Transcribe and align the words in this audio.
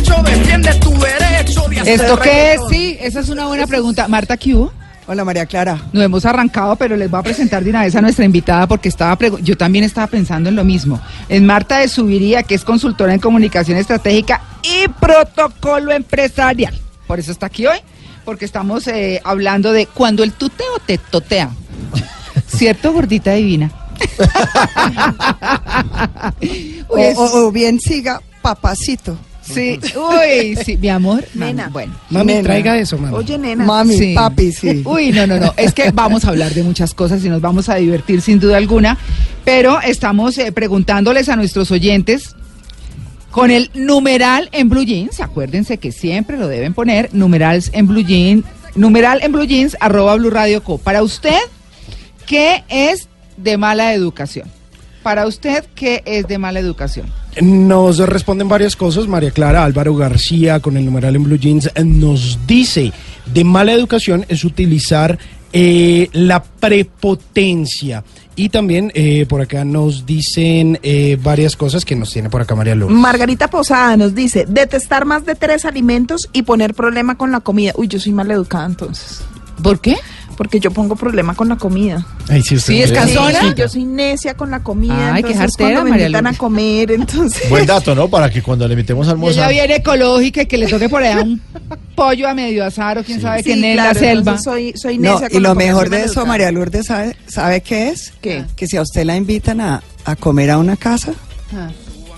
derecho, 0.00 0.22
defiende 0.22 0.74
tu 0.74 0.90
derecho 0.98 1.68
de 1.68 1.80
hacer 1.80 2.00
¿Esto 2.00 2.18
qué 2.18 2.54
es? 2.54 2.60
Sí, 2.70 2.96
esa 3.00 3.20
es 3.20 3.28
una 3.28 3.46
buena 3.46 3.66
pregunta. 3.66 4.08
Marta, 4.08 4.36
¿qué 4.36 4.54
hubo? 4.54 4.72
Hola 5.06 5.24
María 5.24 5.44
Clara. 5.46 5.76
No 5.92 6.02
hemos 6.02 6.24
arrancado, 6.24 6.76
pero 6.76 6.96
les 6.96 7.10
voy 7.10 7.18
a 7.18 7.22
presentar 7.24 7.64
de 7.64 7.70
una 7.70 7.82
vez 7.82 7.96
a 7.96 8.00
nuestra 8.00 8.24
invitada 8.24 8.68
porque 8.68 8.88
estaba 8.88 9.18
yo 9.42 9.56
también 9.56 9.84
estaba 9.84 10.06
pensando 10.06 10.48
en 10.48 10.54
lo 10.56 10.62
mismo. 10.64 11.00
Es 11.28 11.42
Marta 11.42 11.78
de 11.78 11.88
Subiría, 11.88 12.44
que 12.44 12.54
es 12.54 12.64
consultora 12.64 13.12
en 13.12 13.18
comunicación 13.18 13.76
estratégica 13.76 14.40
y 14.62 14.86
protocolo 14.88 15.92
empresarial. 15.92 16.78
Por 17.08 17.18
eso 17.18 17.32
está 17.32 17.46
aquí 17.46 17.66
hoy, 17.66 17.78
porque 18.24 18.44
estamos 18.44 18.86
eh, 18.86 19.20
hablando 19.24 19.72
de 19.72 19.86
cuando 19.86 20.22
el 20.22 20.32
tuteo 20.32 20.78
te 20.86 20.98
totea. 20.98 21.50
¿Cierto, 22.46 22.92
gordita 22.92 23.32
divina? 23.32 23.72
O, 26.88 26.94
Uy, 26.94 27.02
es- 27.02 27.18
o- 27.18 27.46
o 27.48 27.50
bien 27.50 27.80
siga 27.80 28.20
papacito. 28.42 29.18
Sí, 29.54 29.80
uy, 29.96 30.56
sí, 30.64 30.76
mi 30.76 30.88
amor. 30.88 31.24
Nena. 31.34 31.68
Bueno. 31.68 31.94
Mami, 32.10 32.32
Nena. 32.34 32.42
traiga 32.44 32.78
eso, 32.78 32.96
mami. 32.98 33.16
Oye, 33.16 33.38
nena. 33.38 33.64
Mami, 33.64 33.96
Sí. 33.96 34.14
papi, 34.14 34.52
sí. 34.52 34.82
Uy, 34.84 35.12
no, 35.12 35.26
no, 35.26 35.38
no. 35.38 35.52
Es 35.56 35.72
que 35.74 35.90
vamos 35.90 36.24
a 36.24 36.28
hablar 36.28 36.52
de 36.54 36.62
muchas 36.62 36.94
cosas 36.94 37.24
y 37.24 37.28
nos 37.28 37.40
vamos 37.40 37.68
a 37.68 37.76
divertir 37.76 38.20
sin 38.20 38.40
duda 38.40 38.56
alguna. 38.56 38.96
Pero 39.44 39.80
estamos 39.80 40.36
eh, 40.38 40.52
preguntándoles 40.52 41.28
a 41.28 41.36
nuestros 41.36 41.70
oyentes 41.70 42.34
con 43.30 43.50
el 43.50 43.70
numeral 43.74 44.48
en 44.52 44.68
Blue 44.68 44.84
Jeans. 44.84 45.20
Acuérdense 45.20 45.78
que 45.78 45.92
siempre 45.92 46.36
lo 46.36 46.48
deben 46.48 46.74
poner. 46.74 47.10
Numerals 47.12 47.70
en 47.72 47.86
Blue 47.86 48.02
Jeans. 48.04 48.44
Numeral 48.74 49.20
en 49.22 49.32
Blue 49.32 49.44
Jeans, 49.46 49.76
arroba 49.80 50.14
Blue 50.16 50.30
Radio 50.30 50.62
Co. 50.62 50.78
Para 50.78 51.02
usted, 51.02 51.38
¿qué 52.26 52.62
es 52.68 53.08
de 53.36 53.56
mala 53.56 53.94
educación? 53.94 54.48
Para 55.02 55.26
usted, 55.26 55.64
¿qué 55.74 56.02
es 56.04 56.28
de 56.28 56.38
mala 56.38 56.60
educación? 56.60 57.06
Nos 57.40 57.98
responden 57.98 58.48
varias 58.48 58.76
cosas. 58.76 59.06
María 59.06 59.30
Clara 59.30 59.64
Álvaro 59.64 59.94
García, 59.94 60.60
con 60.60 60.76
el 60.76 60.84
numeral 60.84 61.16
en 61.16 61.24
Blue 61.24 61.38
Jeans, 61.38 61.70
eh, 61.74 61.84
nos 61.84 62.38
dice: 62.46 62.92
de 63.32 63.44
mala 63.44 63.72
educación 63.72 64.26
es 64.28 64.44
utilizar 64.44 65.18
eh, 65.52 66.08
la 66.12 66.42
prepotencia. 66.42 68.04
Y 68.36 68.48
también 68.48 68.90
eh, 68.94 69.26
por 69.28 69.40
acá 69.40 69.64
nos 69.64 70.06
dicen 70.06 70.78
eh, 70.82 71.18
varias 71.20 71.56
cosas 71.56 71.84
que 71.84 71.96
nos 71.96 72.12
tiene 72.12 72.30
por 72.30 72.40
acá 72.40 72.54
María 72.54 72.74
Lourdes. 72.74 72.96
Margarita 72.96 73.48
Posada 73.48 73.96
nos 73.96 74.14
dice, 74.14 74.46
detestar 74.48 75.04
más 75.04 75.26
de 75.26 75.34
tres 75.34 75.64
alimentos 75.64 76.28
y 76.32 76.42
poner 76.42 76.72
problema 76.74 77.18
con 77.18 77.32
la 77.32 77.40
comida. 77.40 77.72
Uy, 77.76 77.88
yo 77.88 78.00
soy 78.00 78.12
mal 78.12 78.30
educada 78.30 78.66
entonces, 78.66 79.22
¿Por 79.62 79.80
qué? 79.80 79.96
Porque 80.40 80.58
yo 80.58 80.70
pongo 80.70 80.96
problema 80.96 81.34
con 81.34 81.50
la 81.50 81.56
comida. 81.56 82.02
Ay, 82.26 82.40
sí, 82.40 82.56
usted 82.56 82.72
Sí, 82.72 82.82
es 82.82 82.92
cansona. 82.92 83.40
Sí, 83.42 83.48
yo 83.58 83.68
soy 83.68 83.84
necia 83.84 84.32
con 84.32 84.50
la 84.50 84.60
comida. 84.62 85.12
Ay, 85.12 85.22
qué 85.22 85.32
entonces 85.32 85.38
jartera, 85.54 85.68
cuando 85.68 85.84
me 85.84 85.90
María 85.90 86.06
invitan 86.06 86.26
a 86.28 86.32
comer, 86.32 86.90
entonces... 86.92 87.50
Buen 87.50 87.66
dato, 87.66 87.94
¿no? 87.94 88.08
Para 88.08 88.30
que 88.30 88.40
cuando 88.40 88.66
le 88.66 88.72
invitemos 88.72 89.06
a 89.06 89.10
Y 89.10 89.12
ella 89.12 89.16
almorzar. 89.16 89.50
viene 89.50 89.74
ecológica 89.76 90.40
y 90.40 90.46
que 90.46 90.56
le 90.56 90.66
toque 90.66 90.88
por 90.88 91.02
allá 91.02 91.20
un 91.24 91.42
pollo 91.94 92.26
a 92.26 92.32
medio 92.32 92.64
azar 92.64 92.96
o 92.96 93.04
quién 93.04 93.20
sabe 93.20 93.42
Sí, 93.42 93.44
qué 93.44 93.52
en 93.52 93.74
claro, 93.74 93.92
la 93.92 94.00
selva. 94.00 94.38
soy, 94.38 94.72
soy 94.76 94.96
No, 94.96 95.12
necia 95.12 95.26
y 95.28 95.32
con 95.34 95.42
la 95.42 95.48
lo 95.50 95.54
mejor 95.56 95.90
de 95.90 96.04
eso. 96.04 96.24
María 96.24 96.50
Lourdes, 96.50 96.86
¿sabe, 96.86 97.16
¿sabe 97.26 97.60
qué 97.60 97.90
es? 97.90 98.14
¿Qué? 98.22 98.46
Que 98.56 98.66
si 98.66 98.78
a 98.78 98.80
usted 98.80 99.04
la 99.04 99.16
invitan 99.16 99.60
a, 99.60 99.82
a 100.06 100.16
comer 100.16 100.50
a 100.52 100.56
una 100.56 100.78
casa, 100.78 101.12
Ah, 101.54 101.68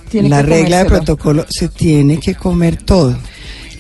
tiene 0.09 0.29
la 0.29 0.43
que 0.43 0.49
regla 0.49 0.79
de 0.79 0.85
protocolo 0.85 1.45
se 1.49 1.67
tiene 1.71 2.21
que 2.21 2.37
comer 2.37 2.77
todo. 2.85 3.19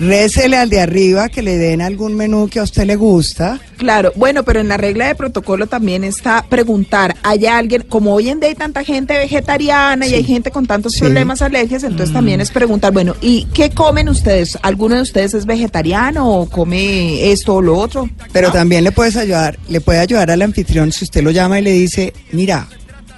Récele 0.04 0.56
al 0.56 0.68
de 0.68 0.80
arriba 0.80 1.28
que 1.28 1.42
le 1.42 1.56
den 1.58 1.80
algún 1.80 2.14
menú 2.16 2.48
que 2.48 2.58
a 2.58 2.64
usted 2.64 2.84
le 2.86 2.96
gusta. 2.96 3.60
Claro, 3.76 4.12
bueno, 4.16 4.42
pero 4.42 4.58
en 4.60 4.66
la 4.68 4.76
regla 4.76 5.06
de 5.06 5.14
protocolo 5.14 5.68
también 5.68 6.02
está 6.02 6.44
preguntar, 6.48 7.14
¿hay 7.22 7.46
alguien, 7.46 7.82
como 7.88 8.12
hoy 8.14 8.28
en 8.28 8.40
día 8.40 8.48
hay 8.48 8.54
tanta 8.56 8.82
gente 8.82 9.16
vegetariana 9.16 10.06
y 10.06 10.14
hay 10.14 10.24
gente 10.24 10.50
con 10.50 10.66
tantos 10.66 10.92
Sí. 10.94 11.00
problemas, 11.00 11.40
alergias, 11.40 11.84
entonces 11.84 12.12
también 12.12 12.40
es 12.40 12.50
preguntar, 12.50 12.92
bueno, 12.92 13.14
¿y 13.20 13.44
qué 13.54 13.70
comen 13.70 14.08
ustedes? 14.08 14.58
¿Alguno 14.62 14.96
de 14.96 15.02
ustedes 15.02 15.34
es 15.34 15.46
vegetariano 15.46 16.28
o 16.40 16.48
come 16.48 17.30
esto 17.30 17.54
o 17.56 17.62
lo 17.62 17.76
otro? 17.78 18.08
Pero 18.32 18.50
también 18.50 18.82
le 18.82 18.90
puedes 18.92 19.16
ayudar, 19.16 19.56
le 19.68 19.80
puede 19.80 20.00
ayudar 20.00 20.30
al 20.32 20.42
anfitrión 20.42 20.90
si 20.90 21.04
usted 21.04 21.22
lo 21.22 21.30
llama 21.30 21.60
y 21.60 21.62
le 21.62 21.72
dice, 21.72 22.12
mira, 22.32 22.66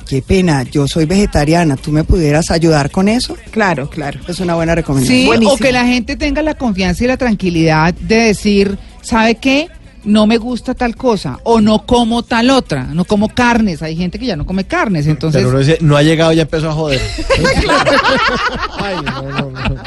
qué 0.08 0.22
pena, 0.22 0.62
yo 0.62 0.86
soy 0.86 1.04
vegetariana, 1.06 1.76
¿tú 1.76 1.90
me 1.90 2.04
pudieras 2.04 2.50
ayudar 2.50 2.90
con 2.90 3.08
eso? 3.08 3.36
Claro, 3.50 3.88
claro. 3.88 4.20
Es 4.28 4.38
una 4.40 4.54
buena 4.54 4.74
recomendación. 4.74 5.18
Sí, 5.20 5.26
Buenísimo. 5.26 5.54
o 5.54 5.56
que 5.58 5.72
la 5.72 5.86
gente 5.86 6.16
tenga 6.16 6.42
la 6.42 6.54
confianza 6.54 7.04
y 7.04 7.06
la 7.06 7.16
tranquilidad 7.16 7.94
de 7.94 8.16
decir, 8.16 8.78
¿sabe 9.02 9.36
qué? 9.36 9.68
No 10.04 10.26
me 10.26 10.38
gusta 10.38 10.74
tal 10.74 10.96
cosa 10.96 11.38
o 11.44 11.60
no 11.60 11.86
como 11.86 12.22
tal 12.22 12.50
otra, 12.50 12.84
no 12.84 13.04
como 13.04 13.28
carnes. 13.28 13.82
Hay 13.82 13.96
gente 13.96 14.18
que 14.18 14.26
ya 14.26 14.36
no 14.36 14.44
come 14.46 14.64
carnes, 14.64 15.06
entonces 15.06 15.40
Pero 15.40 15.50
uno 15.50 15.58
dice, 15.58 15.78
no 15.80 15.96
ha 15.96 16.02
llegado, 16.02 16.32
ya 16.32 16.42
empezó 16.42 16.70
a 16.70 16.72
joder. 16.72 17.00
Ay, 18.78 18.96
no, 19.04 19.22
no, 19.22 19.50
no. 19.50 19.82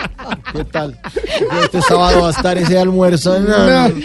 ¿Qué 0.53 0.63
tal? 0.65 0.97
Este 1.63 1.81
sábado 1.81 2.21
va 2.21 2.27
a 2.29 2.31
estar 2.31 2.57
ese 2.57 2.79
almuerzo. 2.79 3.39
No, 3.39 3.57
no, 3.57 3.89
no. 3.89 3.95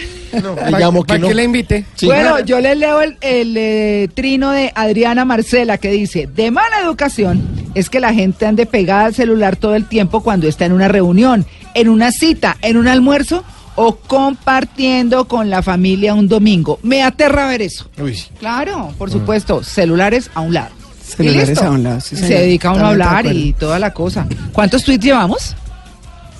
Le 0.70 0.78
llamo 0.78 1.02
que 1.02 1.08
¿Para 1.08 1.20
no. 1.20 1.28
qué 1.28 1.34
le 1.34 1.44
invite? 1.44 1.84
Sí. 1.94 2.06
Bueno, 2.06 2.40
yo 2.40 2.60
les 2.60 2.76
leo 2.76 3.02
el, 3.02 3.18
el, 3.20 3.54
eh, 3.56 4.08
trino 4.14 4.50
de 4.50 4.72
Adriana 4.74 5.24
Marcela 5.24 5.78
que 5.78 5.90
dice, 5.90 6.26
de 6.26 6.50
mala 6.50 6.80
educación 6.80 7.42
es 7.74 7.90
que 7.90 8.00
la 8.00 8.14
gente 8.14 8.46
ande 8.46 8.66
pegada 8.66 9.06
al 9.06 9.14
celular 9.14 9.56
todo 9.56 9.74
el 9.74 9.86
tiempo 9.86 10.22
cuando 10.22 10.48
está 10.48 10.64
en 10.64 10.72
una 10.72 10.88
reunión, 10.88 11.46
en 11.74 11.88
una 11.88 12.12
cita, 12.12 12.56
en 12.62 12.76
un 12.76 12.88
almuerzo 12.88 13.44
o 13.76 13.96
compartiendo 13.96 15.26
con 15.26 15.48
la 15.50 15.62
familia 15.62 16.14
un 16.14 16.28
domingo. 16.28 16.78
Me 16.82 17.02
aterra 17.02 17.46
ver 17.46 17.62
eso. 17.62 17.88
Uy. 17.98 18.18
Claro, 18.38 18.92
por 18.98 19.10
supuesto, 19.10 19.62
celulares 19.62 20.30
a 20.34 20.40
un 20.40 20.54
lado. 20.54 20.70
Celulares 21.04 21.58
a 21.58 21.70
un 21.70 21.82
lado, 21.82 22.00
sí, 22.00 22.16
Se 22.16 22.26
dedica 22.26 22.70
uno 22.70 22.86
a 22.86 22.92
Totalmente 22.92 23.04
de 23.04 23.18
hablar 23.18 23.34
y 23.36 23.52
toda 23.54 23.78
la 23.78 23.92
cosa. 23.92 24.26
¿Cuántos 24.52 24.82
tweets 24.84 25.04
llevamos? 25.04 25.54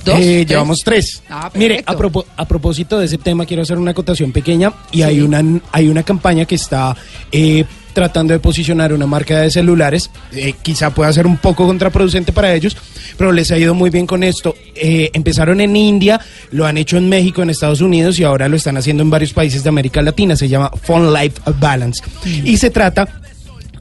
¿Dos? 0.04 0.15
Eh, 0.19 0.38
¿Tres? 0.38 0.47
llevamos 0.48 0.78
tres. 0.84 1.22
Ah, 1.31 1.50
Mire, 1.54 1.82
a, 1.87 1.94
propo- 1.94 2.25
a 2.37 2.44
propósito 2.47 2.98
de 2.98 3.06
ese 3.06 3.19
tema, 3.19 3.47
quiero 3.47 3.62
hacer 3.62 3.78
una 3.78 3.93
acotación 3.93 4.32
pequeña 4.32 4.72
y 4.91 5.03
hay, 5.03 5.20
una, 5.20 5.43
hay 5.72 5.88
una 5.88 6.03
campaña 6.03 6.44
que 6.44 6.56
está 6.56 6.97
eh, 7.31 7.64
tratando 7.93 8.33
de 8.33 8.41
posicionar 8.41 8.93
una 8.93 9.07
marca 9.07 9.41
de 9.41 9.51
celulares. 9.51 10.11
eh, 10.33 10.55
quizá 10.63 10.91
pueda 10.91 11.13
ser 11.13 11.27
un 11.27 11.37
poco 11.37 11.67
contraproducente 11.67 12.33
para 12.33 12.55
ellos, 12.55 12.77
pero 13.17 13.33
les 13.33 13.51
ha 13.51 13.59
ido 13.59 13.75
muy 13.75 13.91
bien 13.91 14.07
con 14.07 14.23
esto. 14.23 14.55
Eh, 14.75 15.11
empezaron 15.13 15.61
en 15.61 15.77
India, 15.77 16.21
lo 16.51 16.67
han 16.67 16.79
hecho 16.79 16.97
en 16.97 17.09
México, 17.09 17.43
en 17.43 17.51
Estados 17.51 17.81
Unidos 17.81 18.19
y 18.19 18.25
ahora 18.25 18.49
lo 18.49 18.57
están 18.57 18.77
haciendo 18.77 19.03
en 19.03 19.11
varios 19.11 19.33
países 19.33 19.63
de 19.63 19.69
América 19.69 20.03
Latina. 20.03 20.37
Se 20.37 20.49
llama 20.49 20.71
Phone 20.83 21.13
Life 21.13 21.41
Balance. 21.59 22.03
Y 22.45 22.57
se 22.57 22.71
trata 22.71 23.23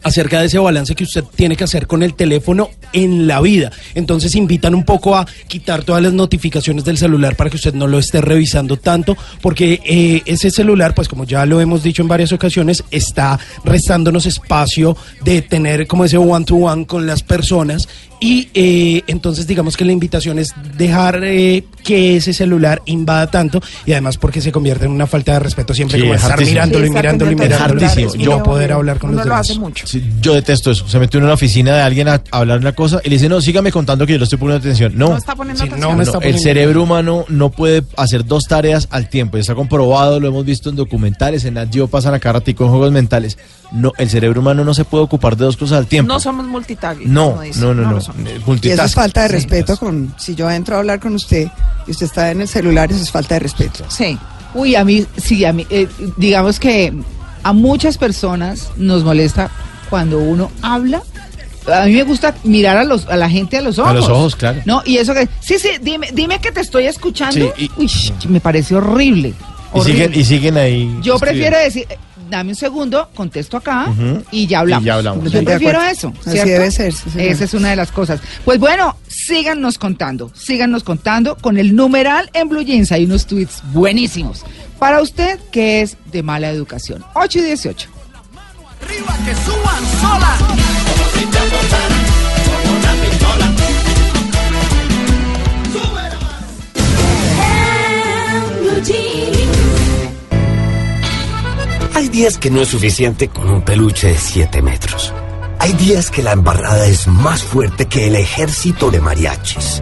acerca 0.03 0.39
de 0.39 0.47
ese 0.47 0.59
balance 0.59 0.95
que 0.95 1.03
usted 1.03 1.23
tiene 1.35 1.55
que 1.55 1.63
hacer 1.63 1.87
con 1.87 2.03
el 2.03 2.13
teléfono 2.13 2.69
en 2.93 3.27
la 3.27 3.41
vida. 3.41 3.71
Entonces 3.95 4.35
invitan 4.35 4.75
un 4.75 4.83
poco 4.83 5.15
a 5.15 5.27
quitar 5.47 5.83
todas 5.83 6.01
las 6.01 6.13
notificaciones 6.13 6.85
del 6.85 6.97
celular 6.97 7.35
para 7.35 7.49
que 7.49 7.57
usted 7.57 7.73
no 7.73 7.87
lo 7.87 7.99
esté 7.99 8.21
revisando 8.21 8.77
tanto, 8.77 9.17
porque 9.41 9.79
eh, 9.85 10.21
ese 10.25 10.51
celular, 10.51 10.93
pues 10.93 11.07
como 11.07 11.25
ya 11.25 11.45
lo 11.45 11.61
hemos 11.61 11.83
dicho 11.83 12.01
en 12.01 12.07
varias 12.07 12.31
ocasiones, 12.31 12.83
está 12.91 13.39
restándonos 13.63 14.25
espacio 14.25 14.97
de 15.23 15.41
tener 15.41 15.87
como 15.87 16.05
ese 16.05 16.17
one 16.17 16.45
to 16.45 16.55
one 16.55 16.85
con 16.85 17.05
las 17.05 17.23
personas 17.23 17.87
y 18.21 18.47
eh, 18.53 19.03
entonces 19.07 19.47
digamos 19.47 19.75
que 19.75 19.83
la 19.83 19.91
invitación 19.91 20.39
es 20.39 20.53
dejar 20.77 21.19
eh, 21.23 21.65
que 21.83 22.15
ese 22.15 22.33
celular 22.33 22.81
invada 22.85 23.27
tanto 23.31 23.59
y 23.85 23.91
además 23.91 24.17
porque 24.17 24.39
se 24.41 24.51
convierte 24.51 24.85
en 24.85 24.91
una 24.91 25.07
falta 25.07 25.33
de 25.33 25.39
respeto 25.39 25.73
siempre 25.73 25.97
Sí, 25.97 26.03
como 26.03 26.13
es 26.13 26.21
estar 26.21 26.33
hartísimo. 26.33 26.53
mirándolo 26.53 26.85
y 26.85 26.87
Sí, 26.87 26.93
mirándolo 26.93 27.31
y 27.31 27.35
mirándolo. 27.35 27.81
y 27.81 28.03
es 28.03 28.15
no 28.19 28.43
poder 28.43 28.71
hablar 28.73 28.99
con 28.99 29.09
Uno 29.09 29.17
los 29.17 29.25
lo 29.25 29.33
demás. 29.33 29.49
hace 29.49 29.59
mucho. 29.59 29.87
Sí, 29.87 30.03
yo 30.21 30.33
detesto 30.35 30.69
eso. 30.71 30.87
Se 30.87 30.99
mete 30.99 31.17
uno 31.17 31.25
en 31.25 31.29
la 31.29 31.33
oficina 31.33 31.75
de 31.75 31.81
alguien 31.81 32.07
a, 32.07 32.21
a 32.31 32.37
hablar 32.37 32.59
una 32.59 32.73
cosa 32.73 33.01
y 33.03 33.09
le 33.09 33.15
dice, 33.15 33.27
no, 33.27 33.41
sígame 33.41 33.71
contando 33.71 34.05
que 34.05 34.13
yo 34.13 34.19
le 34.19 34.23
estoy 34.25 34.37
poniendo 34.37 34.59
atención. 34.65 34.93
No, 34.95 35.09
No 35.09 35.17
está 35.17 35.35
poniendo 35.35 35.61
Sí, 35.63 35.67
atención. 35.67 35.97
no 35.97 36.21
me 36.21 36.27
el 36.29 36.37
cerebro 36.39 36.83
humano 36.83 37.25
no 37.27 37.49
puede 37.49 37.83
hacer 37.97 38.23
dos 38.25 38.43
tareas 38.45 38.87
al 38.91 39.09
tiempo. 39.09 39.37
Y 39.37 39.39
está 39.39 39.55
comprobado, 39.55 40.19
lo 40.19 40.27
hemos 40.27 40.45
visto 40.45 40.69
en 40.69 40.75
documentales, 40.75 41.43
en 41.45 41.55
Nat 41.55 41.73
Geo 41.73 41.87
pasan 41.87 42.13
acá 42.13 42.31
ratico 42.33 42.63
en 42.65 42.69
juegos 42.69 42.91
mentales. 42.91 43.37
No, 43.71 43.93
el 43.97 44.09
cerebro 44.09 44.41
humano 44.41 44.63
no 44.65 44.73
se 44.73 44.83
puede 44.85 45.05
ocupar 45.05 45.37
de 45.37 45.45
dos 45.45 45.55
cosas 45.57 45.77
al 45.79 45.87
tiempo. 45.87 46.11
No 46.13 46.19
somos 46.19 46.45
multitagging. 46.45 47.11
no, 47.11 47.39
no, 47.55 47.73
no, 47.73 47.89
no. 47.89 47.99
Eh, 48.25 48.39
Y 48.61 48.69
eso 48.69 48.83
es 48.83 48.93
falta 48.93 49.23
de 49.23 49.29
Sí. 49.29 49.33
respeto 49.35 49.77
con, 49.77 50.13
si 50.17 50.35
yo 50.35 50.49
entro 50.49 50.75
a 50.75 50.79
hablar 50.79 50.99
con 50.99 51.15
usted 51.15 51.47
y 51.87 51.91
usted 51.91 52.05
está 52.05 52.31
en 52.31 52.41
el 52.41 52.47
celular, 52.47 52.91
eso 52.91 53.01
es 53.01 53.11
falta 53.11 53.35
de 53.35 53.39
respeto. 53.39 53.83
Sí. 53.89 54.17
Uy, 54.53 54.75
a 54.75 54.83
mí, 54.83 55.05
sí, 55.17 55.45
a 55.45 55.53
mí, 55.53 55.65
eh, 55.69 55.87
digamos 56.17 56.59
que 56.59 56.93
a 57.43 57.53
muchas 57.53 57.97
personas 57.97 58.69
nos 58.77 59.03
molesta 59.03 59.49
cuando 59.89 60.19
uno 60.19 60.51
habla. 60.61 61.01
A 61.71 61.85
mí 61.85 61.93
me 61.93 62.03
gusta 62.03 62.33
mirar 62.43 62.75
a, 62.77 62.83
los, 62.83 63.05
a 63.07 63.15
la 63.17 63.29
gente 63.29 63.57
a 63.57 63.61
los 63.61 63.77
ojos. 63.79 63.91
A 63.91 63.93
los 63.93 64.09
ojos, 64.09 64.35
claro. 64.35 64.61
No, 64.65 64.81
y 64.85 64.97
eso 64.97 65.13
que, 65.13 65.29
sí, 65.39 65.57
sí, 65.59 65.69
dime, 65.81 66.09
dime 66.13 66.39
que 66.41 66.51
te 66.51 66.59
estoy 66.61 66.85
escuchando. 66.87 67.53
Sí, 67.55 67.69
y- 67.77 67.81
Uy, 67.83 67.89
me 68.29 68.39
parece 68.41 68.75
horrible. 68.75 69.33
Y 69.73 69.81
siguen, 69.81 70.11
y 70.13 70.25
siguen 70.25 70.57
ahí. 70.57 70.83
Yo 71.01 71.15
escribiendo. 71.15 71.19
prefiero 71.19 71.57
decir, 71.59 71.85
dame 72.31 72.51
un 72.51 72.55
segundo, 72.55 73.09
contesto 73.13 73.57
acá 73.57 73.93
y 74.31 74.47
ya 74.47 74.59
hablamos. 74.59 74.83
Y 74.83 74.87
ya 74.87 74.95
hablamos. 74.95 75.31
Yo 75.31 75.43
prefiero 75.43 75.81
eso. 75.83 76.13
Así 76.21 76.31
¿cierto? 76.31 76.49
debe 76.49 76.71
ser, 76.71 76.93
sí. 76.93 77.09
Esa 77.17 77.43
es 77.43 77.53
una 77.53 77.69
de 77.69 77.75
las 77.75 77.91
cosas. 77.91 78.19
Pues 78.43 78.59
bueno, 78.59 78.97
síganos 79.07 79.77
contando, 79.77 80.31
síganos 80.33 80.83
contando 80.83 81.35
con 81.35 81.57
el 81.57 81.75
numeral 81.75 82.31
en 82.33 82.49
Blue 82.49 82.63
Jeans. 82.63 82.91
Hay 82.91 83.05
unos 83.05 83.27
tweets 83.27 83.61
buenísimos. 83.71 84.43
Para 84.79 85.01
usted, 85.01 85.39
que 85.51 85.81
es 85.81 85.97
de 86.11 86.23
mala 86.23 86.49
educación? 86.49 87.05
8 87.13 87.39
y 87.39 87.41
18. 87.43 87.89
Arriba 88.81 89.17
que 89.25 89.35
suban 89.35 89.83
sola. 90.01 90.37
Días 102.11 102.37
que 102.37 102.51
no 102.51 102.61
es 102.61 102.67
suficiente 102.67 103.29
con 103.29 103.49
un 103.49 103.61
peluche 103.61 104.09
de 104.09 104.17
7 104.17 104.61
metros. 104.61 105.13
Hay 105.59 105.71
días 105.73 106.11
que 106.11 106.21
la 106.21 106.33
embarrada 106.33 106.85
es 106.85 107.07
más 107.07 107.41
fuerte 107.41 107.85
que 107.85 108.07
el 108.07 108.15
ejército 108.15 108.91
de 108.91 108.99
mariachis. 108.99 109.81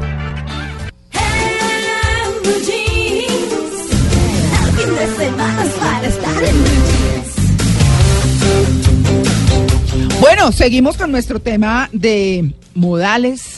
Bueno, 10.21 10.51
seguimos 10.51 10.97
con 10.97 11.11
nuestro 11.11 11.39
tema 11.39 11.89
de 11.91 12.53
modales. 12.75 13.48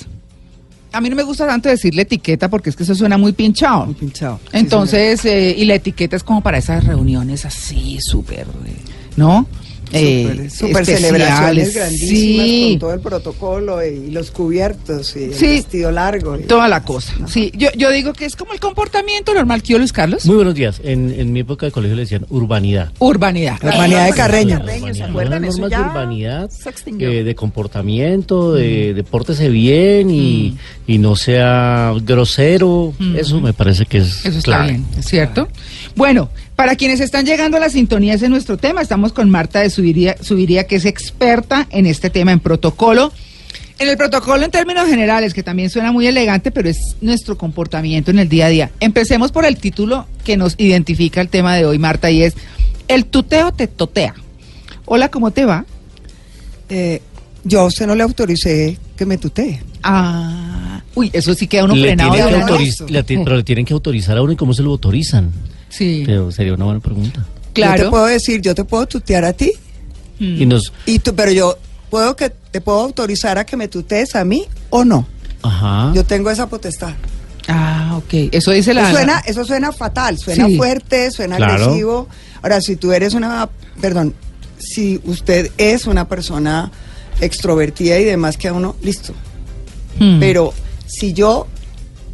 A 0.94 1.00
mí 1.00 1.10
no 1.10 1.16
me 1.16 1.24
gusta 1.24 1.48
tanto 1.48 1.70
decirle 1.70 2.02
etiqueta 2.02 2.50
porque 2.50 2.70
es 2.70 2.76
que 2.76 2.84
eso 2.84 2.96
suena 2.96 3.18
muy 3.18 3.32
pinchado. 3.32 3.86
Muy 3.86 3.96
pinchado. 3.96 4.40
Sí, 4.44 4.58
Entonces, 4.58 5.24
eh, 5.26 5.56
y 5.58 5.66
la 5.66 5.76
etiqueta 5.76 6.16
es 6.16 6.24
como 6.24 6.42
para 6.42 6.58
esas 6.58 6.84
reuniones 6.84 7.46
así, 7.46 7.98
súper, 8.02 8.48
eh, 8.66 8.76
¿no? 9.16 9.48
Eh, 9.94 10.46
especiales. 10.48 10.88
celebraciones 11.02 11.74
grandísimas 11.76 12.46
Sí, 12.46 12.68
con 12.72 12.80
todo 12.80 12.94
el 12.94 13.00
protocolo 13.00 13.86
y 13.86 14.12
los 14.12 14.32
cubiertos 14.32 15.16
y 15.16 15.24
el 15.26 15.34
Sí. 15.34 15.46
vestido 15.48 15.92
largo. 15.92 16.38
y- 16.40 16.44
toda 16.44 16.68
la 16.68 16.84
cosa. 16.84 17.14
Sí, 17.28 17.52
yo, 17.56 17.70
yo 17.78 17.90
digo 17.92 18.14
que 18.14 18.26
es 18.26 18.36
como 18.36 18.54
el 18.54 18.60
comportamiento 18.60 19.34
normal 19.34 19.62
que 19.64 19.74
yo, 19.74 19.78
Luis 19.78 19.92
Carlos. 19.94 20.26
Muy 20.26 20.36
buenos 20.36 20.56
días. 20.56 20.82
En, 20.84 21.12
en 21.18 21.32
mi 21.34 21.42
época 21.42 21.66
de 21.66 21.72
colegio 21.72 21.96
le 21.96 22.04
decían 22.04 22.26
urbanidad. 22.30 22.92
Urbanidad. 23.00 23.58
La 23.62 23.70
urbanidad 23.76 24.06
de 24.08 24.14
Carreño. 24.14 24.60
Carreño, 24.60 24.80
¿se 24.82 24.88
Urbanidad. 25.04 25.10
acuerdan? 25.10 25.46
Eso 25.46 25.68
ya 25.70 25.80
de 25.80 25.86
urbanidad, 25.90 26.50
eh, 27.00 27.24
de 27.24 27.36
comportamiento, 27.36 28.54
de, 28.54 28.94
de 28.94 29.04
pórtese 29.04 29.50
bien 29.50 30.10
y, 30.12 30.58
y 30.88 30.98
no 30.98 31.16
sea 31.16 31.94
grosero. 32.04 32.94
Eso 33.16 33.40
me 33.42 33.54
parece 33.54 33.86
que 33.86 34.00
es 34.00 34.26
Eso 34.26 34.38
está 34.38 34.42
clave. 34.42 34.68
bien, 34.72 34.86
¿es 34.98 35.06
cierto? 35.06 35.48
Bueno, 35.96 36.30
para 36.56 36.76
quienes 36.76 37.00
están 37.00 37.26
llegando 37.26 37.58
a 37.58 37.60
la 37.60 37.70
sintonía 37.70 38.14
ese 38.14 38.26
es 38.26 38.32
nuestro 38.32 38.58
tema, 38.58 38.82
estamos 38.82 39.14
con 39.14 39.30
Marta 39.30 39.62
de 39.62 39.70
Subiría, 39.70 40.16
Subiría, 40.22 40.66
que 40.68 40.76
es 40.76 40.86
experta 40.86 41.68
en 41.72 41.86
este 41.86 42.10
tema, 42.10 42.32
en 42.32 42.40
protocolo. 42.40 43.12
En 43.80 43.90
el 43.90 43.98
protocolo 43.98 44.46
en 44.46 44.52
términos 44.52 44.88
generales, 44.88 45.34
que 45.34 45.42
también 45.42 45.72
suena 45.72 45.92
muy 45.92 46.06
elegante, 46.06 46.52
pero 46.52 46.70
es 46.70 46.78
nuestro 47.02 47.36
comportamiento 47.36 48.12
en 48.12 48.20
el 48.20 48.30
día 48.30 48.46
a 48.46 48.50
día. 48.50 48.72
Empecemos 48.80 49.32
por 49.32 49.44
el 49.44 49.58
título 49.58 50.06
que 50.24 50.38
nos 50.38 50.54
identifica 50.60 51.20
el 51.20 51.30
tema 51.30 51.56
de 51.56 51.66
hoy, 51.66 51.80
Marta, 51.80 52.12
y 52.12 52.22
es 52.22 52.36
El 52.88 53.06
tuteo 53.06 53.52
te 53.54 53.66
totea. 53.66 54.14
Hola, 54.86 55.10
¿cómo 55.10 55.32
te 55.32 55.46
va? 55.46 55.66
Eh, 56.70 57.02
yo 57.44 57.62
a 57.62 57.66
usted 57.66 57.88
no 57.88 57.96
le 57.96 58.04
autoricé 58.04 58.78
que 58.96 59.06
me 59.08 59.18
tutee. 59.18 59.64
Ah, 59.82 60.84
uy, 60.94 61.10
eso 61.12 61.34
sí 61.34 61.48
queda 61.48 61.64
uno 61.64 61.74
Le 61.76 61.88
frenado. 61.88 62.12
tienen 62.14 62.32
de 62.32 62.38
que 62.38 62.44
autoriz- 62.54 62.88
le 62.88 63.04
pero 63.04 63.36
le 63.36 63.44
tienen 63.44 63.66
que 63.66 63.74
autorizar 63.74 64.16
a 64.16 64.22
uno 64.22 64.32
y 64.34 64.36
cómo 64.36 64.54
se 64.54 64.62
lo 64.62 64.70
autorizan. 64.70 65.32
Sí, 65.72 66.04
Pero 66.06 66.32
sería 66.32 66.54
una 66.54 66.66
buena 66.66 66.80
pregunta. 66.80 67.22
Yo 67.22 67.44
te 67.48 67.54
claro. 67.54 67.90
puedo 67.90 68.06
decir, 68.06 68.42
yo 68.42 68.54
te 68.54 68.64
puedo 68.64 68.86
tutear 68.86 69.26
a 69.26 69.34
ti, 69.34 69.52
Mm. 70.20 70.40
Y 70.44 70.46
nos, 70.46 70.72
y 70.86 71.00
tú, 71.00 71.16
pero 71.16 71.32
yo 71.32 71.58
puedo 71.90 72.16
que 72.16 72.30
te 72.30 72.62
puedo 72.62 72.80
autorizar 72.82 73.40
a 73.40 73.44
que 73.46 73.58
me 73.58 73.68
tutees 73.68 74.16
a 74.16 74.24
mí 74.24 74.46
o 74.70 74.86
no. 74.86 75.08
ajá. 75.42 75.92
Yo 75.96 76.04
tengo 76.06 76.30
esa 76.30 76.48
potestad. 76.48 76.94
Ah, 77.48 77.96
ok. 77.98 78.30
Eso 78.32 78.52
dice 78.52 78.76
la... 78.76 78.84
Eso 78.84 78.92
suena, 78.92 79.20
eso 79.26 79.46
suena 79.46 79.72
fatal, 79.72 80.20
suena 80.20 80.46
Sí. 80.46 80.58
fuerte, 80.58 81.10
suena 81.10 81.38
Claro. 81.38 81.54
agresivo. 81.64 82.08
Ahora, 82.44 82.62
si 82.62 82.76
tú 82.76 82.92
eres 82.94 83.16
una, 83.16 83.50
perdón, 83.82 84.14
si 84.60 85.02
usted 85.06 85.50
es 85.58 85.88
una 85.88 86.08
persona 86.08 86.72
extrovertida 87.20 87.98
y 87.98 88.04
demás 88.04 88.38
que 88.38 88.48
a 88.50 88.54
uno, 88.54 88.76
listo. 88.84 89.14
Mm. 89.98 90.20
Pero 90.20 90.54
si 90.86 91.14
yo 91.14 91.48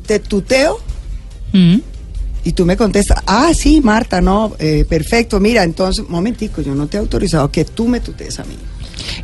te 0.05 0.19
tuteo 0.19 0.79
Mm. 1.51 1.79
Y 2.47 2.53
tú 2.53 2.65
me 2.65 2.77
contestas, 2.77 3.21
ah, 3.25 3.51
sí, 3.53 3.81
Marta, 3.81 4.21
no, 4.21 4.53
eh, 4.59 4.85
perfecto, 4.87 5.39
mira, 5.39 5.63
entonces, 5.63 6.05
momentico, 6.07 6.61
yo 6.61 6.73
no 6.75 6.87
te 6.87 6.97
he 6.97 6.99
autorizado 6.99 7.51
que 7.51 7.65
tú 7.65 7.87
me 7.87 7.99
tutees 7.99 8.39
a 8.39 8.43
mí. 8.45 8.55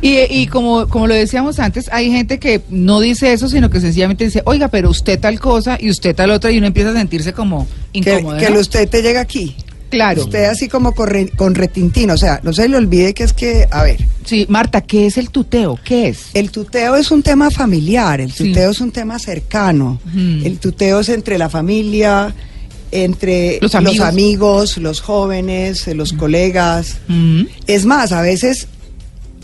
Y, 0.00 0.18
y 0.30 0.46
como, 0.46 0.86
como 0.88 1.06
lo 1.06 1.14
decíamos 1.14 1.58
antes, 1.58 1.88
hay 1.92 2.10
gente 2.10 2.38
que 2.38 2.60
no 2.70 3.00
dice 3.00 3.32
eso, 3.32 3.48
sino 3.48 3.70
que 3.70 3.80
sencillamente 3.80 4.24
dice, 4.24 4.42
oiga, 4.44 4.68
pero 4.68 4.90
usted 4.90 5.18
tal 5.18 5.40
cosa 5.40 5.76
y 5.80 5.90
usted 5.90 6.14
tal 6.14 6.30
otra, 6.30 6.50
y 6.52 6.58
uno 6.58 6.66
empieza 6.66 6.90
a 6.90 6.94
sentirse 6.94 7.32
como 7.32 7.66
Que, 7.92 7.98
incómodo. 7.98 8.38
que 8.38 8.46
el 8.46 8.56
usted 8.56 8.88
te 8.88 9.02
llega 9.02 9.20
aquí. 9.20 9.56
Claro. 9.90 10.22
Usted 10.24 10.44
así 10.46 10.68
como 10.68 10.92
con, 10.92 11.08
re- 11.08 11.28
con 11.36 11.54
retintín, 11.54 12.10
o 12.10 12.16
sea, 12.18 12.40
no 12.42 12.52
se 12.52 12.68
le 12.68 12.76
olvide 12.76 13.14
que 13.14 13.22
es 13.22 13.32
que, 13.32 13.66
a 13.70 13.84
ver, 13.84 13.98
Sí, 14.24 14.46
Marta, 14.48 14.80
¿qué 14.80 15.06
es 15.06 15.18
el 15.18 15.28
tuteo? 15.30 15.78
¿Qué 15.84 16.08
es? 16.08 16.28
El 16.34 16.50
tuteo 16.50 16.96
es 16.96 17.10
un 17.10 17.22
tema 17.22 17.50
familiar, 17.50 18.20
el 18.22 18.32
Sí. 18.32 18.48
tuteo 18.48 18.70
es 18.70 18.80
un 18.80 18.90
tema 18.90 19.18
cercano. 19.18 20.00
El 20.16 20.58
tuteo 20.58 21.00
es 21.00 21.10
entre 21.10 21.36
la 21.38 21.48
familia, 21.50 22.34
entre 23.02 23.58
Los 23.60 23.74
amigos. 23.74 24.00
amigos, 24.06 24.78
los 24.78 25.00
jóvenes, 25.00 25.86
eh, 25.88 25.94
los 25.94 26.12
colegas. 26.12 26.98
Mm. 27.08 27.42
Es 27.66 27.84
más, 27.86 28.12
a 28.12 28.20
veces 28.22 28.68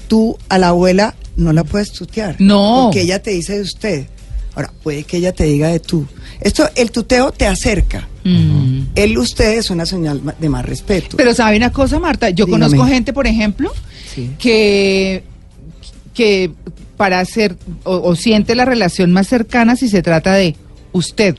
tú 0.08 0.38
a 0.48 0.58
la 0.58 0.68
abuela 0.68 1.14
no 1.36 1.52
la 1.52 1.64
puedes 1.64 1.92
tutear. 1.92 2.36
No. 2.38 2.84
Porque 2.84 3.02
ella 3.02 3.20
te 3.22 3.30
dice 3.32 3.56
de 3.56 3.62
usted. 3.62 4.06
Ahora, 4.54 4.72
puede 4.82 5.04
que 5.04 5.16
ella 5.18 5.32
te 5.32 5.44
diga 5.44 5.68
de 5.68 5.80
tú. 5.80 6.06
Esto, 6.40 6.68
el 6.74 6.90
tuteo 6.90 7.32
te 7.32 7.46
acerca. 7.46 8.08
Mm. 8.24 8.82
El 8.94 9.18
usted 9.18 9.58
es 9.58 9.70
una 9.70 9.86
señal 9.86 10.20
de 10.38 10.48
más 10.48 10.64
respeto. 10.64 11.16
Pero 11.16 11.34
¿sabe 11.34 11.56
una 11.56 11.70
cosa, 11.72 11.98
Marta? 11.98 12.30
Yo 12.30 12.46
Dígame. 12.46 12.64
conozco 12.66 12.86
gente, 12.86 13.12
por 13.12 13.26
ejemplo, 13.26 13.72
Sí. 14.14 14.30
que, 14.38 15.22
que 16.14 16.50
para 16.96 17.20
hacer 17.20 17.56
o, 17.84 17.96
o 17.96 18.16
siente 18.16 18.54
la 18.54 18.64
relación 18.64 19.12
más 19.12 19.28
cercana 19.28 19.76
si 19.76 19.88
se 19.88 20.02
trata 20.02 20.34
de 20.34 20.56
usted. 20.92 21.36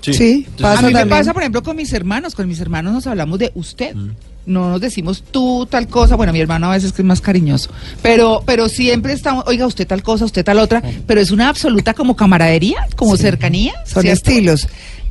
Sí, 0.00 0.46
pasa 0.60 0.80
a 0.80 0.82
mí 0.82 0.88
me 0.88 1.00
también. 1.00 1.18
pasa, 1.18 1.32
por 1.32 1.42
ejemplo, 1.42 1.62
con 1.62 1.76
mis 1.76 1.92
hermanos. 1.92 2.34
Con 2.34 2.48
mis 2.48 2.60
hermanos 2.60 2.92
nos 2.92 3.06
hablamos 3.06 3.38
de 3.38 3.52
usted. 3.54 3.94
Mm. 3.94 4.10
No 4.46 4.70
nos 4.70 4.80
decimos 4.80 5.22
tú 5.30 5.66
tal 5.70 5.86
cosa. 5.86 6.16
Bueno, 6.16 6.32
mi 6.32 6.40
hermano 6.40 6.70
a 6.70 6.74
veces 6.74 6.92
que 6.92 7.02
es 7.02 7.06
más 7.06 7.20
cariñoso. 7.20 7.70
Pero, 8.02 8.42
pero 8.46 8.68
siempre 8.68 9.12
estamos, 9.12 9.44
oiga, 9.46 9.66
usted 9.66 9.86
tal 9.86 10.02
cosa, 10.02 10.24
usted 10.24 10.44
tal 10.44 10.58
otra. 10.58 10.82
Pero 11.06 11.20
es 11.20 11.30
una 11.30 11.48
absoluta 11.48 11.94
como 11.94 12.16
camaradería, 12.16 12.86
como 12.96 13.16
cercanía. 13.16 13.74
Son 13.84 14.02
¿cierto? 14.02 14.30
estilos. 14.30 14.68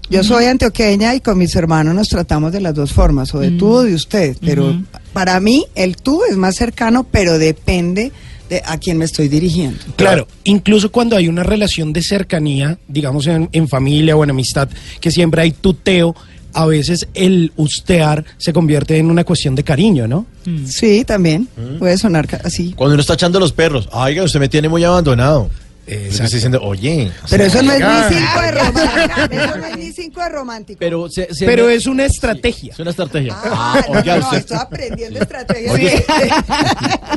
Yo 0.09 0.23
soy 0.23 0.45
antioqueña 0.45 1.13
y 1.13 1.21
con 1.21 1.37
mis 1.37 1.55
hermanos 1.55 1.93
nos 1.93 2.07
tratamos 2.07 2.51
de 2.51 2.61
las 2.61 2.73
dos 2.73 2.91
formas, 2.91 3.33
o 3.35 3.39
de 3.39 3.51
tú 3.51 3.67
o 3.67 3.83
de 3.83 3.93
usted. 3.93 4.35
Pero 4.41 4.81
para 5.13 5.39
mí 5.39 5.65
el 5.75 5.97
tú 5.97 6.21
es 6.27 6.35
más 6.35 6.55
cercano, 6.55 7.03
pero 7.03 7.37
depende 7.37 8.11
de 8.49 8.61
a 8.65 8.77
quién 8.77 8.97
me 8.97 9.05
estoy 9.05 9.27
dirigiendo. 9.27 9.77
Claro, 9.95 10.27
incluso 10.43 10.91
cuando 10.91 11.15
hay 11.15 11.27
una 11.27 11.43
relación 11.43 11.93
de 11.93 12.01
cercanía, 12.01 12.79
digamos 12.87 13.27
en, 13.27 13.49
en 13.51 13.67
familia 13.67 14.15
o 14.15 14.23
en 14.23 14.31
amistad, 14.31 14.69
que 14.99 15.11
siempre 15.11 15.41
hay 15.41 15.51
tuteo, 15.51 16.15
a 16.53 16.65
veces 16.65 17.07
el 17.13 17.51
ustear 17.55 18.25
se 18.37 18.53
convierte 18.53 18.97
en 18.97 19.11
una 19.11 19.23
cuestión 19.23 19.55
de 19.55 19.63
cariño, 19.63 20.07
¿no? 20.07 20.25
Sí, 20.65 21.05
también. 21.05 21.47
Puede 21.77 21.97
sonar 21.97 22.27
así. 22.43 22.73
Cuando 22.75 22.95
uno 22.95 23.01
está 23.01 23.13
echando 23.13 23.39
los 23.39 23.51
perros, 23.53 23.87
oiga, 23.91 24.23
usted 24.23 24.39
me 24.39 24.49
tiene 24.49 24.67
muy 24.67 24.83
abandonado. 24.83 25.49
Que 25.89 26.07
está 26.09 26.23
diciendo, 26.27 26.59
oye. 26.61 27.11
o 27.23 27.27
Pero 27.29 27.43
eso 27.45 27.61
no 27.63 27.71
es 27.73 27.79
ni 27.79 28.15
cinco 28.17 28.41
de 28.41 28.51
romántico. 28.51 29.31
Eso 29.31 29.57
no 29.57 29.65
es 29.65 29.77
ni 29.77 29.91
cinco 29.91 30.21
de 30.21 30.29
romántico. 30.29 30.77
Pero, 30.79 31.09
se- 31.09 31.33
se- 31.33 31.45
Pero 31.45 31.69
es 31.69 31.87
una 31.87 32.05
estrategia. 32.05 32.73
Es 32.73 32.79
una 32.79 32.91
estrategia. 32.91 33.35
Ah, 33.43 33.81
no, 33.87 33.99
Oiga, 33.99 34.17
no, 34.17 34.25
usted, 34.25 34.37
estoy 34.37 34.57
aprendiendo 34.57 35.19
estrategias 35.19 35.73
Oye, 35.73 36.05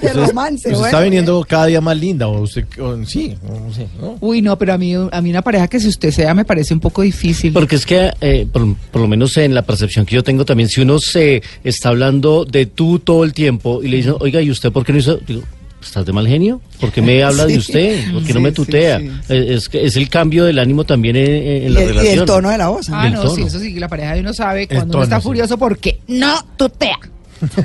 de, 0.00 0.12
romance. 0.14 0.56
usted 0.68 0.70
bueno. 0.72 0.86
está 0.86 1.00
viniendo 1.00 1.44
cada 1.48 1.66
día 1.66 1.80
más 1.80 1.96
linda, 1.96 2.28
o 2.28 2.40
usted, 2.40 2.64
o- 2.80 3.04
sí, 3.04 3.36
no 3.42 3.72
sé, 3.74 3.86
¿no? 4.00 4.16
Uy, 4.20 4.42
no, 4.42 4.56
pero 4.58 4.72
a 4.74 4.78
mí, 4.78 4.94
a 4.94 5.20
mí 5.20 5.30
una 5.30 5.42
pareja 5.42 5.68
que 5.68 5.78
si 5.80 5.88
usted 5.88 6.10
sea 6.10 6.34
me 6.34 6.44
parece 6.44 6.72
un 6.74 6.80
poco 6.80 7.02
difícil. 7.02 7.52
Porque 7.52 7.76
es 7.76 7.84
que, 7.86 8.10
eh, 8.20 8.46
por, 8.50 8.74
por 8.90 9.02
lo 9.02 9.08
menos 9.08 9.36
en 9.36 9.54
la 9.54 9.62
percepción 9.62 10.06
que 10.06 10.14
yo 10.14 10.22
tengo 10.24 10.44
también, 10.44 10.68
si 10.68 10.80
uno 10.80 10.98
se 10.98 11.42
está 11.64 11.90
hablando 11.90 12.44
de 12.44 12.66
tú 12.66 12.98
todo 12.98 13.24
el 13.24 13.32
tiempo 13.32 13.82
y 13.82 13.88
le 13.88 13.98
dicen, 13.98 14.14
oiga, 14.20 14.40
¿y 14.40 14.50
usted 14.50 14.72
por 14.72 14.84
qué 14.84 14.92
no 14.92 14.98
hizo? 14.98 15.16
Digo, 15.18 15.42
¿estás 15.82 16.04
de 16.06 16.12
mal 16.12 16.26
genio? 16.26 16.60
¿Por 16.80 16.90
qué 16.92 17.02
me 17.02 17.22
habla 17.24 17.46
Sí. 17.46 17.52
de 17.52 17.58
usted? 17.58 18.12
¿Por 18.12 18.22
qué 18.24 18.32
no 18.32 18.38
Sí, 18.40 18.44
me 18.44 18.52
tutea? 18.52 18.98
sí. 19.00 19.10
Es, 19.28 19.68
que 19.68 19.84
es 19.84 19.96
el 19.96 20.08
cambio 20.08 20.44
del 20.44 20.58
ánimo 20.58 20.84
también 20.84 21.16
en, 21.16 21.26
en 21.26 21.62
Y 21.64 21.68
la 21.68 21.80
el, 21.80 21.84
y 21.84 21.88
relación. 21.88 22.18
el 22.20 22.24
tono 22.24 22.50
de 22.50 22.58
la 22.58 22.68
voz. 22.68 22.88
Ah, 22.90 23.08
no, 23.10 23.22
tono. 23.22 23.34
sí, 23.34 23.42
eso 23.42 23.58
sí, 23.58 23.78
la 23.78 23.88
pareja 23.88 24.14
de 24.14 24.20
uno 24.20 24.32
sabe 24.32 24.66
cuando 24.66 24.86
tono, 24.86 24.98
uno 24.98 25.04
está 25.04 25.16
sí. 25.18 25.22
furioso 25.24 25.58
porque 25.58 26.00
no 26.08 26.44
tutea. 26.56 26.98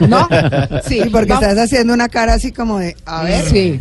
¿No? 0.08 0.28
Sí, 0.88 1.02
porque 1.12 1.34
estás 1.34 1.58
haciendo 1.58 1.94
una 1.94 2.10
cara 2.10 2.34
así 2.34 2.52
como 2.52 2.80
de, 2.80 2.96
a 3.06 3.24
ver. 3.24 3.46
Sí. 3.46 3.80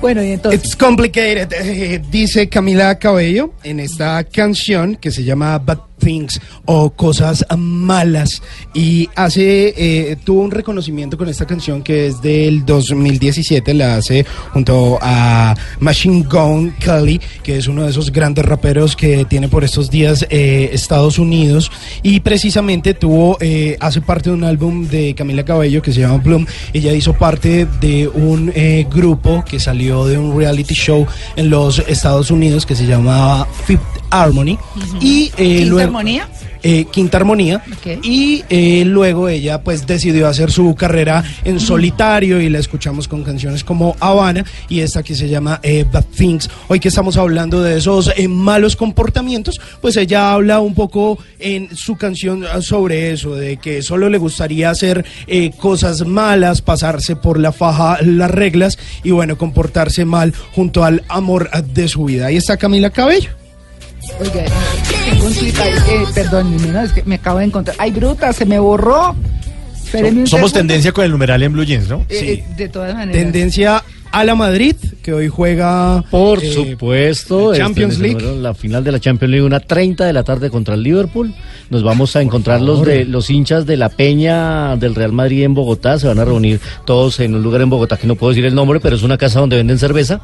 Bueno, 0.00 0.22
y 0.22 0.32
entonces. 0.32 0.64
It's 0.64 0.76
complicated, 0.76 1.52
eh, 1.52 2.02
dice 2.10 2.48
Camila 2.48 2.98
Cabello 2.98 3.52
en 3.62 3.80
esta 3.80 4.24
canción 4.24 4.96
que 4.96 5.10
se 5.10 5.24
llama 5.24 5.58
things 6.00 6.40
o 6.64 6.90
cosas 6.90 7.44
malas. 7.56 8.42
Y 8.74 9.08
hace, 9.14 9.74
eh, 9.76 10.16
tuvo 10.24 10.40
un 10.42 10.50
reconocimiento 10.50 11.16
con 11.16 11.28
esta 11.28 11.46
canción 11.46 11.82
que 11.82 12.06
es 12.08 12.20
del 12.22 12.64
2017, 12.66 13.74
la 13.74 13.96
hace 13.96 14.24
junto 14.52 14.98
a 15.00 15.54
Machine 15.78 16.24
Gun 16.28 16.72
Kelly, 16.80 17.20
que 17.42 17.56
es 17.58 17.68
uno 17.68 17.84
de 17.84 17.90
esos 17.90 18.10
grandes 18.10 18.44
raperos 18.44 18.96
que 18.96 19.24
tiene 19.26 19.48
por 19.48 19.62
estos 19.64 19.90
días 19.90 20.26
eh, 20.30 20.70
Estados 20.72 21.18
Unidos. 21.18 21.70
Y 22.02 22.20
precisamente 22.20 22.94
tuvo, 22.94 23.36
eh, 23.40 23.76
hace 23.80 24.00
parte 24.00 24.30
de 24.30 24.36
un 24.36 24.44
álbum 24.44 24.86
de 24.88 25.14
Camila 25.14 25.44
Cabello 25.44 25.82
que 25.82 25.92
se 25.92 26.00
llama 26.00 26.16
Bloom. 26.18 26.46
Ella 26.72 26.92
hizo 26.92 27.12
parte 27.14 27.66
de 27.80 28.08
un 28.08 28.52
eh, 28.54 28.86
grupo 28.90 29.44
que 29.48 29.60
salió 29.60 30.06
de 30.06 30.18
un 30.18 30.36
reality 30.36 30.74
show 30.74 31.06
en 31.36 31.50
los 31.50 31.78
Estados 31.80 32.30
Unidos 32.30 32.64
que 32.66 32.74
se 32.74 32.86
llama 32.86 33.46
Fifth 33.66 33.80
Harmony. 34.10 34.58
Y 35.00 35.26
eh, 35.36 35.58
¿Quinta 35.58 35.64
luego- 35.70 35.89
armonía? 35.90 36.28
eh, 36.62 36.86
Quinta 36.90 37.16
Armonía 37.18 37.62
y 38.02 38.44
eh, 38.48 38.84
luego 38.84 39.28
ella 39.28 39.62
pues 39.62 39.86
decidió 39.86 40.28
hacer 40.28 40.50
su 40.50 40.74
carrera 40.74 41.24
en 41.44 41.60
solitario 41.60 42.40
y 42.40 42.48
la 42.48 42.58
escuchamos 42.58 43.08
con 43.08 43.22
canciones 43.22 43.64
como 43.64 43.96
Habana 44.00 44.44
y 44.68 44.80
esta 44.80 45.02
que 45.02 45.14
se 45.14 45.28
llama 45.28 45.60
eh, 45.62 45.84
Bad 45.90 46.04
Things. 46.16 46.50
Hoy 46.68 46.80
que 46.80 46.88
estamos 46.88 47.16
hablando 47.16 47.62
de 47.62 47.78
esos 47.78 48.12
malos 48.28 48.76
comportamientos, 48.76 49.60
pues 49.80 49.96
ella 49.96 50.32
habla 50.32 50.60
un 50.60 50.74
poco 50.74 51.18
en 51.38 51.74
su 51.74 51.96
canción 51.96 52.44
ah, 52.44 52.60
sobre 52.60 53.12
eso, 53.12 53.34
de 53.34 53.56
que 53.56 53.82
solo 53.82 54.08
le 54.08 54.18
gustaría 54.18 54.70
hacer 54.70 55.04
cosas 55.58 56.06
malas, 56.06 56.62
pasarse 56.62 57.16
por 57.16 57.38
la 57.38 57.52
faja 57.52 57.98
las 58.02 58.30
reglas 58.30 58.78
y 59.02 59.10
bueno, 59.10 59.38
comportarse 59.38 60.04
mal 60.04 60.34
junto 60.54 60.84
al 60.84 61.04
amor 61.08 61.50
de 61.64 61.88
su 61.88 62.04
vida. 62.04 62.26
Ahí 62.26 62.36
está 62.36 62.56
Camila 62.56 62.90
Cabello. 62.90 63.39
Oiga, 64.18 64.44
tengo 65.08 65.26
un 65.26 65.34
tuit 65.34 65.58
ahí, 65.58 65.72
eh, 65.88 66.04
perdón, 66.14 66.72
no, 66.72 66.80
es 66.82 66.92
que 66.92 67.02
me 67.04 67.14
acabo 67.16 67.38
de 67.38 67.44
encontrar. 67.46 67.76
Ay, 67.78 67.90
bruta, 67.90 68.32
se 68.32 68.44
me 68.44 68.58
borró. 68.58 69.14
Un 69.92 70.26
Somos 70.26 70.30
segundo. 70.30 70.50
tendencia 70.52 70.92
con 70.92 71.04
el 71.04 71.10
numeral 71.10 71.42
en 71.42 71.52
Blue 71.52 71.64
Jeans, 71.64 71.88
¿no? 71.88 72.04
Eh, 72.08 72.32
eh, 72.32 72.44
de 72.56 72.68
todas 72.68 72.94
maneras. 72.94 73.20
Tendencia 73.22 73.82
a 74.12 74.24
la 74.24 74.34
Madrid, 74.36 74.76
que 75.02 75.12
hoy 75.12 75.28
juega... 75.28 76.04
Por 76.10 76.42
eh, 76.44 76.52
supuesto, 76.52 77.46
la 77.46 77.52
este 77.52 77.58
Champions 77.64 77.98
League. 77.98 78.14
número- 78.22 78.40
la 78.40 78.54
final 78.54 78.84
de 78.84 78.92
la 78.92 79.00
Champions 79.00 79.30
League, 79.32 79.44
una 79.46 79.58
30 79.60 80.04
de 80.04 80.12
la 80.12 80.22
tarde 80.22 80.48
contra 80.50 80.74
el 80.74 80.82
Liverpool. 80.84 81.34
Nos 81.70 81.82
vamos 81.82 82.14
a 82.14 82.22
encontrar 82.22 82.60
los 82.60 82.84
de 82.84 83.04
los 83.04 83.30
hinchas 83.30 83.66
de 83.66 83.76
la 83.76 83.88
Peña 83.88 84.76
del 84.76 84.94
Real 84.94 85.12
Madrid 85.12 85.42
en 85.44 85.54
Bogotá. 85.54 85.98
Se 85.98 86.06
van 86.06 86.18
a 86.20 86.24
reunir 86.24 86.60
todos 86.84 87.18
en 87.20 87.34
un 87.34 87.42
lugar 87.42 87.60
en 87.62 87.70
Bogotá 87.70 87.96
que 87.96 88.06
no 88.06 88.14
puedo 88.16 88.30
decir 88.32 88.44
el 88.44 88.54
nombre, 88.54 88.78
pero 88.80 88.94
es 88.94 89.02
una 89.02 89.16
casa 89.18 89.40
donde 89.40 89.56
venden 89.56 89.78
cerveza. 89.78 90.20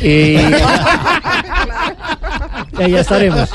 Eh, 0.00 0.40
y 2.78 2.82
ahí 2.82 2.94
estaremos. 2.94 3.48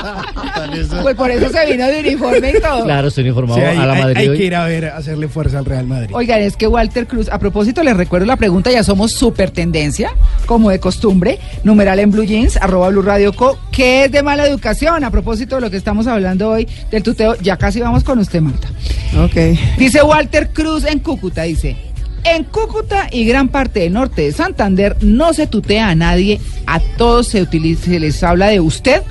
Pues 1.02 1.14
por 1.16 1.30
eso 1.30 1.48
se 1.50 1.70
vino 1.72 1.86
de 1.86 2.00
uniforme 2.00 2.50
y 2.50 2.60
todo. 2.60 2.84
Claro, 2.84 3.08
estoy 3.08 3.26
informado 3.28 3.60
Sí, 3.60 3.66
hay, 3.66 3.76
a 3.78 3.86
la 3.86 3.94
Madrid. 3.94 4.16
hay 4.16 4.28
hoy. 4.28 4.36
que 4.38 4.44
ir 4.44 4.54
a 4.54 4.64
ver, 4.66 4.86
a 4.86 4.96
hacerle 4.96 5.28
fuerza 5.28 5.58
al 5.58 5.64
Real 5.64 5.86
Madrid. 5.86 6.10
Oigan, 6.12 6.40
es 6.40 6.56
que 6.56 6.66
Walter 6.66 7.06
Cruz, 7.06 7.28
a 7.30 7.38
propósito, 7.38 7.82
les 7.82 7.96
recuerdo 7.96 8.26
la 8.26 8.36
pregunta, 8.36 8.70
ya 8.70 8.82
somos 8.84 9.12
super 9.12 9.50
tendencia, 9.50 10.10
como 10.46 10.70
de 10.70 10.80
costumbre, 10.80 11.38
numeral 11.64 11.98
en 12.00 12.10
Blue 12.10 12.24
Jeans, 12.24 12.56
arroba 12.56 12.88
Blue 12.88 13.02
Radio 13.02 13.32
Co. 13.32 13.58
¿Qué 13.70 14.04
es 14.04 14.12
de 14.12 14.22
mala 14.22 14.46
educación? 14.46 15.04
A 15.04 15.10
propósito 15.10 15.56
de 15.56 15.60
lo 15.62 15.70
que 15.70 15.76
estamos 15.76 16.06
hablando 16.06 16.50
hoy 16.50 16.68
del 16.90 17.02
tuteo, 17.02 17.36
ya 17.36 17.56
casi 17.56 17.80
vamos 17.80 18.04
con 18.04 18.18
usted, 18.18 18.40
Marta. 18.40 18.68
Ok. 19.22 19.36
Dice 19.78 20.02
Walter 20.02 20.50
Cruz 20.52 20.84
en 20.84 20.98
Cúcuta, 21.00 21.42
dice, 21.42 21.76
en 22.24 22.44
Cúcuta 22.44 23.08
y 23.10 23.24
gran 23.26 23.48
parte 23.48 23.80
del 23.80 23.92
norte 23.92 24.22
de 24.22 24.32
Santander 24.32 24.96
no 25.02 25.32
se 25.34 25.46
tutea 25.46 25.88
a 25.88 25.94
nadie, 25.94 26.40
a 26.66 26.80
todos 26.80 27.28
se, 27.28 27.42
utiliza, 27.42 27.84
se 27.86 28.00
les 28.00 28.22
habla 28.22 28.48
de 28.48 28.60
usted 28.60 29.02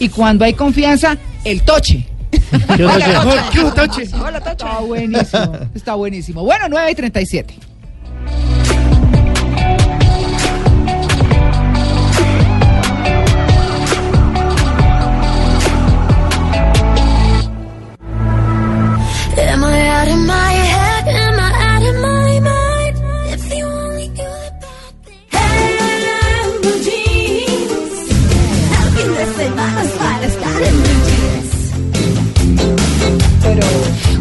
y 0.00 0.08
cuando 0.08 0.44
hay 0.44 0.54
confianza, 0.54 1.16
el 1.44 1.62
toche. 1.62 2.06
¿Qué 2.76 2.84
otra 2.84 3.22
cosa? 3.22 3.48
Oh, 3.48 3.50
qué 3.52 3.62
toche. 3.74 4.02
Está 4.02 4.80
buenísimo, 4.80 5.58
está 5.74 5.94
buenísimo. 5.94 6.42
Bueno, 6.42 6.66
9 6.68 6.90
y 6.90 6.94
37. 6.94 7.54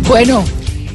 Bueno, 0.10 0.44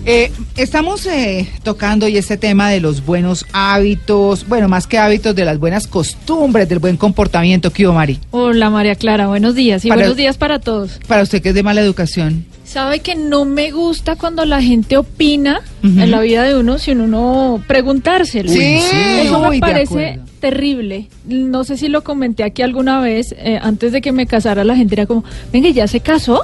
eh, 0.07 0.33
estamos 0.57 1.07
eh, 1.07 1.49
tocando 1.63 2.07
hoy 2.07 2.17
este 2.17 2.37
tema 2.37 2.69
de 2.71 2.81
los 2.81 3.07
buenos 3.07 3.47
hábitos, 3.53 4.45
bueno, 4.49 4.69
más 4.69 4.89
que 4.89 4.99
hábitos, 4.99 5.37
de 5.37 5.45
las 5.45 5.61
buenas 5.61 5.87
costumbres, 5.87 6.69
del 6.69 6.81
buen 6.81 6.97
comportamiento. 6.97 7.71
¿Qué 7.71 7.87
hubo, 7.87 7.95
Mari? 7.95 8.19
Hola 8.33 8.71
María 8.71 8.97
Clara, 8.97 9.29
buenos 9.29 9.55
días 9.55 9.85
y 9.85 9.89
Para- 9.89 10.01
buenos 10.01 10.17
días 10.17 10.37
para 10.37 10.59
todos. 10.59 10.99
Para 11.07 11.23
usted 11.23 11.41
que 11.41 11.51
es 11.51 11.55
de 11.55 11.63
mala 11.63 11.81
educación. 11.81 12.45
Sabe 12.65 12.99
que 13.01 13.15
no 13.15 13.45
me 13.45 13.71
gusta 13.71 14.17
cuando 14.17 14.45
la 14.47 14.61
gente 14.61 14.97
opina 14.97 15.61
en 15.85 16.11
la 16.11 16.21
vida 16.21 16.43
de 16.43 16.57
uno 16.59 16.79
sin 16.79 17.01
uno 17.01 17.63
preguntárselo. 17.69 18.51
Sí, 18.51 18.81
Eso 18.81 19.49
me 19.49 19.61
parece 19.61 20.19
terrible. 20.41 21.09
No 21.29 21.63
sé 21.63 21.77
si 21.77 21.87
lo 21.87 22.03
comenté 22.03 22.43
aquí 22.43 22.63
alguna 22.63 23.01
vez, 23.01 23.33
eh, 23.39 23.61
antes 23.63 23.93
de 23.93 24.01
que 24.01 24.11
me 24.11 24.27
casara 24.27 24.65
la 24.65 24.75
gente 24.75 24.97
era 24.97 25.07
como, 25.07 25.23
venga, 25.53 25.69
¿ya 25.69 25.87
se 25.87 26.01
casó? 26.01 26.43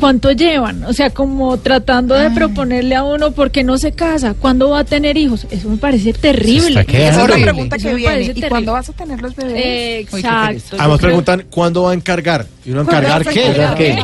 ¿Cuánto 0.00 0.32
llevan? 0.32 0.84
O 0.84 0.92
sea, 0.92 1.10
como 1.10 1.56
tratando 1.58 2.14
de 2.14 2.30
proponerle 2.30 2.94
a 2.94 3.02
uno 3.02 3.32
por 3.32 3.50
qué 3.50 3.64
no 3.64 3.78
se 3.78 3.92
casa, 3.92 4.34
cuándo 4.34 4.70
va 4.70 4.80
a 4.80 4.84
tener 4.84 5.16
hijos. 5.16 5.46
Eso 5.50 5.68
me 5.68 5.76
parece 5.76 6.12
terrible. 6.12 6.80
Esa 6.88 7.08
es 7.08 7.16
la 7.16 7.22
horrible. 7.24 7.42
pregunta 7.44 7.78
que 7.78 7.94
viene. 7.94 8.20
¿Y 8.22 8.26
terrible. 8.26 8.48
cuándo 8.48 8.72
vas 8.72 8.88
a 8.88 8.92
tener 8.92 9.20
los 9.20 9.34
bebés? 9.34 10.06
Uy, 10.12 10.20
Exacto. 10.20 10.76
Además 10.78 10.98
creo- 10.98 11.08
preguntan 11.10 11.44
cuándo 11.50 11.82
va 11.84 11.90
a 11.90 11.94
encargar. 11.94 12.46
¿Y 12.64 12.70
uno 12.70 12.82
encargar 12.82 13.24
qué? 13.26 13.46
encargar? 13.46 13.76
¿Qué? 13.78 13.98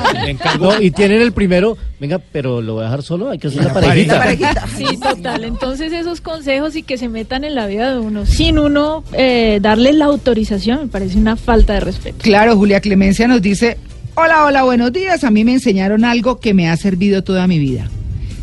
No, 0.59 0.81
y 0.81 0.91
tienen 0.91 1.21
el 1.21 1.33
primero, 1.33 1.77
venga, 2.01 2.19
pero 2.33 2.63
lo 2.63 2.75
voy 2.75 2.83
a 2.83 2.85
dejar 2.87 3.03
solo, 3.03 3.29
hay 3.31 3.39
que 3.39 3.49
hacer 3.49 3.63
la 3.65 3.75
parejita. 3.75 4.15
La 4.15 4.19
parejita. 4.21 4.67
Sí, 4.77 4.87
total. 4.97 5.45
Entonces 5.45 5.93
esos 5.93 6.21
consejos 6.23 6.75
y 6.75 6.83
que 6.83 6.97
se 6.97 7.09
metan 7.09 7.45
en 7.45 7.55
la 7.55 7.67
vida 7.67 7.93
de 7.93 7.99
uno 7.99 8.25
sin 8.25 8.59
uno 8.59 9.05
eh, 9.13 9.59
darle 9.61 9.93
la 9.93 10.07
autorización 10.07 10.81
me 10.81 10.87
parece 10.89 11.19
una 11.19 11.37
falta 11.37 11.75
de 11.75 11.81
respeto. 11.81 12.17
Claro, 12.23 12.57
Julia 12.57 12.81
Clemencia 12.81 13.29
nos 13.29 13.43
dice, 13.43 13.77
hola, 14.15 14.45
hola, 14.45 14.63
buenos 14.63 14.93
días. 14.93 15.25
A 15.25 15.31
mí 15.31 15.45
me 15.45 15.53
enseñaron 15.55 16.05
algo 16.05 16.39
que 16.41 16.55
me 16.55 16.69
ha 16.69 16.77
servido 16.77 17.23
toda 17.23 17.47
mi 17.47 17.59
vida. 17.59 17.89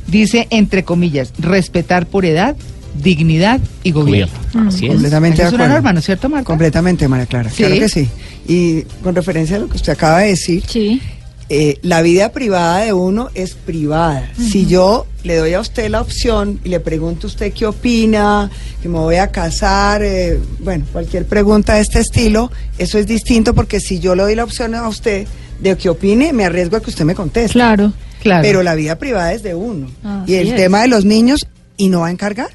Dice, 0.07 0.47
entre 0.49 0.83
comillas, 0.83 1.33
respetar 1.39 2.05
por 2.05 2.25
edad, 2.25 2.55
dignidad 3.01 3.59
y 3.83 3.91
gobierno. 3.91 4.33
Así 4.67 4.85
es. 4.85 4.91
Completamente 4.93 5.43
es 5.43 5.53
una 5.53 5.67
norma, 5.67 5.93
¿no 5.93 5.99
es 5.99 6.05
cierto, 6.05 6.27
Marta? 6.29 6.45
Completamente, 6.45 7.07
María 7.07 7.25
Clara. 7.25 7.49
Sí. 7.49 7.57
Claro 7.63 7.75
que 7.75 7.89
sí. 7.89 8.09
Y 8.47 8.81
con 9.03 9.15
referencia 9.15 9.55
a 9.55 9.59
lo 9.59 9.69
que 9.69 9.77
usted 9.77 9.93
acaba 9.93 10.19
de 10.19 10.29
decir, 10.29 10.63
Sí. 10.67 11.01
eh, 11.47 11.77
la 11.81 12.01
vida 12.01 12.33
privada 12.33 12.79
de 12.79 12.91
uno 12.91 13.29
es 13.35 13.53
privada. 13.53 14.29
Si 14.37 14.65
yo 14.65 15.05
le 15.23 15.37
doy 15.37 15.53
a 15.53 15.61
usted 15.61 15.89
la 15.89 16.01
opción 16.01 16.59
y 16.65 16.69
le 16.69 16.81
pregunto 16.81 17.27
a 17.27 17.29
usted 17.29 17.53
qué 17.53 17.65
opina, 17.65 18.49
que 18.81 18.89
me 18.89 18.99
voy 18.99 19.15
a 19.15 19.31
casar, 19.31 20.03
eh, 20.03 20.39
bueno, 20.59 20.83
cualquier 20.91 21.25
pregunta 21.25 21.75
de 21.75 21.81
este 21.81 21.99
estilo, 21.99 22.51
eso 22.77 22.97
es 22.97 23.07
distinto 23.07 23.53
porque 23.53 23.79
si 23.79 23.99
yo 23.99 24.15
le 24.15 24.23
doy 24.23 24.35
la 24.35 24.43
opción 24.43 24.75
a 24.75 24.85
usted 24.89 25.25
de 25.61 25.77
que 25.77 25.89
opine, 25.89 26.33
me 26.33 26.45
arriesgo 26.45 26.77
a 26.77 26.81
que 26.81 26.89
usted 26.89 27.05
me 27.05 27.15
conteste. 27.15 27.53
Claro. 27.53 27.93
Claro. 28.21 28.43
Pero 28.43 28.61
la 28.63 28.75
vida 28.75 28.97
privada 28.97 29.33
es 29.33 29.41
de 29.43 29.55
uno. 29.55 29.87
Y 30.27 30.35
el 30.35 30.49
es. 30.49 30.55
tema 30.55 30.81
de 30.81 30.87
los 30.87 31.05
niños, 31.05 31.47
¿y 31.77 31.89
no 31.89 32.01
va 32.01 32.07
a 32.07 32.11
encargar? 32.11 32.49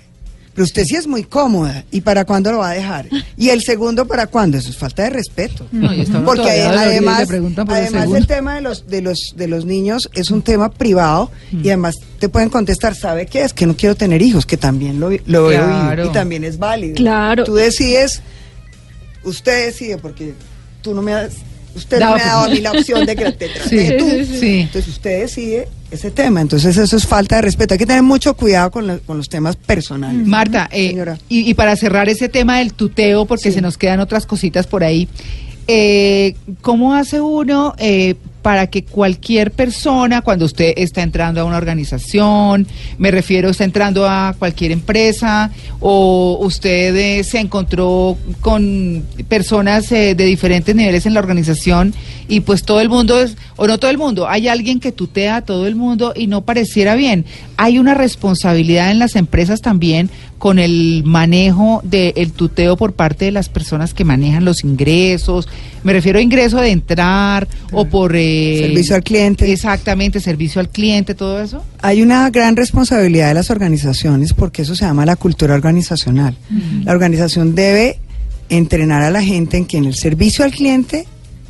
Pero 0.54 0.64
usted 0.64 0.84
sí 0.86 0.96
es 0.96 1.06
muy 1.06 1.22
cómoda. 1.22 1.84
¿Y 1.90 2.00
para 2.00 2.24
cuándo 2.24 2.50
lo 2.50 2.58
va 2.58 2.70
a 2.70 2.74
dejar? 2.74 3.08
Y 3.36 3.50
el 3.50 3.62
segundo, 3.62 4.06
¿para 4.06 4.28
cuándo? 4.28 4.56
Eso 4.56 4.70
es 4.70 4.78
falta 4.78 5.02
de 5.02 5.10
respeto. 5.10 5.66
No, 5.70 5.92
y 5.92 6.06
Porque 6.24 6.56
y 6.56 6.60
además, 6.60 7.28
el 7.30 7.54
además 7.68 8.08
el, 8.14 8.26
tema 8.26 8.54
de 8.54 8.62
los, 8.62 8.86
de, 8.86 9.02
los, 9.02 9.34
de 9.36 9.46
los 9.46 9.66
niños 9.66 10.08
es 10.14 10.30
un 10.30 10.40
tema 10.40 10.70
privado 10.70 11.30
y 11.52 11.68
además 11.68 11.96
te 12.18 12.30
pueden 12.30 12.48
contestar, 12.48 12.94
¿sabe 12.94 13.26
qué? 13.26 13.42
Es 13.42 13.52
que 13.52 13.66
no 13.66 13.76
quiero 13.76 13.94
tener 13.94 14.22
hijos, 14.22 14.46
que 14.46 14.56
también 14.56 14.98
lo, 14.98 15.10
lo 15.10 15.48
Claro. 15.48 15.92
oído 16.02 16.10
y 16.10 16.12
también 16.14 16.44
es 16.44 16.58
válido. 16.58 16.94
Claro. 16.94 17.44
Tú 17.44 17.54
decides, 17.56 18.22
usted 19.24 19.66
decide, 19.66 19.98
porque 19.98 20.32
tú 20.80 20.94
no 20.94 21.02
me 21.02 21.12
has... 21.12 21.34
Usted 21.76 22.00
no 22.00 22.14
me 22.14 22.22
ha 22.22 22.26
dado 22.26 22.44
a 22.46 22.48
mí 22.48 22.58
la 22.60 22.72
opción 22.72 23.04
de 23.06 23.14
que 23.14 23.32
te 23.32 23.48
trate 23.48 23.92
tú. 23.98 24.06
Entonces 24.42 24.88
usted 24.88 25.20
decide 25.20 25.68
ese 25.90 26.10
tema. 26.10 26.40
Entonces 26.40 26.76
eso 26.76 26.96
es 26.96 27.06
falta 27.06 27.36
de 27.36 27.42
respeto. 27.42 27.74
Hay 27.74 27.78
que 27.78 27.86
tener 27.86 28.02
mucho 28.02 28.34
cuidado 28.34 28.70
con, 28.70 28.86
la- 28.86 28.98
con 28.98 29.16
los 29.18 29.28
temas 29.28 29.56
personales. 29.56 30.26
Marta, 30.26 30.68
eh, 30.72 30.88
Señora. 30.88 31.18
y, 31.28 31.48
y 31.48 31.54
para 31.54 31.76
cerrar 31.76 32.08
ese 32.08 32.28
tema 32.28 32.58
del 32.58 32.72
tuteo, 32.72 33.26
porque 33.26 33.50
Sí. 33.50 33.52
se 33.56 33.60
nos 33.60 33.76
quedan 33.78 34.00
otras 34.00 34.26
cositas 34.26 34.66
por 34.66 34.82
ahí, 34.82 35.08
eh, 35.68 36.34
¿cómo 36.62 36.94
hace 36.94 37.20
uno 37.20 37.74
eh, 37.78 38.14
para 38.46 38.68
que 38.68 38.84
cualquier 38.84 39.50
persona, 39.50 40.22
cuando 40.22 40.44
usted 40.44 40.74
está 40.76 41.02
entrando 41.02 41.40
a 41.40 41.44
una 41.44 41.56
organización, 41.56 42.64
me 42.96 43.10
refiero, 43.10 43.50
está 43.50 43.64
entrando 43.64 44.08
a 44.08 44.36
cualquier 44.38 44.70
empresa, 44.70 45.50
o 45.80 46.38
usted 46.42 46.94
eh, 46.94 47.24
se 47.24 47.40
encontró 47.40 48.16
con 48.40 49.02
personas 49.26 49.90
eh, 49.90 50.14
de 50.14 50.24
diferentes 50.24 50.76
niveles 50.76 51.06
en 51.06 51.14
la 51.14 51.18
organización, 51.18 51.92
y 52.28 52.38
pues 52.38 52.62
todo 52.62 52.80
el 52.80 52.88
mundo 52.88 53.20
es, 53.20 53.36
o 53.56 53.66
no 53.66 53.78
todo 53.78 53.90
el 53.90 53.98
mundo, 53.98 54.28
hay 54.28 54.46
alguien 54.46 54.78
que 54.78 54.92
tutea 54.92 55.36
a 55.36 55.42
todo 55.42 55.66
el 55.66 55.74
mundo 55.74 56.12
y 56.14 56.28
no 56.28 56.42
pareciera 56.42 56.94
bien. 56.94 57.24
Hay 57.56 57.80
una 57.80 57.94
responsabilidad 57.94 58.92
en 58.92 59.00
las 59.00 59.16
empresas 59.16 59.60
también 59.60 60.08
con 60.38 60.58
el 60.58 61.02
manejo 61.04 61.80
del 61.82 62.32
tuteo 62.32 62.76
por 62.76 62.92
parte 62.92 63.24
de 63.24 63.32
las 63.32 63.48
personas 63.48 63.94
que 63.94 64.04
manejan 64.04 64.44
los 64.44 64.64
ingresos. 64.64 65.48
Me 65.82 65.92
refiero 65.92 66.18
a 66.18 66.22
ingreso 66.22 66.60
de 66.60 66.70
entrar 66.70 67.48
o 67.72 67.86
por... 67.86 68.14
eh, 68.14 68.35
Servicio 68.60 68.96
al 68.96 69.02
cliente. 69.02 69.50
Exactamente, 69.52 70.20
servicio 70.20 70.60
al 70.60 70.68
cliente, 70.68 71.14
todo 71.14 71.40
eso. 71.40 71.62
Hay 71.80 72.02
una 72.02 72.28
gran 72.30 72.56
responsabilidad 72.56 73.28
de 73.28 73.34
las 73.34 73.50
organizaciones 73.50 74.32
porque 74.32 74.62
eso 74.62 74.74
se 74.74 74.84
llama 74.84 75.06
la 75.06 75.16
cultura 75.16 75.54
organizacional. 75.54 76.36
La 76.84 76.92
organización 76.92 77.54
debe 77.54 77.98
entrenar 78.48 79.02
a 79.02 79.10
la 79.10 79.22
gente 79.22 79.56
en 79.56 79.66
que 79.66 79.76
en 79.76 79.84
el 79.84 79.94
servicio 79.94 80.44
al 80.44 80.52
cliente 80.52 81.06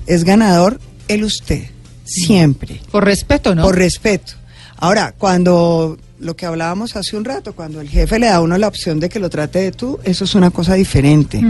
es 0.06 0.24
ganador 0.24 0.80
el 1.08 1.24
usted, 1.24 1.64
siempre. 2.04 2.80
Por 2.90 3.04
respeto, 3.04 3.54
¿no? 3.54 3.62
Por 3.62 3.76
respeto. 3.76 4.32
Ahora, 4.78 5.14
cuando 5.16 5.98
lo 6.18 6.34
que 6.34 6.46
hablábamos 6.46 6.96
hace 6.96 7.16
un 7.16 7.24
rato, 7.24 7.54
cuando 7.54 7.80
el 7.80 7.88
jefe 7.88 8.18
le 8.18 8.26
da 8.26 8.36
a 8.36 8.40
uno 8.40 8.56
la 8.56 8.68
opción 8.68 8.98
de 9.00 9.08
que 9.08 9.18
lo 9.18 9.28
trate 9.28 9.60
de 9.60 9.72
tú, 9.72 9.98
eso 10.04 10.24
es 10.24 10.34
una 10.34 10.50
cosa 10.50 10.74
diferente. 10.74 11.42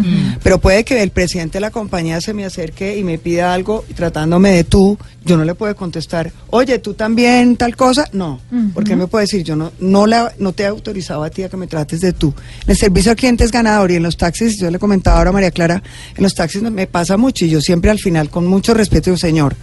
Pero 0.42 0.58
puede 0.61 0.85
que 0.85 1.02
el 1.02 1.11
presidente 1.11 1.56
de 1.56 1.61
la 1.61 1.70
compañía 1.70 2.20
se 2.20 2.35
me 2.35 2.44
acerque 2.44 2.96
y 2.96 3.04
me 3.04 3.18
pida 3.18 3.54
algo 3.54 3.85
tratándome 3.94 4.50
de 4.50 4.64
tú, 4.64 4.99
yo 5.25 5.37
no 5.37 5.44
le 5.44 5.54
puedo 5.54 5.75
contestar, 5.76 6.32
oye, 6.50 6.78
tú 6.78 6.94
también 6.94 7.56
tal 7.56 7.76
cosa. 7.76 8.08
No, 8.12 8.40
porque 8.75 8.92
él 8.92 8.99
me 8.99 9.06
puede 9.06 9.25
decir, 9.25 9.42
yo 9.42 9.56
no, 9.56 9.73
no, 9.80 10.06
la, 10.06 10.32
no 10.38 10.52
te 10.52 10.64
he 10.64 10.66
autorizado 10.66 11.23
a 11.23 11.30
ti 11.30 11.42
a 11.42 11.49
que 11.49 11.56
me 11.56 11.66
trates 11.66 12.00
de 12.00 12.12
tú. 12.12 12.35
En 12.64 12.70
el 12.70 12.76
servicio 12.76 13.11
al 13.11 13.16
cliente 13.16 13.44
es 13.44 13.52
ganador 13.52 13.90
y 13.90 13.96
en 13.96 14.02
los 14.02 14.16
taxis, 14.16 14.58
yo 14.58 14.70
le 14.70 14.78
comentaba 14.78 15.18
ahora 15.18 15.30
a 15.30 15.32
María 15.32 15.50
Clara, 15.50 15.82
en 16.16 16.23
los 16.23 16.35
taxis 16.35 16.62
me 16.62 16.87
pasa 16.87 17.16
mucho 17.16 17.44
y 17.44 17.50
yo 17.50 17.61
siempre 17.61 17.90
al 17.90 17.99
final, 17.99 18.30
con 18.30 18.46
mucho 18.46 18.75
respeto, 18.75 19.11
digo, 19.11 19.18
señor, 19.18 19.56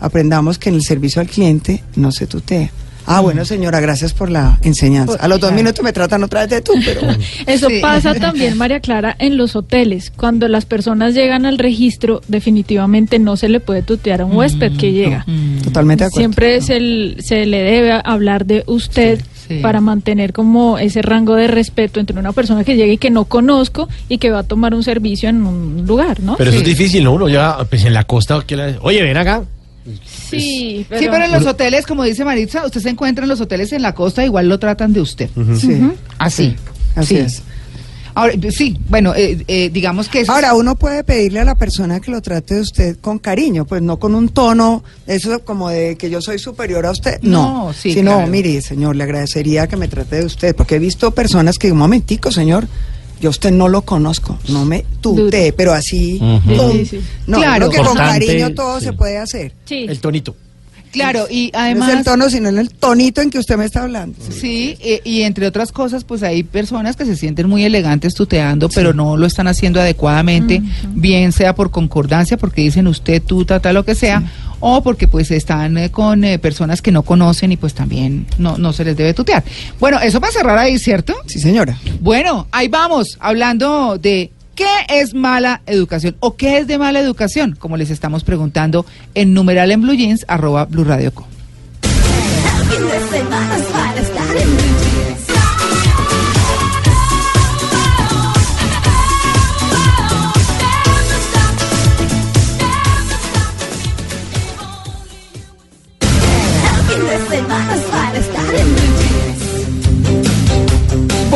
aprendamos 0.00 0.58
que 0.58 0.68
en 0.70 0.76
el 0.76 0.82
servicio 0.82 1.20
al 1.20 1.28
cliente 1.28 1.82
no 1.96 2.12
se 2.12 2.26
tutea. 2.26 2.70
Ah, 3.06 3.20
bueno, 3.20 3.44
señora, 3.44 3.80
gracias 3.80 4.12
por 4.12 4.30
la 4.30 4.58
enseñanza. 4.62 5.16
A 5.20 5.26
los 5.28 5.40
dos 5.40 5.52
minutos 5.52 5.82
me 5.84 5.92
tratan 5.92 6.22
otra 6.22 6.40
vez 6.40 6.50
de 6.50 6.60
tú, 6.60 6.72
pero 6.84 7.00
Eso 7.46 7.68
Sí. 7.68 7.78
pasa 7.80 8.14
también, 8.20 8.56
María 8.56 8.80
Clara, 8.80 9.16
en 9.18 9.36
los 9.36 9.56
hoteles. 9.56 10.12
Cuando 10.14 10.46
las 10.48 10.64
personas 10.66 11.14
llegan 11.14 11.46
al 11.46 11.58
registro, 11.58 12.20
definitivamente 12.28 13.18
no 13.18 13.36
se 13.36 13.48
le 13.48 13.60
puede 13.60 13.82
tutear 13.82 14.20
a 14.22 14.24
un 14.26 14.36
huésped 14.36 14.76
que 14.76 14.92
llega. 14.92 15.24
totalmente 15.64 16.04
de 16.04 16.08
acuerdo. 16.08 16.20
Siempre 16.20 16.60
se, 17.22 17.46
le 17.46 17.58
debe 17.62 17.92
hablar 18.04 18.46
de 18.46 18.64
usted 18.66 19.20
Sí, 19.20 19.56
sí. 19.56 19.62
para 19.62 19.80
mantener 19.80 20.32
como 20.32 20.78
ese 20.78 21.02
rango 21.02 21.34
de 21.34 21.48
respeto 21.48 21.98
entre 21.98 22.18
una 22.18 22.32
persona 22.32 22.62
que 22.62 22.76
llega 22.76 22.92
y 22.92 22.98
que 22.98 23.10
no 23.10 23.24
conozco 23.24 23.88
y 24.08 24.18
que 24.18 24.30
va 24.30 24.40
a 24.40 24.42
tomar 24.44 24.74
un 24.74 24.82
servicio 24.84 25.28
en 25.28 25.44
un 25.44 25.84
lugar, 25.86 26.20
¿no? 26.20 26.36
Pero 26.36 26.50
eso 26.50 26.60
es 26.60 26.64
difícil, 26.64 27.02
¿no? 27.04 27.12
Uno 27.12 27.28
ya, 27.28 27.56
pues 27.68 27.84
en 27.84 27.94
la 27.94 28.04
costa, 28.04 28.40
oye, 28.82 29.02
ven 29.02 29.16
acá. 29.16 29.42
Sí, 29.84 30.84
Sí, 30.88 31.06
pero 31.10 31.24
en 31.24 31.32
los 31.32 31.46
hoteles, 31.46 31.86
como 31.86 32.04
dice 32.04 32.24
Maritza, 32.24 32.64
usted 32.66 32.80
se 32.80 32.90
encuentra 32.90 33.24
en 33.24 33.28
los 33.30 33.40
hoteles 33.40 33.72
en 33.72 33.82
la 33.82 33.94
costa, 33.94 34.24
igual 34.24 34.48
lo 34.48 34.58
tratan 34.58 34.92
de 34.92 35.00
usted. 35.00 35.30
Sí, 35.58 35.80
Así. 36.18 36.56
así 36.94 37.14
Sí. 37.14 37.16
es. 37.16 37.42
Ahora, 38.12 38.34
sí, 38.50 38.76
bueno, 38.88 39.14
eh, 39.14 39.44
eh, 39.46 39.70
digamos 39.72 40.08
que 40.08 40.22
eso 40.22 40.32
Ahora, 40.32 40.54
uno 40.54 40.74
puede 40.74 41.04
pedirle 41.04 41.38
a 41.40 41.44
la 41.44 41.54
persona 41.54 42.00
que 42.00 42.10
lo 42.10 42.20
trate 42.20 42.56
de 42.56 42.60
usted 42.62 42.96
con 43.00 43.20
cariño, 43.20 43.64
pues 43.64 43.82
no 43.82 43.98
con 44.00 44.16
un 44.16 44.28
tono, 44.28 44.82
eso 45.06 45.42
como 45.44 45.70
de 45.70 45.96
que 45.96 46.10
yo 46.10 46.20
soy 46.20 46.38
superior 46.40 46.84
a 46.86 46.90
usted. 46.90 47.20
No, 47.22 47.66
No, 47.68 47.72
sí, 47.72 47.92
sino, 47.94 48.16
claro. 48.16 48.26
mire, 48.26 48.60
señor, 48.62 48.96
le 48.96 49.04
agradecería 49.04 49.68
que 49.68 49.76
me 49.76 49.86
trate 49.86 50.16
de 50.16 50.24
usted, 50.26 50.56
porque 50.56 50.74
he 50.74 50.78
visto 50.80 51.12
personas 51.12 51.56
que, 51.56 51.70
un 51.70 51.78
momentico, 51.78 52.32
señor, 52.32 52.66
yo 53.20 53.28
a 53.28 53.30
usted 53.30 53.50
no 53.52 53.68
lo 53.68 53.82
conozco, 53.82 54.38
no 54.48 54.64
me 54.64 54.84
tutee, 55.00 55.52
pero 55.52 55.72
así, 55.72 56.18
sí, 56.46 56.86
sí. 56.86 57.00
no, 57.26 57.38
Claro. 57.38 57.68
creo 57.68 57.82
que 57.82 57.88
con 57.88 57.96
cariño 57.96 58.54
todo 58.54 58.78
sí. 58.80 58.86
se 58.86 58.92
puede 58.92 59.18
hacer. 59.18 59.52
Sí. 59.64 59.86
El 59.88 60.00
tonito. 60.00 60.34
Claro, 60.92 61.26
y 61.30 61.50
no 61.52 61.58
además... 61.60 61.88
es 61.90 61.98
el 61.98 62.04
tono, 62.04 62.28
sino 62.30 62.48
en 62.48 62.58
el 62.58 62.70
tonito 62.70 63.20
en 63.20 63.30
que 63.30 63.38
usted 63.38 63.56
me 63.56 63.64
está 63.64 63.84
hablando. 63.84 64.18
Sí, 64.28 64.76
eh, 64.80 65.00
y 65.04 65.22
entre 65.22 65.46
otras 65.46 65.70
cosas, 65.70 66.02
pues 66.02 66.22
hay 66.24 66.42
personas 66.42 66.96
que 66.96 67.04
se 67.04 67.16
sienten 67.16 67.48
muy 67.48 67.64
elegantes 67.64 68.14
tuteando, 68.14 68.68
pero 68.68 68.92
no 68.92 69.16
lo 69.16 69.26
están 69.26 69.46
haciendo 69.46 69.80
adecuadamente, 69.80 70.60
bien 70.88 71.30
sea 71.30 71.54
por 71.54 71.70
concordancia, 71.70 72.36
porque 72.36 72.62
dicen 72.62 72.88
usted, 72.88 73.22
tú, 73.22 73.44
tata, 73.44 73.72
lo 73.72 73.84
que 73.84 73.94
sea, 73.94 74.24
o 74.60 74.82
porque 74.82 75.08
pues 75.08 75.30
están 75.30 75.76
eh, 75.78 75.90
con 75.90 76.24
eh, 76.24 76.38
personas 76.38 76.82
que 76.82 76.92
no 76.92 77.02
conocen 77.02 77.52
y 77.52 77.56
pues 77.56 77.74
también 77.74 78.26
no, 78.38 78.58
no 78.58 78.72
se 78.72 78.84
les 78.84 78.96
debe 78.96 79.14
tutear. 79.14 79.42
Bueno, 79.78 79.98
eso 80.00 80.20
para 80.20 80.32
cerrar 80.32 80.58
ahí, 80.58 80.78
¿cierto? 80.78 81.14
Sí, 81.26 81.40
señora. 81.40 81.78
Bueno, 82.00 82.46
ahí 82.52 82.68
vamos, 82.68 83.16
hablando 83.20 83.98
de 83.98 84.30
qué 84.54 85.00
es 85.00 85.14
mala 85.14 85.62
educación 85.66 86.16
o 86.20 86.36
qué 86.36 86.58
es 86.58 86.66
de 86.66 86.78
mala 86.78 87.00
educación, 87.00 87.56
como 87.58 87.76
les 87.76 87.90
estamos 87.90 88.24
preguntando 88.24 88.84
en 89.14 89.34
numeral 89.34 89.70
en 89.72 89.82
blue 89.82 89.94
jeans, 89.94 90.24
arroba 90.28 90.66
blue 90.66 90.84
radio 90.84 91.12
co. 91.12 91.26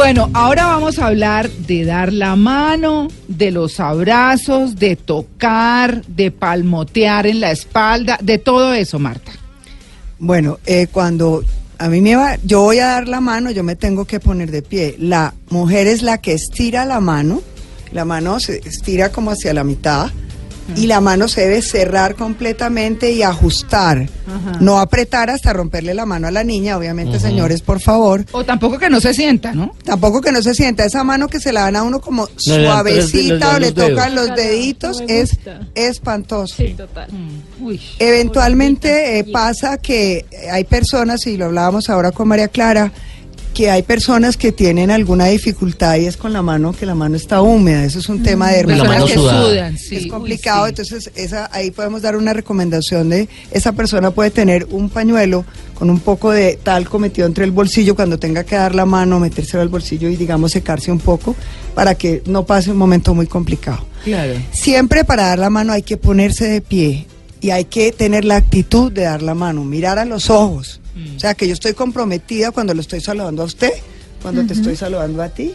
Bueno, 0.05 0.29
ahora 0.35 0.67
vamos 0.67 0.99
a 0.99 1.07
hablar 1.07 1.51
de 1.51 1.87
dar 1.87 2.13
la 2.13 2.37
mano, 2.37 3.09
de 3.27 3.51
los 3.51 3.81
abrazos, 3.81 4.77
de 4.77 4.97
tocar, 4.97 6.05
de 6.05 6.31
palmotear 6.31 7.27
en 7.27 7.41
la 7.41 7.51
espalda, 7.51 8.19
de 8.21 8.37
todo 8.37 8.75
eso, 8.75 8.99
Marta. 8.99 9.33
Bueno, 10.19 10.59
eh, 10.67 10.89
cuando 10.93 11.43
a 11.79 11.89
mí 11.89 12.03
me 12.03 12.17
va, 12.17 12.37
yo 12.45 12.61
voy 12.61 12.81
a 12.81 12.89
dar 12.89 13.09
la 13.09 13.23
mano, 13.23 13.51
yo 13.51 13.65
me 13.65 13.77
tengo 13.77 14.05
que 14.05 14.21
poner 14.21 14.51
de 14.51 14.61
pie. 14.61 14.95
La 14.99 15.33
mujer 15.49 15.87
es 15.87 16.03
la 16.03 16.19
que 16.19 16.35
estira 16.35 16.85
la 16.85 17.01
mano, 17.01 17.41
la 17.91 18.05
mano 18.05 18.41
se 18.41 18.59
estira 18.59 19.11
como 19.11 19.31
hacia 19.31 19.55
la 19.55 19.65
mitad 19.65 20.11
y 20.77 20.87
la 20.87 21.01
mano 21.01 21.29
se 21.29 21.43
debe 21.43 21.63
cerrar 21.63 22.15
completamente 22.15 23.13
y 23.13 23.23
ajustar, 23.23 24.09
no 24.61 24.81
apretar 24.81 25.31
hasta 25.31 25.53
romperle 25.53 25.95
la 25.95 26.07
mano 26.07 26.27
a 26.27 26.31
la 26.31 26.45
niña, 26.45 26.77
obviamente, 26.77 27.21
señores, 27.21 27.63
por 27.63 27.81
favor. 27.81 28.25
O 28.33 28.45
tampoco 28.45 28.79
que 28.79 28.91
no 28.91 29.01
se 29.01 29.15
sienta, 29.15 29.53
¿no? 29.53 29.75
Tampoco 29.85 30.21
que 30.21 30.33
no 30.33 30.43
se 30.43 30.55
sienta 30.55 30.85
esa 30.85 31.05
mano 31.05 31.29
que 31.29 31.41
se 31.41 31.53
la 31.53 31.63
dan 31.63 31.77
a 31.77 31.83
uno 31.83 32.01
como 32.01 32.29
suavecita 32.37 33.57
o 33.57 33.59
le 33.59 33.73
tocan 33.73 34.15
los 34.15 34.35
deditos, 34.35 35.03
es 35.09 35.39
espantoso. 35.75 36.55
Sí, 36.57 36.75
total. 36.77 37.09
Uy. 37.61 37.81
Eventualmente 37.99 39.19
eh, 39.19 39.25
pasa 39.25 39.79
que 39.79 40.27
hay 40.51 40.65
personas, 40.65 41.27
y 41.27 41.37
lo 41.37 41.47
hablábamos 41.47 41.91
ahora 41.91 42.13
con 42.13 42.29
María 42.29 42.49
Clara, 42.49 42.93
que 43.55 43.71
hay 43.71 43.83
personas 43.83 44.37
que 44.37 44.53
tienen 44.53 44.91
alguna 44.91 45.27
dificultad 45.27 45.97
y 45.97 46.07
es 46.07 46.17
con 46.17 46.33
la 46.33 46.43
mano, 46.43 46.73
que 46.73 46.85
la 46.85 46.97
mano 46.97 47.17
está 47.17 47.41
húmeda. 47.41 47.85
Eso 47.85 48.01
es 48.01 48.09
un 48.09 48.23
tema 48.23 48.51
de 48.51 48.65
Personas 48.65 49.05
que 49.05 49.15
sudan, 49.15 49.79
sí. 49.79 49.97
es 49.97 50.03
Uy, 50.03 50.09
complicado, 50.09 50.65
sí. 50.65 50.71
entonces 50.71 51.11
esa, 51.15 51.49
ahí 51.53 51.71
podemos 51.71 52.03
dar 52.03 52.17
una 52.17 52.33
recomendación 52.33 53.09
de 53.11 53.29
esa 53.53 53.73
persona 53.73 54.11
puede 54.11 54.31
tener 54.31 54.67
un 54.71 54.91
pañuelo 54.91 55.45
con 55.75 55.89
un 55.89 56.01
poco 56.01 56.33
de 56.33 56.59
talco 56.63 56.99
metido 56.99 57.27
entre 57.27 57.45
el 57.45 57.53
bolsillo 57.53 57.95
cuando 57.95 58.19
tenga 58.19 58.45
que 58.45 58.57
dar 58.57 58.75
la 58.75 58.87
mano, 58.87 59.21
metérselo 59.21 59.63
al 59.63 59.69
bolsillo 59.69 60.09
y 60.09 60.17
digamos 60.17 60.53
secarse 60.53 60.91
un 60.91 60.99
poco 60.99 61.37
para 61.75 61.95
que 61.95 62.23
no 62.27 62.45
pase 62.45 62.73
un 62.73 62.77
momento 62.77 63.15
muy 63.15 63.27
complicado. 63.27 63.87
Claro. 64.03 64.35
Siempre 64.53 65.05
para 65.05 65.29
dar 65.29 65.39
la 65.39 65.51
mano 65.51 65.73
hay 65.73 65.83
que 65.83 65.97
ponerse 65.97 66.49
de 66.49 66.61
pie 66.61 67.07
y 67.45 67.51
hay 67.51 67.67
que 67.67 67.93
tener 67.93 68.25
la 68.25 68.37
actitud 68.37 68.91
de 68.91 69.03
dar 69.03 69.21
la 69.21 69.35
mano, 69.35 69.65
mirar 69.65 69.99
a 69.99 70.07
los 70.07 70.31
ojos. 70.31 70.81
O 71.17 71.21
sea, 71.21 71.35
que 71.35 71.47
yo 71.47 71.53
estoy 71.53 71.75
comprometida 71.75 72.53
cuando 72.53 72.73
lo 72.73 72.81
estoy 72.81 73.01
saludando 73.03 73.43
a 73.43 73.45
usted, 73.45 73.73
cuando 74.23 74.47
te 74.47 74.55
estoy 74.55 74.77
saludando 74.77 75.23
a 75.23 75.29
ti. 75.29 75.53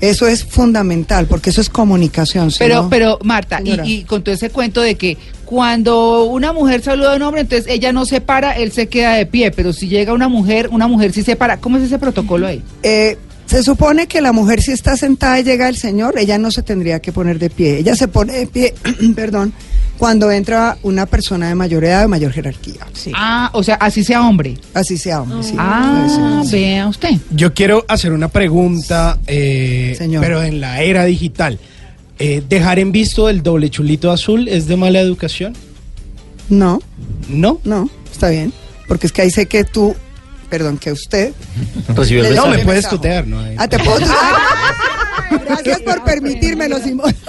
Eso 0.00 0.26
es 0.26 0.42
fundamental 0.44 1.26
porque 1.26 1.50
eso 1.50 1.60
es 1.60 1.68
comunicación. 1.68 2.50
Pero, 2.58 2.84
no- 2.84 2.88
pero 2.88 3.18
Marta, 3.22 3.60
y 3.84 4.04
con 4.04 4.22
todo 4.24 4.34
ese 4.34 4.48
cuento 4.48 4.80
de 4.80 4.94
que 4.94 5.18
cuando 5.44 6.24
una 6.24 6.54
mujer 6.54 6.80
saluda 6.82 7.12
a 7.12 7.16
un 7.16 7.22
hombre, 7.22 7.42
entonces 7.42 7.66
ella 7.70 7.92
no 7.92 8.06
se 8.06 8.22
para, 8.22 8.52
él 8.52 8.72
se 8.72 8.86
queda 8.86 9.14
de 9.16 9.26
pie, 9.26 9.50
pero 9.50 9.74
si 9.74 9.88
llega 9.88 10.14
una 10.14 10.28
mujer, 10.28 10.68
una 10.72 10.86
mujer 10.88 11.12
sí 11.12 11.22
se 11.22 11.36
para. 11.36 11.58
¿Cómo 11.58 11.76
es 11.76 11.82
ese 11.82 11.98
protocolo 11.98 12.46
ahí? 12.46 12.62
Eh, 12.82 13.18
se 13.44 13.62
supone 13.64 14.06
que 14.06 14.20
la 14.22 14.32
mujer 14.32 14.62
si 14.62 14.70
está 14.72 14.96
sentada 14.96 15.38
y 15.40 15.42
llega 15.42 15.68
el 15.68 15.76
señor, 15.76 16.16
ella 16.18 16.38
no 16.38 16.50
se 16.52 16.62
tendría 16.62 17.00
que 17.00 17.12
poner 17.12 17.38
de 17.38 17.50
pie. 17.50 17.78
Ella 17.78 17.94
se 17.96 18.06
pone 18.08 18.32
de 18.38 18.46
pie, 18.46 18.74
perdón, 19.16 19.52
cuando 20.00 20.30
entra 20.32 20.78
una 20.82 21.04
persona 21.04 21.48
de 21.48 21.54
mayor 21.54 21.84
edad 21.84 22.06
o 22.06 22.08
mayor 22.08 22.32
jerarquía. 22.32 22.86
Sí. 22.94 23.12
Ah, 23.14 23.50
o 23.52 23.62
sea, 23.62 23.74
así 23.74 24.02
sea 24.02 24.22
hombre. 24.26 24.56
Así 24.72 24.96
sea 24.96 25.20
hombre, 25.20 25.42
sí. 25.42 25.54
Ah, 25.58 26.42
Sí, 26.44 26.52
vea 26.56 26.88
usted. 26.88 27.10
Yo 27.30 27.52
quiero 27.52 27.84
hacer 27.86 28.12
una 28.12 28.28
pregunta, 28.28 29.18
eh, 29.26 29.94
Señor. 29.98 30.22
pero 30.22 30.42
en 30.42 30.58
la 30.62 30.80
era 30.80 31.04
digital. 31.04 31.58
Eh, 32.18 32.42
¿Dejar 32.48 32.78
en 32.78 32.92
visto 32.92 33.28
el 33.28 33.42
doble 33.42 33.68
chulito 33.68 34.10
azul 34.10 34.48
es 34.48 34.66
de 34.66 34.76
mala 34.76 35.00
educación? 35.00 35.52
No, 36.48 36.80
¿No? 37.28 37.60
no, 37.64 37.90
está 38.10 38.30
bien. 38.30 38.54
Porque 38.88 39.06
es 39.06 39.12
que 39.12 39.20
ahí 39.22 39.30
sé 39.30 39.44
que 39.46 39.64
tú, 39.64 39.94
perdón, 40.48 40.78
que 40.78 40.92
usted. 40.92 41.34
Recibió 41.94 42.24
el 42.24 42.30
Le- 42.30 42.36
No, 42.36 42.46
me 42.48 42.58
puedes 42.60 42.88
tutear, 42.88 43.26
¿no? 43.26 43.38
Ah, 43.58 43.68
te 43.68 43.78
puedo 43.78 43.98
tutear? 44.00 45.44
Gracias 45.46 45.80
por 45.82 46.02
permitírmelo, 46.04 46.78
Simón. 46.82 47.14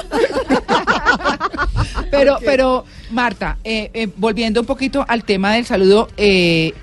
Pero, 2.11 2.37
pero, 2.45 2.85
Marta, 3.11 3.57
eh, 3.63 3.89
eh, 3.93 4.07
volviendo 4.17 4.59
un 4.61 4.65
poquito 4.67 5.05
al 5.07 5.23
tema 5.23 5.53
del 5.53 5.65
saludo, 5.65 6.07
eh, 6.17 6.73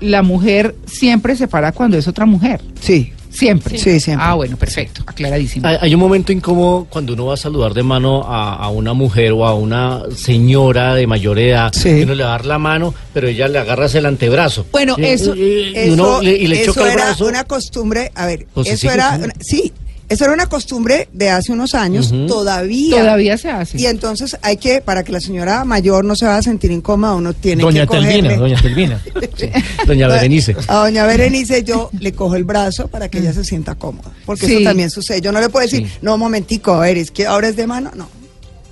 la 0.00 0.22
mujer 0.22 0.74
siempre 0.86 1.36
se 1.36 1.46
para 1.48 1.72
cuando 1.72 1.96
es 1.98 2.08
otra 2.08 2.26
mujer. 2.26 2.60
Sí, 2.80 3.12
Siempre. 3.32 3.78
Sí, 3.78 4.00
siempre. 4.00 4.26
Ah, 4.28 4.34
bueno, 4.34 4.56
perfecto. 4.56 5.04
Aclaradísimo. 5.06 5.64
Hay, 5.64 5.76
hay 5.80 5.94
un 5.94 6.00
momento 6.00 6.32
incómodo 6.32 6.88
cuando 6.90 7.12
uno 7.12 7.26
va 7.26 7.34
a 7.34 7.36
saludar 7.36 7.74
de 7.74 7.84
mano 7.84 8.24
a, 8.24 8.56
a 8.56 8.68
una 8.70 8.92
mujer 8.92 9.30
o 9.30 9.46
a 9.46 9.54
una 9.54 10.02
señora 10.16 10.96
de 10.96 11.06
mayor 11.06 11.38
edad. 11.38 11.72
Sí. 11.72 11.90
Y 11.90 12.02
uno 12.02 12.16
le 12.16 12.24
va 12.24 12.30
a 12.30 12.32
dar 12.32 12.46
la 12.46 12.58
mano, 12.58 12.92
pero 13.14 13.28
ella 13.28 13.46
le 13.46 13.60
agarras 13.60 13.94
el 13.94 14.06
antebrazo. 14.06 14.66
Bueno, 14.72 14.96
eso- 14.98 15.36
y, 15.36 15.42
y 15.42 15.72
Eso, 15.76 15.92
uno 15.92 16.20
le, 16.22 16.32
y 16.32 16.48
le 16.48 16.60
eso 16.62 16.72
choca 16.74 16.86
el 16.88 16.92
era 16.94 17.04
brazo. 17.04 17.26
una 17.28 17.44
costumbre, 17.44 18.10
a 18.16 18.26
ver, 18.26 18.46
Pues 18.52 18.66
eso 18.68 18.90
era, 18.90 19.16
una- 19.22 19.32
sí, 19.38 19.72
eso 20.10 20.24
era 20.24 20.34
una 20.34 20.46
costumbre 20.46 21.08
de 21.14 21.30
hace 21.30 21.52
unos 21.52 21.74
años, 21.74 22.12
todavía. 22.28 22.98
Todavía 23.00 23.38
se 23.38 23.50
hace. 23.50 23.80
Y 23.80 23.86
entonces 23.86 24.36
hay 24.42 24.58
que, 24.58 24.82
para 24.82 25.02
que 25.04 25.12
la 25.12 25.20
señora 25.20 25.64
mayor 25.64 26.04
no 26.04 26.14
se 26.16 26.26
vaya 26.26 26.38
a 26.38 26.42
sentir 26.42 26.70
incómoda, 26.70 27.14
uno 27.14 27.32
tiene 27.32 27.62
Doña 27.62 27.82
que 27.82 27.86
cogerle. 27.86 28.12
Telvina, 28.22 28.36
doña 28.36 28.60
Telvina. 28.60 29.02
Doña 29.86 30.08
Berenice. 30.08 30.56
A 30.68 30.76
doña 30.76 31.06
Berenice 31.06 31.62
yo 31.64 31.90
le 31.98 32.12
cojo 32.12 32.36
el 32.36 32.44
brazo 32.44 32.88
para 32.88 33.08
que 33.08 33.18
ella 33.20 33.32
se 33.32 33.44
sienta 33.44 33.74
cómoda, 33.76 34.10
porque 34.26 34.46
Sí. 34.46 34.54
eso 34.56 34.64
también 34.64 34.90
sucede. 34.90 35.20
Yo 35.20 35.32
no 35.32 35.40
le 35.40 35.48
puedo 35.48 35.64
decir, 35.64 35.86
Sí. 35.86 35.92
no, 36.02 36.14
un 36.14 36.20
momentico, 36.20 36.72
a 36.74 36.80
ver, 36.80 36.98
es 36.98 37.10
que 37.10 37.26
ahora 37.26 37.48
es 37.48 37.56
de 37.56 37.66
mano, 37.66 37.90
no. 37.96 38.08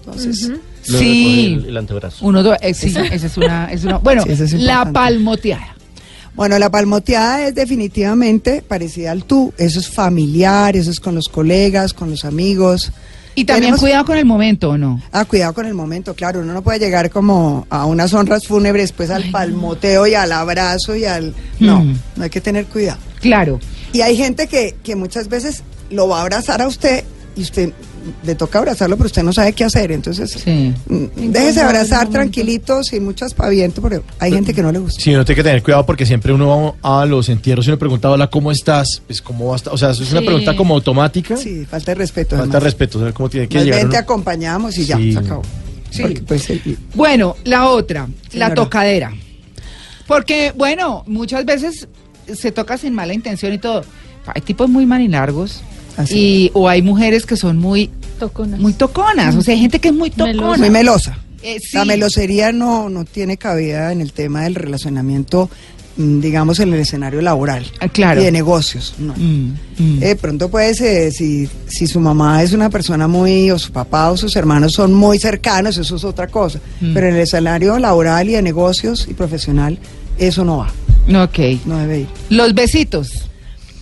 Entonces, 0.04 0.50
Sí. 0.82 1.58
el, 1.62 1.68
el 1.70 1.76
antebrazo. 1.76 2.24
Uno, 2.26 2.54
eh, 2.60 2.74
sí, 2.74 2.88
esa 3.10 3.26
es 3.26 3.36
una, 3.36 3.66
es 3.70 3.84
una- 3.84 3.98
bueno, 3.98 4.22
Sí, 4.24 4.30
eso 4.32 4.44
es 4.44 4.52
la 4.54 4.90
palmoteada. 4.92 5.74
Bueno, 6.38 6.58
la 6.58 6.70
palmoteada 6.70 7.46
es 7.48 7.54
definitivamente 7.54 8.62
parecida 8.62 9.10
al 9.10 9.24
tú. 9.24 9.52
Eso 9.58 9.78
es 9.80 9.90
familiar, 9.90 10.74
eso 10.76 10.90
es 10.90 11.00
con 11.00 11.14
los 11.14 11.28
colegas, 11.28 11.92
con 11.92 12.10
los 12.10 12.24
amigos. 12.24 12.92
Y 13.34 13.44
también 13.44 13.66
Tenemos- 13.74 13.80
cuidado 13.80 14.04
con 14.04 14.16
el 14.18 14.24
momento, 14.24 14.70
¿o 14.70 14.78
no? 14.78 15.02
Ah, 15.12 15.24
cuidado 15.24 15.52
con 15.52 15.66
el 15.66 15.74
momento, 15.74 16.14
claro. 16.14 16.40
Uno 16.40 16.52
no 16.52 16.62
puede 16.62 16.78
llegar 16.78 17.10
como 17.10 17.66
a 17.70 17.86
unas 17.86 18.14
honras 18.14 18.46
fúnebres, 18.46 18.92
pues 18.92 19.10
al 19.10 19.30
palmoteo 19.32 20.06
y 20.06 20.14
al 20.14 20.30
abrazo 20.32 20.94
y 20.96 21.04
al... 21.04 21.34
No, 21.60 21.80
Mm. 21.84 21.98
no 22.16 22.24
hay 22.24 22.30
que 22.30 22.40
tener 22.40 22.66
cuidado. 22.66 22.98
Claro. 23.20 23.58
Y 23.92 24.00
hay 24.00 24.16
gente 24.16 24.46
que, 24.46 24.76
que 24.82 24.94
muchas 24.96 25.28
veces 25.28 25.62
lo 25.90 26.06
va 26.08 26.18
a 26.18 26.22
abrazar 26.22 26.62
a 26.62 26.68
usted 26.68 27.02
y 27.36 27.42
usted 27.42 27.72
le 28.24 28.34
toca 28.34 28.58
abrazarlo, 28.58 28.96
pero 28.96 29.06
usted 29.06 29.22
no 29.22 29.32
sabe 29.32 29.52
qué 29.52 29.64
hacer. 29.64 29.92
Entonces, 29.92 30.30
Sí. 30.32 30.72
mm, 30.88 31.30
déjese 31.32 31.60
abrazar 31.60 32.08
tranquilito, 32.08 32.82
sin 32.84 33.04
mucho 33.04 33.24
aspaviento, 33.24 33.80
porque 33.80 34.00
hay 34.18 34.32
gente 34.32 34.52
que 34.54 34.62
no 34.62 34.70
le 34.72 34.78
gusta. 34.78 35.00
Sí, 35.00 35.14
uno 35.14 35.24
tiene 35.24 35.36
que 35.36 35.42
tener 35.42 35.62
cuidado 35.62 35.84
porque 35.86 36.04
siempre 36.06 36.32
uno 36.32 36.76
va 36.84 37.02
a 37.02 37.06
los 37.06 37.28
entierros 37.28 37.66
y 37.66 37.70
uno 37.70 37.78
pregunta, 37.78 38.10
hola, 38.10 38.28
¿cómo 38.28 38.50
estás? 38.52 39.02
Pues, 39.06 39.20
¿cómo 39.22 39.46
va 39.48 39.52
a 39.54 39.56
estar? 39.56 39.72
O 39.72 39.78
sea, 39.78 39.90
eso 39.90 40.02
es 40.02 40.12
una 40.12 40.20
pregunta 40.22 40.54
como 40.56 40.74
automática. 40.74 41.36
Sí, 41.36 41.64
falta 41.64 41.92
de 41.92 41.94
respeto. 41.96 42.30
Falta 42.36 42.42
además. 42.44 42.62
respeto, 42.62 42.98
¿sabe 42.98 43.12
cómo 43.12 43.28
tiene 43.28 43.48
que 43.48 43.58
llegar 43.58 43.78
bien 43.80 43.90
te 43.90 43.96
uno? 43.96 43.98
acompañamos 43.98 44.76
y 44.78 44.84
ya, 44.86 44.96
Sí. 44.96 45.12
se 45.12 45.18
acabó. 45.18 45.42
Sí. 45.90 46.02
Porque, 46.02 46.20
pues, 46.22 46.50
el- 46.50 46.78
Bueno, 46.94 47.36
la 47.44 47.68
otra, 47.68 48.08
la 48.32 48.46
Señora. 48.46 48.54
tocadera. 48.54 49.12
Porque, 50.06 50.52
bueno, 50.56 51.04
muchas 51.06 51.44
veces 51.44 51.88
se 52.32 52.52
toca 52.52 52.78
sin 52.78 52.94
mala 52.94 53.14
intención 53.14 53.52
y 53.52 53.58
todo. 53.58 53.84
Hay 54.26 54.42
tipos 54.42 54.68
muy 54.68 54.86
manilargos. 54.86 55.62
Así. 55.96 56.16
Y, 56.16 56.50
o 56.54 56.68
hay 56.68 56.80
mujeres 56.80 57.26
que 57.26 57.36
son 57.36 57.58
muy, 57.58 57.90
Toconas. 58.18 58.60
muy 58.60 58.72
toconas. 58.72 59.34
O 59.36 59.42
sea, 59.42 59.54
hay 59.54 59.60
gente 59.60 59.78
que 59.80 59.88
es 59.88 59.94
muy 59.94 60.12
Melosa. 60.16 60.32
tocona. 60.32 60.58
muy 60.58 60.70
melosa. 60.70 61.18
Eh, 61.42 61.58
sí. 61.60 61.76
La 61.76 61.84
melosería 61.84 62.52
no, 62.52 62.88
no 62.88 63.04
tiene 63.04 63.36
cabida 63.36 63.92
en 63.92 64.00
el 64.00 64.12
tema 64.12 64.42
del 64.42 64.56
relacionamiento, 64.56 65.48
mm, 65.96 66.20
digamos, 66.20 66.58
en 66.58 66.72
el 66.74 66.80
escenario 66.80 67.20
laboral. 67.22 67.64
Ah, 67.80 67.88
claro. 67.88 68.20
Y 68.20 68.24
de 68.24 68.32
negocios, 68.32 68.94
no. 68.98 69.14
Mm, 69.16 69.54
mm. 69.78 70.02
Eh, 70.02 70.06
De 70.08 70.16
pronto 70.16 70.48
puede 70.50 70.74
ser, 70.74 71.12
si, 71.12 71.48
si 71.68 71.86
su 71.86 72.00
mamá 72.00 72.42
es 72.42 72.52
una 72.52 72.70
persona 72.70 73.06
muy, 73.06 73.50
o 73.52 73.58
su 73.58 73.70
papá 73.72 74.10
o 74.10 74.16
sus 74.16 74.34
hermanos 74.34 74.72
son 74.72 74.92
muy 74.92 75.18
cercanos, 75.18 75.76
eso 75.76 75.94
es 75.96 76.02
otra 76.04 76.26
cosa. 76.26 76.58
Mm. 76.80 76.92
Pero 76.94 77.06
en 77.08 77.14
el 77.14 77.20
escenario 77.20 77.78
laboral 77.78 78.28
y 78.28 78.32
de 78.32 78.42
negocios 78.42 79.06
y 79.08 79.14
profesional, 79.14 79.78
eso 80.18 80.44
no 80.44 80.56
va, 80.58 80.72
Ok. 81.22 81.38
no 81.66 81.78
debe 81.78 82.00
ir. 82.00 82.06
Los 82.30 82.52
besitos. 82.52 83.27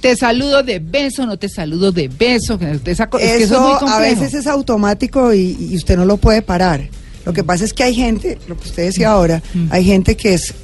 Te 0.00 0.14
saludo 0.16 0.62
de 0.62 0.78
beso, 0.78 1.26
no 1.26 1.37
te 1.38 1.48
saludo 1.48 1.90
de 1.92 2.09
beso. 2.09 2.59
Esa 2.85 3.09
co- 3.09 3.18
es 3.18 3.24
Eso, 3.24 3.37
que 3.38 3.44
eso 3.44 3.54
es 3.76 3.82
muy 3.82 3.90
a 3.90 3.98
veces 3.98 4.35
es 4.35 4.46
automático 4.46 5.32
y, 5.35 5.56
y 5.70 5.76
usted 5.76 5.96
no 5.96 6.04
lo 6.04 6.16
puede 6.16 6.42
parar. 6.42 6.88
Lo 7.24 7.32
que 7.32 7.42
pasa 7.42 7.64
es 7.64 7.72
que 7.72 7.82
hay 7.82 7.94
gente, 7.94 8.38
lo 8.46 8.56
que 8.56 8.68
usted 8.68 8.85
decía 8.85 9.11
ahora, 9.11 9.42
Mm. 9.54 9.66
hay 9.70 9.85
gente 9.85 10.16
que 10.16 10.35
es 10.35 10.54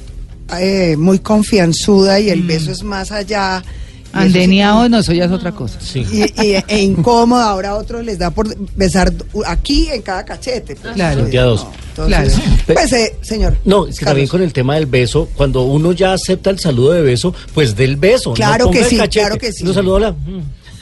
eh, 0.61 0.97
muy 0.99 1.18
confianzuda 1.18 2.21
y 2.21 2.29
el 2.31 2.42
Mm. 2.45 2.47
beso 2.47 2.71
es 2.73 2.83
más 2.83 3.11
allá. 3.11 3.62
Andeniados, 4.12 4.90
no, 4.90 4.98
eso 4.98 5.12
ya 5.12 5.25
es 5.25 5.31
otra 5.33 5.53
cosa. 5.53 5.79
Sí. 5.81 6.07
y, 6.12 6.42
y- 6.42 6.64
e 6.68 6.83
incómodo, 6.83 7.40
ahora 7.42 7.70
a 7.70 7.75
otros 7.77 8.05
les 8.05 8.18
da 8.18 8.31
por 8.31 8.55
besar 8.77 9.12
aquí 9.46 9.88
en 9.92 10.03
cada 10.03 10.25
cachete. 10.25 10.77
pues. 10.77 10.94
Claro. 10.94 11.22
A 11.25 11.42
dos. 11.44 11.66
entonces, 11.90 12.35
Claro. 12.35 12.55
Pues, 12.66 12.92
eh, 12.92 13.16
señor. 13.22 13.57
No, 13.64 13.87
es 13.87 13.98
que 13.98 14.05
también 14.05 14.29
con 14.29 14.42
el 14.42 14.53
tema 14.53 14.75
del 14.77 14.87
beso, 14.87 15.29
cuando 15.37 15.62
uno 15.62 15.92
ya 15.92 16.12
acepta 16.12 16.51
el 16.51 16.59
saludo 16.59 16.92
de 16.92 17.03
beso, 17.03 17.35
pues 17.55 17.75
del 17.77 17.96
beso. 17.96 18.35
Claro 18.35 18.66
no 18.66 18.70
que 18.70 18.85
sí, 18.85 18.96
cachete. 18.96 19.20
claro 19.20 19.38
que 19.38 19.53
sí. 19.53 19.62
Uno 19.64 19.72
saluda 19.72 19.98
la... 20.01 20.14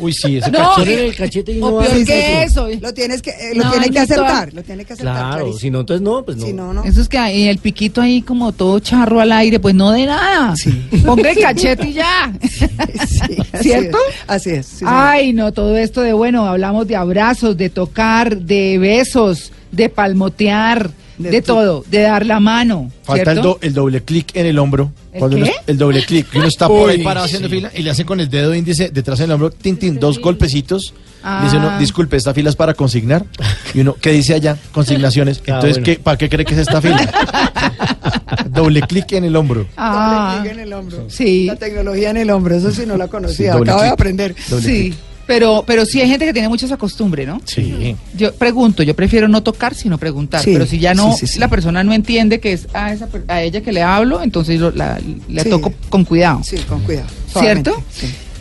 Uy, 0.00 0.12
sí, 0.12 0.38
ese 0.38 0.50
No, 0.50 0.58
Cachón 0.58 0.88
y- 0.88 0.92
en 0.92 0.98
el 1.00 1.14
cachete 1.16 1.52
y 1.52 1.60
o 1.60 1.70
no 1.70 1.78
peor 1.78 2.00
va- 2.00 2.04
que 2.04 2.42
eso. 2.42 2.68
Lo 2.80 2.94
tienes 2.94 3.22
que, 3.22 3.30
eh, 3.30 3.52
lo 3.54 3.64
No, 3.64 3.70
tiene 3.72 3.90
que 3.90 3.98
aceptar, 3.98 4.52
lo 4.54 4.62
tiene 4.62 4.84
que 4.84 4.92
aceptar. 4.94 5.14
Claro, 5.14 5.30
clarísimo. 5.36 5.58
si 5.60 5.70
no, 5.70 5.80
entonces 5.80 6.02
no, 6.02 6.24
pues 6.24 6.36
no. 6.38 6.46
Si 6.46 6.52
no, 6.52 6.72
no. 6.74 6.84
Eso 6.84 7.00
es 7.00 7.08
que 7.08 7.18
hay 7.18 7.48
el 7.48 7.58
piquito 7.58 8.00
ahí 8.00 8.22
como 8.22 8.52
todo 8.52 8.78
charro 8.80 9.20
al 9.20 9.32
aire, 9.32 9.60
pues 9.60 9.74
no 9.74 9.90
de 9.92 10.06
nada. 10.06 10.56
Sí. 10.56 10.70
Ponga 11.04 11.30
el 11.30 11.38
cachete 11.38 11.88
y 11.88 11.92
ya. 11.94 12.32
Sí, 12.50 13.36
así 13.52 13.62
¿Cierto? 13.68 13.98
es, 14.08 14.14
Así 14.26 14.50
es. 14.50 14.66
sí. 14.66 14.84
Ay, 14.88 15.32
no, 15.32 15.52
todo 15.52 15.76
esto 15.76 16.00
de 16.00 16.12
bueno, 16.12 16.46
hablamos 16.46 16.86
de 16.88 16.96
abrazos, 16.96 17.56
de 17.56 17.68
tocar, 17.68 18.36
de 18.38 18.78
besos, 18.78 19.52
de 19.72 19.88
palmotear, 19.90 20.90
de, 21.22 21.42
todo, 21.42 21.85
de 21.90 22.00
dar 22.02 22.24
la 22.24 22.40
mano. 22.40 22.90
Falta 23.02 23.33
el, 23.33 23.37
¿cierto? 23.37 23.48
do- 23.50 23.59
el 23.62 23.74
doble 23.74 24.02
clic 24.02 24.35
en 24.35 24.46
el 24.46 24.59
hombro. 24.59 24.90
¿El 25.12 25.18
Cuando 25.18 25.37
uno- 25.37 25.46
qué? 25.46 25.52
el 25.66 25.76
doble 25.78 26.02
clic. 26.04 26.26
Uno 26.35 26.46
está 26.46 26.68
por 26.68 26.88
ahí 26.90 27.02
parado 27.02 27.26
haciendo 27.26 27.48
fila 27.48 27.70
y 27.74 27.83
le 27.83 27.90
hace 27.90 28.04
con 28.04 28.20
el 28.20 28.30
dedo 28.30 28.54
índice 28.54 28.90
detrás 28.90 29.18
del 29.18 29.30
hombro, 29.33 29.50
tin, 29.50 29.76
tin, 29.76 29.98
dos 29.98 30.18
golpecitos. 30.20 30.94
Ah. 31.22 31.42
Dice 31.44 31.59
uno, 31.59 31.78
disculpe, 31.78 32.16
esta 32.16 32.33
fila 32.33 32.48
es 32.48 32.56
para 32.56 32.72
consignar. 32.74 33.26
Y 33.74 33.80
uno, 33.80 33.94
¿qué 34.00 34.11
dice 34.12 34.35
allá? 34.35 34.56
Consignaciones. 34.72 35.38
Ah, 35.40 35.42
Entonces, 35.56 35.72
bueno. 35.72 35.85
¿qué, 35.85 35.98
¿para 35.98 36.16
qué 36.16 36.28
cree 36.30 36.44
que 36.46 36.54
es 36.54 36.61
esta 36.61 36.80
fila? 36.80 36.98
doble 38.48 38.80
clic 38.83 39.12
en 39.12 39.24
el 39.24 39.37
hombro. 39.37 39.66
Ah, 39.76 40.37
Doble 40.37 40.40
clic 40.50 40.52
en 40.59 40.66
el 40.66 40.72
hombro. 40.72 41.04
sí. 41.11 41.46
La 41.46 41.56
tecnología 41.56 42.11
en 42.11 42.16
el 42.16 42.30
hombro, 42.30 42.54
eso 42.54 42.70
sí 42.70 42.85
no 42.87 42.96
la 42.96 43.09
conocía. 43.09 43.52
Sí, 43.54 43.59
Acabo 43.61 43.83
de 43.83 43.88
aprender. 43.88 44.35
Doble 44.48 44.64
sí. 44.66 44.94
Pero, 45.30 45.62
pero 45.64 45.86
sí 45.86 46.00
hay 46.00 46.08
gente 46.08 46.24
que 46.26 46.32
tiene 46.32 46.48
mucho 46.48 46.66
esa 46.66 46.76
costumbre, 46.76 47.24
¿no? 47.24 47.40
Sí. 47.44 47.94
Yo 48.16 48.34
pregunto, 48.34 48.82
yo 48.82 48.96
prefiero 48.96 49.28
no 49.28 49.42
tocar 49.44 49.76
sino 49.76 49.96
preguntar, 49.96 50.42
Sí, 50.42 50.50
pero 50.52 50.66
si 50.66 50.80
ya 50.80 50.92
no, 50.92 51.12
sí, 51.12 51.26
sí, 51.28 51.34
sí. 51.34 51.38
la 51.38 51.46
persona 51.48 51.84
no 51.84 51.92
entiende 51.92 52.40
que 52.40 52.52
es 52.52 52.66
a, 52.74 52.92
esa, 52.92 53.06
per- 53.06 53.24
a 53.28 53.40
ella 53.42 53.60
que 53.60 53.70
le 53.72 53.82
hablo, 53.82 54.22
entonces 54.22 54.58
la- 54.74 54.98
le 55.28 55.42
Sí. 55.44 55.48
toco 55.48 55.72
con 55.88 56.04
cuidado. 56.04 56.40
Sí, 56.42 56.56
con 56.68 56.80
cuidado. 56.80 57.06
¿Cierto? 57.32 57.80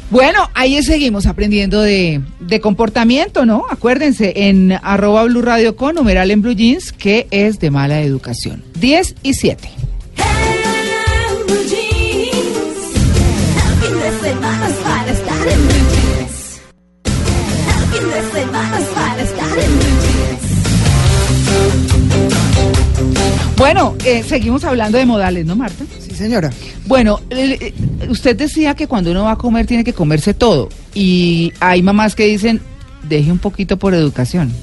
Bueno, 0.10 0.50
ahí 0.56 0.82
seguimos 0.82 1.28
aprendiendo 1.28 1.82
de, 1.84 2.22
de 2.40 2.60
comportamiento, 2.60 3.46
¿no? 3.46 3.66
Acuérdense, 3.70 4.34
en 4.48 4.72
arroba 4.82 5.24
Blue 5.26 5.44
Radio 5.44 5.76
con 5.76 5.94
numeral 5.94 6.32
en 6.32 6.42
Blue 6.42 6.54
Jeans, 6.56 6.92
que 6.92 7.28
es 7.30 7.60
de 7.60 7.70
mala 7.70 8.02
educación. 8.02 8.64
10 8.80 9.14
y 9.22 9.36
7. 9.36 9.70
Bueno, 23.60 23.94
eh, 24.06 24.24
seguimos 24.24 24.64
hablando 24.64 24.98
de 24.98 25.06
modales, 25.06 25.46
¿no, 25.46 25.54
Marta? 25.54 25.84
Sí, 26.00 26.16
señora. 26.16 26.50
Bueno, 26.88 27.20
eh, 27.30 27.74
usted 28.08 28.34
decía 28.38 28.74
que 28.74 28.88
cuando 28.88 29.12
uno 29.12 29.26
va 29.26 29.34
a 29.34 29.36
comer 29.36 29.66
tiene 29.66 29.84
que 29.84 29.92
comerse 29.92 30.34
todo. 30.34 30.70
Y 30.94 31.52
hay 31.60 31.84
mamás 31.84 32.16
que 32.16 32.26
dicen, 32.26 32.62
deje 33.10 33.30
un 33.30 33.38
poquito 33.38 33.76
por 33.76 33.94
educación. 33.94 34.54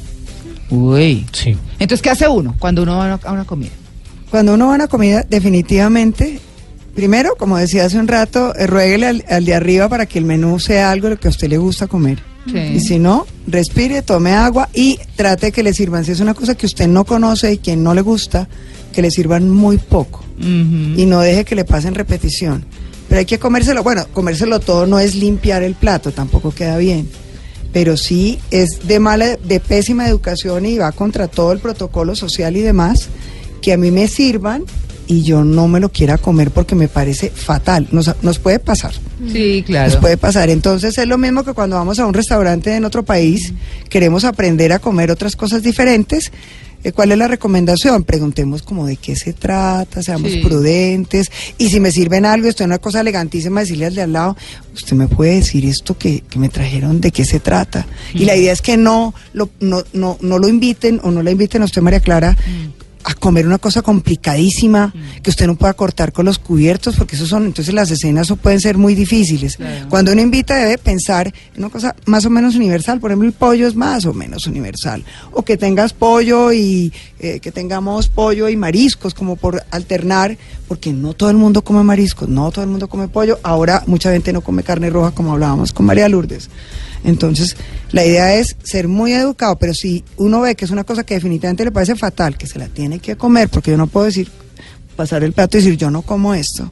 Uy. 0.70 1.26
Sí. 1.30 1.58
Entonces, 1.78 2.00
¿qué 2.00 2.08
hace 2.08 2.26
uno 2.26 2.56
cuando 2.58 2.84
uno 2.84 2.96
va 2.96 3.20
a 3.22 3.32
una, 3.32 3.44
comida? 3.44 3.72
Cuando 4.30 4.54
uno 4.54 4.68
va 4.68 4.72
a 4.72 4.76
una 4.76 4.88
comida, 4.88 5.26
definitivamente, 5.28 6.40
primero, 6.94 7.36
como 7.36 7.58
decía 7.58 7.84
hace 7.84 7.98
un 7.98 8.08
rato, 8.08 8.54
eh, 8.56 8.66
ruéguele 8.66 9.08
al, 9.08 9.24
al 9.28 9.44
de 9.44 9.54
arriba 9.54 9.90
para 9.90 10.06
que 10.06 10.18
el 10.18 10.24
menú 10.24 10.58
sea 10.58 10.90
algo 10.90 11.10
lo 11.10 11.20
que 11.20 11.28
a 11.28 11.30
usted 11.30 11.50
le 11.50 11.58
gusta 11.58 11.86
comer. 11.86 12.22
Sí. 12.50 12.58
Y 12.58 12.80
si 12.80 12.98
no, 12.98 13.26
respire, 13.46 14.00
tome 14.00 14.32
agua 14.32 14.70
y 14.72 14.98
trate 15.16 15.52
que 15.52 15.62
le 15.62 15.74
sirvan. 15.74 16.02
Si 16.06 16.12
es 16.12 16.20
una 16.20 16.32
cosa 16.32 16.54
que 16.54 16.64
usted 16.64 16.88
no 16.88 17.04
conoce 17.04 17.52
y 17.52 17.58
que 17.58 17.76
no 17.76 17.92
le 17.92 18.00
gusta, 18.00 18.48
que 18.96 19.02
le 19.02 19.10
sirvan 19.10 19.50
muy 19.50 19.76
poco. 19.76 20.24
Y 20.40 21.04
no 21.04 21.20
deje 21.20 21.44
que 21.44 21.54
le 21.54 21.66
pasen 21.66 21.94
repetición. 21.94 22.64
Pero 23.10 23.18
hay 23.18 23.26
que 23.26 23.38
comérselo, 23.38 23.82
bueno, 23.82 24.06
comérselo 24.14 24.58
todo 24.58 24.86
no 24.86 24.98
es 24.98 25.14
limpiar 25.14 25.62
el 25.62 25.74
plato, 25.74 26.12
tampoco 26.12 26.50
queda 26.50 26.78
bien. 26.78 27.06
Pero 27.74 27.98
sí 27.98 28.38
es 28.50 28.88
de 28.88 28.98
mala, 28.98 29.36
de 29.36 29.60
pésima 29.60 30.08
educación 30.08 30.64
y 30.64 30.78
va 30.78 30.92
contra 30.92 31.28
todo 31.28 31.52
el 31.52 31.58
protocolo 31.58 32.16
social 32.16 32.56
y 32.56 32.62
demás 32.62 33.10
que 33.60 33.74
a 33.74 33.76
mí 33.76 33.90
me 33.90 34.08
sirvan 34.08 34.64
y 35.06 35.22
yo 35.24 35.44
no 35.44 35.68
me 35.68 35.78
lo 35.78 35.90
quiera 35.90 36.16
comer 36.16 36.50
porque 36.50 36.74
me 36.74 36.88
parece 36.88 37.28
fatal. 37.28 37.88
Nos, 37.92 38.10
nos 38.22 38.38
puede 38.38 38.60
pasar. 38.60 38.94
Sí, 39.30 39.62
claro. 39.66 39.90
Nos 39.90 40.00
puede 40.00 40.16
pasar. 40.16 40.48
Entonces 40.48 40.96
es 40.96 41.06
lo 41.06 41.18
mismo 41.18 41.44
que 41.44 41.52
cuando 41.52 41.76
vamos 41.76 41.98
a 41.98 42.06
un 42.06 42.14
restaurante 42.14 42.74
en 42.74 42.86
otro 42.86 43.04
país, 43.04 43.52
queremos 43.90 44.24
aprender 44.24 44.72
a 44.72 44.78
comer 44.78 45.10
otras 45.10 45.36
cosas 45.36 45.62
diferentes. 45.62 46.32
Eh, 46.86 46.92
¿Cuál 46.92 47.10
es 47.10 47.18
la 47.18 47.26
recomendación? 47.26 48.04
Preguntemos 48.04 48.62
como 48.62 48.86
de 48.86 48.96
qué 48.96 49.16
se 49.16 49.32
trata, 49.32 50.04
seamos 50.04 50.30
Sí. 50.30 50.38
prudentes. 50.38 51.32
Y 51.58 51.68
si 51.70 51.80
me 51.80 51.90
sirven 51.90 52.24
algo, 52.24 52.46
esto 52.48 52.62
es 52.62 52.66
una 52.68 52.78
cosa 52.78 53.00
elegantísima, 53.00 53.60
decirle 53.62 53.86
al 53.86 53.94
de 53.96 54.02
al 54.02 54.12
lado, 54.12 54.36
usted 54.72 54.92
me 54.96 55.08
puede 55.08 55.34
decir 55.34 55.64
esto 55.66 55.98
que, 55.98 56.20
que 56.30 56.38
me 56.38 56.48
trajeron, 56.48 57.00
de 57.00 57.10
qué 57.10 57.24
se 57.24 57.40
trata. 57.40 57.86
Y 58.14 58.24
la 58.24 58.36
idea 58.36 58.52
es 58.52 58.62
que 58.62 58.76
no 58.76 59.14
lo, 59.32 59.50
no, 59.58 59.82
no, 59.94 60.16
no 60.20 60.38
lo 60.38 60.46
inviten 60.48 61.00
o 61.02 61.10
no 61.10 61.24
la 61.24 61.32
inviten 61.32 61.62
a 61.62 61.64
usted, 61.64 61.82
María 61.82 61.98
Clara, 61.98 62.36
a 63.08 63.14
comer 63.14 63.46
una 63.46 63.58
cosa 63.58 63.82
complicadísima 63.82 64.92
que 65.22 65.30
usted 65.30 65.46
no 65.46 65.54
pueda 65.54 65.74
cortar 65.74 66.12
con 66.12 66.26
los 66.26 66.40
cubiertos 66.40 66.96
porque 66.96 67.14
eso 67.14 67.24
son 67.24 67.46
entonces 67.46 67.72
las 67.72 67.88
escenas 67.88 68.32
pueden 68.42 68.60
ser 68.60 68.78
muy 68.78 68.96
difíciles. 68.96 69.58
Cuando 69.88 70.10
uno 70.10 70.20
invita 70.20 70.56
debe 70.56 70.76
pensar 70.76 71.28
en 71.28 71.62
una 71.62 71.70
cosa 71.70 71.94
más 72.06 72.26
o 72.26 72.30
menos 72.30 72.56
universal 72.56 72.98
por 72.98 73.12
ejemplo 73.12 73.28
el 73.28 73.32
pollo 73.32 73.68
es 73.68 73.76
más 73.76 74.06
o 74.06 74.12
menos 74.12 74.48
universal. 74.48 75.04
O 75.30 75.42
que 75.42 75.56
tengas 75.56 75.92
pollo 75.92 76.52
y 76.52 76.92
eh, 77.20 77.38
que 77.38 77.52
tengamos 77.52 78.08
pollo 78.08 78.48
y 78.48 78.56
mariscos 78.56 79.14
como 79.14 79.36
por 79.36 79.62
alternar 79.70 80.36
porque 80.66 80.92
no 80.92 81.14
todo 81.14 81.30
el 81.30 81.36
mundo 81.36 81.62
come 81.62 81.84
mariscos 81.84 82.28
no 82.28 82.50
todo 82.50 82.64
el 82.64 82.70
mundo 82.70 82.88
come 82.88 83.06
pollo. 83.06 83.38
Ahora 83.44 83.84
mucha 83.86 84.10
gente 84.10 84.32
no 84.32 84.40
come 84.40 84.64
carne 84.64 84.90
roja 84.90 85.12
como 85.12 85.32
hablábamos 85.32 85.72
con 85.72 85.86
María 85.86 86.08
Lourdes 86.08 86.50
entonces, 87.06 87.56
la 87.92 88.04
idea 88.04 88.34
es 88.34 88.56
ser 88.62 88.88
muy 88.88 89.12
educado, 89.12 89.56
pero 89.56 89.72
si 89.72 90.04
uno 90.16 90.40
ve 90.40 90.56
que 90.56 90.64
es 90.64 90.70
una 90.70 90.84
cosa 90.84 91.04
que 91.04 91.14
definitivamente 91.14 91.64
le 91.64 91.70
parece 91.70 91.94
fatal, 91.94 92.36
que 92.36 92.46
se 92.46 92.58
la 92.58 92.66
tiene 92.66 92.98
que 92.98 93.16
comer, 93.16 93.48
porque 93.48 93.70
yo 93.70 93.76
no 93.76 93.86
puedo 93.86 94.06
decir, 94.06 94.28
pasar 94.96 95.22
el 95.22 95.32
plato 95.32 95.56
y 95.56 95.60
decir, 95.60 95.76
yo 95.76 95.90
no 95.90 96.02
como 96.02 96.34
esto. 96.34 96.70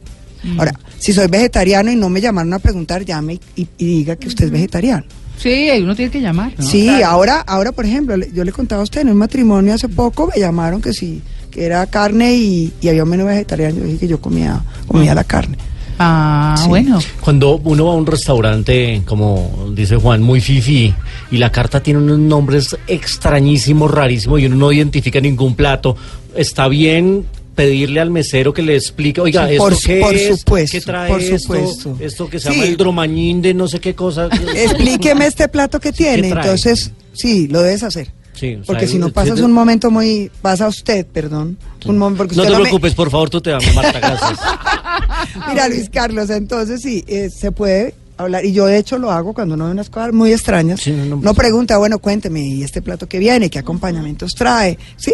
Ahora, 0.59 0.79
si 0.99 1.15
soy 1.15 1.29
vegetariano 1.29 1.91
y 1.91 1.97
no 1.97 2.11
me 2.11 2.21
llamaron 2.21 2.53
a 2.53 2.59
preguntar, 2.59 3.03
llame 3.03 3.41
y, 3.57 3.67
y 3.79 3.85
diga 3.87 4.17
que 4.17 4.29
usted 4.29 4.45
es 4.47 4.51
vegetariano. 4.51 5.05
Sí, 5.39 5.71
uno 5.81 5.97
tiene 5.97 6.11
que 6.11 6.21
llamar. 6.21 6.53
¿no? 6.59 6.65
Sí, 6.65 6.89
ahora, 7.03 7.41
ahora, 7.41 7.73
por 7.73 7.87
ejemplo, 7.87 8.15
yo 8.17 8.45
le 8.45 8.53
contaba 8.53 8.81
a 8.81 8.85
usted 8.85 9.01
en 9.03 9.09
un 9.09 9.17
matrimonio 9.17 9.73
hace 9.73 9.89
poco, 9.89 10.31
me 10.35 10.39
llamaron 10.39 10.83
que 10.83 10.93
sí, 10.93 11.23
que 11.51 11.65
era 11.65 11.87
carne 11.87 12.37
y, 12.37 12.73
y 12.81 12.89
había 12.89 13.05
un 13.05 13.11
menú 13.11 13.25
vegetariano. 13.25 13.79
Yo 13.79 13.85
dije 13.85 13.99
que 14.01 14.09
yo 14.09 14.21
comía, 14.21 14.63
comía 14.87 15.15
la 15.15 15.25
carne. 15.25 15.57
Ah, 15.99 16.57
Sí. 16.59 16.69
bueno. 16.69 16.99
Cuando 17.21 17.57
uno 17.65 17.87
va 17.87 17.93
a 17.93 17.97
un 17.97 18.07
restaurante, 18.07 19.03
como 19.07 19.69
dice 19.75 19.97
Juan, 19.97 20.23
muy 20.23 20.41
fifi, 20.41 20.95
y 21.31 21.37
la 21.39 21.51
carta 21.53 21.81
tiene 21.83 22.01
unos 22.01 22.19
nombres 22.19 22.77
extrañísimos, 22.87 23.91
rarísimos, 23.91 24.41
y 24.41 24.47
uno 24.47 24.57
no 24.57 24.73
identifica 24.73 25.21
ningún 25.21 25.55
plato, 25.55 25.97
está 26.35 26.69
bien 26.69 27.27
pedirle 27.55 28.01
al 28.01 28.11
mesero 28.11 28.53
que 28.53 28.63
le 28.63 28.75
explique, 28.75 29.21
oiga, 29.21 29.47
Sí, 29.47 29.53
¿esto 29.55 29.65
por 29.65 29.81
qué 29.81 30.01
por 30.01 30.15
es? 30.15 30.39
supuesto, 30.41 30.77
¿Qué 30.77 30.81
trae 30.81 31.09
por 31.09 31.21
esto? 31.21 31.39
supuesto. 31.39 31.97
Esto 32.01 32.29
que 32.29 32.41
se 32.41 32.49
Sí. 32.49 32.55
llama 32.55 32.67
el 32.67 32.77
dromañín 32.77 33.41
de 33.43 33.55
no 33.55 33.69
sé 33.69 33.79
qué 33.79 33.95
cosa. 33.95 34.29
Explíqueme 34.57 35.27
este 35.27 35.47
plato 35.49 35.79
que 35.79 35.93
tiene. 35.93 36.31
Entonces, 36.31 36.91
sí, 37.13 37.47
lo 37.47 37.63
debes 37.63 37.85
hacer. 37.85 38.11
Sí, 38.33 38.55
o 38.55 38.57
sea, 38.57 38.65
Porque 38.67 38.89
si 38.89 38.99
no 38.99 39.11
pasas 39.11 39.39
un 39.39 39.53
momento 39.53 39.93
muy, 39.93 40.29
pasa 40.43 40.67
usted, 40.67 41.07
perdón, 41.07 41.57
un 41.85 41.97
momento 41.99 42.25
porque 42.25 42.35
No 42.35 42.43
te 42.43 42.53
preocupes, 42.53 42.93
por 42.93 43.09
favor, 43.09 43.31
tú 43.31 43.41
te 43.41 43.51
llamas 43.51 43.73
Marta, 43.73 44.01
gracias. 44.01 44.41
Mira, 45.49 45.69
Luis 45.69 45.91
Carlos, 45.91 46.31
entonces 46.31 46.83
sí, 46.83 47.05
eh, 47.07 47.29
se 47.31 47.53
puede 47.53 47.95
hablar, 48.17 48.45
y 48.45 48.53
yo 48.53 48.67
de 48.67 48.79
hecho 48.79 48.99
lo 48.99 49.11
hago 49.11 49.35
cuando 49.35 49.55
uno 49.55 49.67
ve 49.67 49.73
unas 49.73 49.91
cosas 49.91 50.13
muy 50.13 50.33
extrañas. 50.33 50.81
Sí, 50.81 50.93
no, 50.93 51.05
no, 51.05 51.17
no, 51.17 51.35
pregunta, 51.35 51.79
bueno, 51.79 51.99
cuénteme, 51.99 52.41
¿y 52.41 52.63
este 52.63 52.83
plato 52.83 53.09
que 53.09 53.19
viene? 53.19 53.51
¿Qué 53.51 53.59
acompañamientos 53.59 54.33
trae? 54.35 54.79
Sí. 54.97 55.13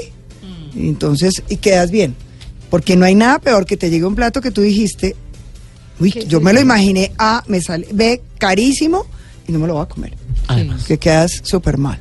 Y 0.74 0.88
Entonces, 0.88 1.42
y 1.48 1.56
quedas 1.56 1.90
bien. 1.90 2.14
Porque 2.68 2.96
no 2.96 3.04
hay 3.04 3.16
nada 3.16 3.40
peor 3.40 3.66
que 3.66 3.76
te 3.76 3.90
llegue 3.90 4.04
un 4.04 4.14
plato 4.14 4.40
que 4.40 4.52
tú 4.52 4.60
dijiste, 4.60 5.16
uy, 5.98 6.12
yo 6.28 6.40
me 6.40 6.52
lo 6.52 6.60
imaginé 6.60 7.10
A, 7.18 7.42
me 7.48 7.60
sale 7.60 7.88
B, 7.92 8.22
carísimo, 8.38 9.06
y 9.48 9.52
no 9.52 9.58
me 9.58 9.66
lo 9.66 9.74
voy 9.74 9.82
a 9.82 9.86
comer. 9.86 10.14
Además. 10.46 10.84
Que 10.84 10.98
quedas 10.98 11.40
súper 11.42 11.78
mal. 11.78 11.98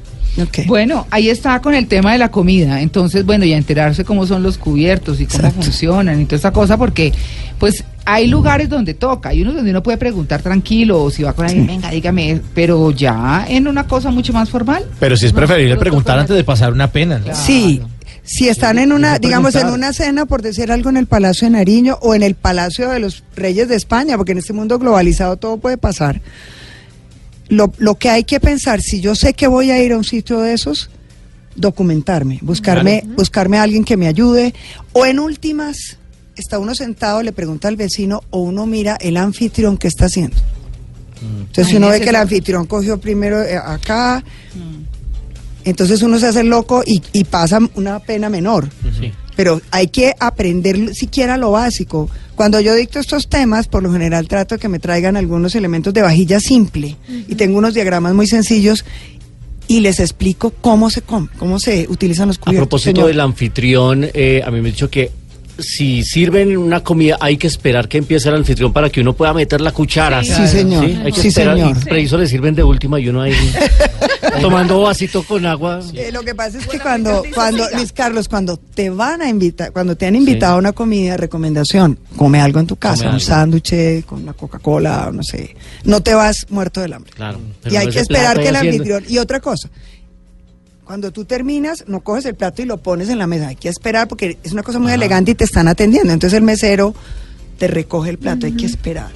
Bueno, 0.68 1.08
ahí 1.10 1.30
está 1.30 1.62
con 1.62 1.74
el 1.74 1.88
tema 1.88 2.14
de 2.14 2.20
la 2.20 2.32
comida. 2.32 2.82
Entonces, 2.82 3.26
bueno, 3.26 3.46
y 3.46 3.54
a 3.54 3.58
enterarse 3.58 4.06
cómo 4.06 4.26
son 4.26 4.44
los 4.44 4.58
cubiertos 4.58 5.20
y 5.20 5.26
cómo 5.26 5.40
Exacto. 5.40 5.64
funcionan 5.64 6.22
y 6.22 6.26
toda 6.26 6.38
esta 6.38 6.54
cosa, 6.54 6.78
porque 6.78 7.12
pues 7.58 7.84
hay 8.12 8.28
lugares 8.28 8.70
donde 8.70 8.96
toca, 8.96 9.30
hay 9.30 9.42
unos 9.44 9.56
donde 9.56 9.70
uno 9.70 9.84
puede 9.84 9.98
preguntar 9.98 10.42
tranquilo, 10.42 11.04
o 11.04 11.12
si 11.12 11.24
va 11.24 11.34
con 11.34 11.46
alguien, 11.46 11.68
venga, 11.68 11.92
dígame, 11.92 12.42
pero 12.56 12.90
ya 12.92 13.46
en 13.48 13.68
una 13.68 13.86
cosa 13.86 14.10
mucho 14.10 14.34
más 14.34 14.50
formal. 14.50 14.84
Pero 15.00 15.16
si 15.16 15.28
es 15.28 15.34
preferible 15.34 15.78
preguntar 15.78 16.18
antes 16.18 16.36
de 16.36 16.44
pasar 16.44 16.74
una 16.74 16.92
pena. 16.92 17.20
¿no? 17.20 17.36
Sí, 17.36 17.82
si 18.24 18.50
están 18.50 18.80
en 18.80 18.94
una, 18.94 19.20
digamos, 19.20 19.54
en 19.56 19.68
una 19.68 19.94
cena, 19.94 20.26
por 20.26 20.42
decir 20.42 20.72
algo, 20.72 20.90
en 20.90 20.98
el 20.98 21.06
Palacio 21.06 21.48
de 21.48 21.52
Nariño 21.52 22.00
o 22.02 22.16
en 22.16 22.24
el 22.24 22.36
Palacio 22.36 22.90
de 22.90 23.00
los 23.00 23.24
Reyes 23.36 23.68
de 23.68 23.76
España, 23.76 24.18
porque 24.18 24.32
en 24.32 24.40
este 24.40 24.54
mundo 24.54 24.80
globalizado 24.80 25.38
todo 25.38 25.58
puede 25.58 25.78
pasar. 25.78 26.22
Lo, 27.48 27.72
lo 27.78 27.96
que 27.96 28.10
hay 28.10 28.24
que 28.24 28.40
pensar, 28.40 28.82
si 28.82 29.02
yo 29.02 29.16
sé 29.16 29.34
que 29.34 29.48
voy 29.48 29.72
a 29.72 29.82
ir 29.84 29.94
a 29.94 29.98
un 29.98 30.04
sitio 30.04 30.40
de 30.40 30.54
esos, 30.54 30.90
documentarme, 31.56 32.40
buscarme, 32.42 33.04
buscarme 33.16 33.58
a 33.58 33.64
alguien 33.64 33.84
que 33.84 33.98
me 33.98 34.08
ayude, 34.08 34.54
o 34.94 35.06
en 35.06 35.20
últimas, 35.20 35.98
está 36.40 36.60
uno 36.60 36.76
sentado, 36.76 37.22
le 37.24 37.32
pregunta 37.32 37.68
al 37.68 37.76
vecino, 37.76 38.22
o 38.30 38.40
uno 38.40 38.66
mira 38.66 38.98
el 39.00 39.18
anfitrión 39.18 39.78
que 39.78 39.88
está 39.88 40.06
haciendo. 40.06 40.38
Entonces, 41.22 41.68
si 41.68 41.76
uno 41.78 41.90
ve 41.90 42.00
que 42.00 42.10
el 42.10 42.16
anfitrión 42.16 42.66
cogió 42.66 42.98
primero 43.00 43.42
eh, 43.44 43.58
acá, 43.58 44.24
entonces 45.66 46.02
uno 46.02 46.18
se 46.20 46.28
hace 46.28 46.44
loco 46.44 46.82
y, 46.86 47.02
y 47.14 47.26
pasa 47.26 47.60
una 47.76 48.00
pena 48.00 48.30
menor. 48.30 48.70
Sí. 49.00 49.12
Pero 49.36 49.62
hay 49.72 49.88
que 49.88 50.14
aprender 50.20 50.94
siquiera 50.96 51.38
lo 51.38 51.52
básico. 51.52 52.10
Cuando 52.36 52.60
yo 52.60 52.74
dicto 52.76 53.00
estos 53.00 53.28
temas, 53.30 53.68
por 53.68 53.84
lo 53.84 53.92
general 53.92 54.28
trato 54.28 54.56
de 54.56 54.60
que 54.60 54.70
me 54.70 54.80
traigan 54.80 55.18
algunos 55.18 55.56
elementos 55.56 55.94
de 55.94 56.02
vajilla 56.02 56.40
simple. 56.40 56.96
Y 57.28 57.36
tengo 57.36 57.58
unos 57.58 57.74
diagramas 57.74 58.14
muy 58.14 58.28
sencillos 58.28 58.86
y 59.68 59.82
les 59.82 60.00
explico 60.00 60.52
cómo 60.62 60.90
se 60.90 61.02
come, 61.02 61.28
cómo 61.38 61.60
se 61.60 61.86
utilizan 61.90 62.28
los 62.30 62.38
A 62.38 62.42
cubiertos. 62.42 62.68
propósito 62.68 62.96
señor. 63.02 63.08
del 63.10 63.20
anfitrión, 63.20 64.08
eh, 64.14 64.42
a 64.44 64.50
mí 64.52 64.62
me 64.62 64.70
han 64.70 64.74
dicho 64.74 64.90
que 64.90 65.12
si 65.62 66.04
sirven 66.04 66.58
una 66.58 66.82
comida 66.84 67.18
hay 67.20 67.38
que 67.38 67.48
esperar 67.48 67.88
que 67.88 67.98
empiece 67.98 68.30
el 68.30 68.36
anfitrión 68.36 68.72
para 68.74 68.90
que 68.90 69.02
uno 69.02 69.14
pueda 69.14 69.34
meter 69.34 69.62
la 69.62 69.72
cuchara. 69.72 70.24
Sí, 70.24 70.48
señor. 70.48 70.86
Hay 70.86 71.12
que 71.12 71.22
Sí, 71.22 71.28
esperar. 71.30 71.56
señor. 71.58 71.78
Y 71.82 71.86
preciso 71.86 72.18
le 72.18 72.28
sirven 72.28 72.56
de 72.56 72.64
última 72.64 73.00
y 73.00 73.10
uno 73.10 73.22
ahí 73.22 73.34
tomando 74.42 74.82
vasito 74.82 75.24
con 75.24 75.46
agua. 75.46 75.80
Eh, 75.94 76.12
lo 76.12 76.22
que 76.22 76.36
pasa 76.36 76.58
es 76.58 76.68
que 76.68 76.80
cuando, 76.80 77.24
cuando, 77.34 77.66
Luis 77.76 77.92
Carlos, 77.92 78.28
cuando 78.28 78.58
te 78.58 78.90
van 78.90 79.22
a 79.22 79.30
invitar, 79.30 79.72
cuando 79.72 79.96
te 79.96 80.06
han 80.06 80.16
invitado 80.16 80.56
a 80.56 80.58
una 80.58 80.72
comida, 80.74 81.18
recomendación, 81.18 82.00
come 82.16 82.40
algo 82.42 82.60
en 82.60 82.68
tu 82.68 82.76
casa, 82.76 83.04
Come 83.06 83.16
un 83.16 83.20
sándwich 83.20 84.06
con 84.06 84.24
una 84.24 84.34
Coca-Cola, 84.34 85.10
no 85.14 85.24
sé. 85.24 85.56
No 85.84 86.02
te 86.02 86.14
vas 86.14 86.46
muerto 86.50 86.82
del 86.82 86.94
hambre. 86.94 87.12
Claro. 87.16 87.40
y 87.70 87.76
hay 87.76 87.88
no 87.88 87.92
que 87.92 88.00
esperar 88.00 88.40
que 88.40 88.50
el 88.50 88.56
haciendo- 88.56 88.84
anfitrión. 88.84 89.04
Y 89.08 89.18
otra 89.18 89.40
cosa, 89.40 89.70
cuando 90.90 91.12
tú 91.12 91.24
terminas, 91.24 91.84
no 91.86 92.00
coges 92.00 92.26
el 92.26 92.34
plato 92.34 92.64
y 92.64 92.66
lo 92.66 92.78
pones 92.78 93.10
en 93.10 93.20
la 93.20 93.28
mesa. 93.28 93.50
Hay 93.50 93.56
que 93.56 93.70
esperar 93.70 94.08
porque 94.08 94.40
es 94.44 94.54
una 94.54 94.64
cosa 94.64 94.80
muy 94.80 94.92
elegante 94.92 95.30
y 95.30 95.36
te 95.36 95.44
están 95.44 95.68
atendiendo. 95.68 96.12
Entonces 96.12 96.36
el 96.36 96.44
mesero 96.44 96.96
te 97.60 97.68
recoge 97.68 98.10
el 98.10 98.18
plato, 98.18 98.48
hay 98.48 98.54
que 98.54 98.66
esperar. 98.66 99.12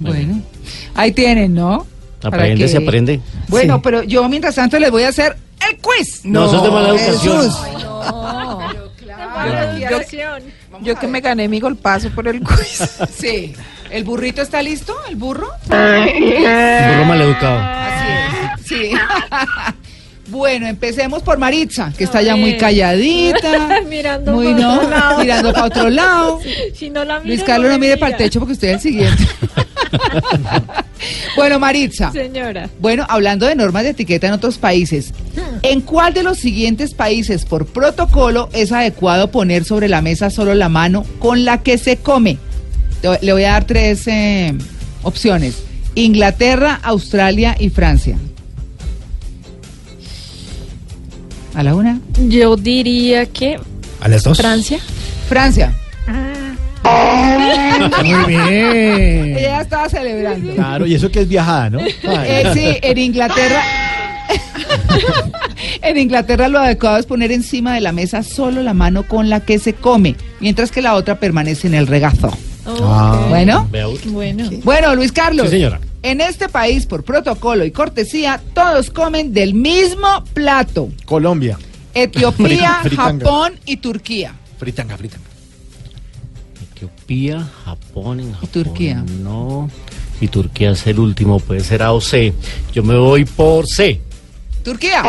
Bueno, 0.00 0.42
ahí 0.96 1.12
tienen, 1.12 1.54
¿no? 1.54 1.86
Para 2.20 2.38
Aprende, 2.38 2.64
que- 2.64 2.68
se 2.68 2.78
aprende. 2.78 3.20
Bueno, 3.46 3.76
Sí. 3.76 3.80
pero 3.84 4.02
yo 4.02 4.28
mientras 4.28 4.56
tanto 4.56 4.80
les 4.80 4.90
voy 4.90 5.04
a 5.04 5.10
hacer 5.10 5.36
el 5.70 5.76
quiz. 5.76 6.22
No, 6.24 6.46
eso 6.46 6.56
es 6.56 6.62
de 6.64 6.70
mala 6.72 6.88
educación. 6.88 7.42
Jesús. 7.42 7.60
Yo 10.82 10.96
que 10.98 11.06
me 11.06 11.20
gané 11.20 11.46
mi 11.48 11.60
golpazo 11.60 12.10
por 12.10 12.26
el 12.26 12.40
quiz. 12.40 12.82
Sí. 13.16 13.54
¿El 13.92 14.02
burrito 14.02 14.42
está 14.42 14.60
listo? 14.60 14.96
¿El 15.08 15.14
burro? 15.14 15.50
Un 15.66 15.70
burro 15.70 17.04
maleducado. 17.06 17.60
Así 17.60 18.08
es. 18.10 18.66
Sí. 18.66 18.90
Bueno, 20.30 20.68
empecemos 20.68 21.22
por 21.22 21.38
Maritza, 21.38 21.92
que 21.96 22.04
está 22.04 22.22
ya 22.22 22.36
muy 22.36 22.56
calladita. 22.56 23.80
Mirando 23.88 24.32
muy 24.32 24.52
pa' 24.52 24.60
no, 24.60 24.74
otro 24.74 24.90
lado. 24.90 25.20
mirando 25.20 25.52
para 25.52 25.66
otro 25.66 25.90
lado. 25.90 26.40
Si 26.74 26.88
no 26.88 27.04
la 27.04 27.18
Luis 27.20 27.42
Carlos 27.42 27.70
no 27.70 27.78
me 27.78 27.86
mire 27.86 27.96
para 27.96 28.12
el 28.12 28.16
techo 28.18 28.38
porque 28.38 28.52
usted 28.52 28.68
es 28.68 28.74
el 28.74 28.80
siguiente. 28.80 29.26
bueno, 31.36 31.58
Maritza. 31.58 32.12
Señora. 32.12 32.70
Bueno, 32.78 33.04
hablando 33.08 33.46
de 33.46 33.56
normas 33.56 33.82
de 33.82 33.90
etiqueta 33.90 34.28
en 34.28 34.34
otros 34.34 34.58
países, 34.58 35.12
¿en 35.62 35.80
cuál 35.80 36.14
de 36.14 36.22
los 36.22 36.38
siguientes 36.38 36.94
países 36.94 37.44
por 37.44 37.66
protocolo 37.66 38.48
es 38.52 38.70
adecuado 38.70 39.32
poner 39.32 39.64
sobre 39.64 39.88
la 39.88 40.00
mesa 40.00 40.30
solo 40.30 40.54
la 40.54 40.68
mano 40.68 41.04
con 41.18 41.44
la 41.44 41.62
que 41.62 41.76
se 41.76 41.96
come? 41.96 42.38
Le 43.20 43.32
voy 43.32 43.44
a 43.44 43.52
dar 43.52 43.64
tres 43.64 44.06
eh, 44.06 44.54
opciones. 45.02 45.64
Inglaterra, 45.96 46.78
Australia 46.82 47.56
y 47.58 47.70
Francia. 47.70 48.16
¿A 51.54 51.62
la 51.62 51.74
una? 51.74 52.00
Yo 52.28 52.56
diría 52.56 53.26
que 53.26 53.58
A 54.00 54.08
las 54.08 54.22
dos. 54.22 54.38
Francia. 54.38 54.78
Francia. 55.28 55.74
Muy 58.02 58.24
bien. 58.26 59.36
Ella 59.38 59.60
estaba 59.62 59.88
celebrando. 59.88 60.54
Claro, 60.54 60.86
y 60.86 60.94
eso 60.94 61.10
que 61.10 61.20
es 61.20 61.28
viajada, 61.28 61.70
¿no? 61.70 61.80
Eh, 61.80 62.50
sí, 62.54 62.76
en 62.82 62.98
Inglaterra. 62.98 63.62
En 65.82 65.98
Inglaterra 65.98 66.48
lo 66.48 66.58
adecuado 66.58 66.98
es 66.98 67.06
poner 67.06 67.32
encima 67.32 67.74
de 67.74 67.80
la 67.80 67.92
mesa 67.92 68.22
solo 68.22 68.62
la 68.62 68.74
mano 68.74 69.02
con 69.06 69.28
la 69.28 69.40
que 69.40 69.58
se 69.58 69.72
come, 69.74 70.14
mientras 70.38 70.70
que 70.70 70.82
la 70.82 70.94
otra 70.94 71.18
permanece 71.18 71.66
en 71.66 71.74
el 71.74 71.86
regazo. 71.86 72.30
Ah. 72.66 73.26
Bueno. 73.28 73.68
Vea 73.70 73.88
usted. 73.88 74.10
Bueno. 74.10 74.48
Bueno, 74.62 74.94
Luis 74.94 75.12
Carlos. 75.12 75.46
Sí, 75.48 75.56
señora. 75.56 75.80
En 76.02 76.20
este 76.20 76.48
país, 76.48 76.86
por 76.86 77.04
protocolo 77.04 77.64
y 77.64 77.70
cortesía, 77.70 78.40
todos 78.54 78.90
comen 78.90 79.34
del 79.34 79.52
mismo 79.54 80.24
plato. 80.32 80.88
Colombia. 81.04 81.58
Etiopía, 81.92 82.78
Fritanga. 82.82 83.24
Japón 83.24 83.52
y 83.66 83.76
Turquía. 83.76 84.34
Fritanga, 84.58 84.96
fritanga. 84.96 85.24
Etiopía, 86.72 87.46
Japón, 87.64 88.20
en 88.20 88.32
Japón, 88.32 88.48
Turquía. 88.50 89.04
No. 89.20 89.70
Y 90.20 90.28
Turquía 90.28 90.70
es 90.70 90.86
el 90.86 90.98
último, 90.98 91.38
puede 91.38 91.60
ser 91.60 91.82
A 91.82 91.92
o 91.92 92.00
C. 92.00 92.32
Yo 92.72 92.82
me 92.82 92.96
voy 92.96 93.24
por 93.24 93.66
C. 93.66 94.00
Turquía. 94.64 95.02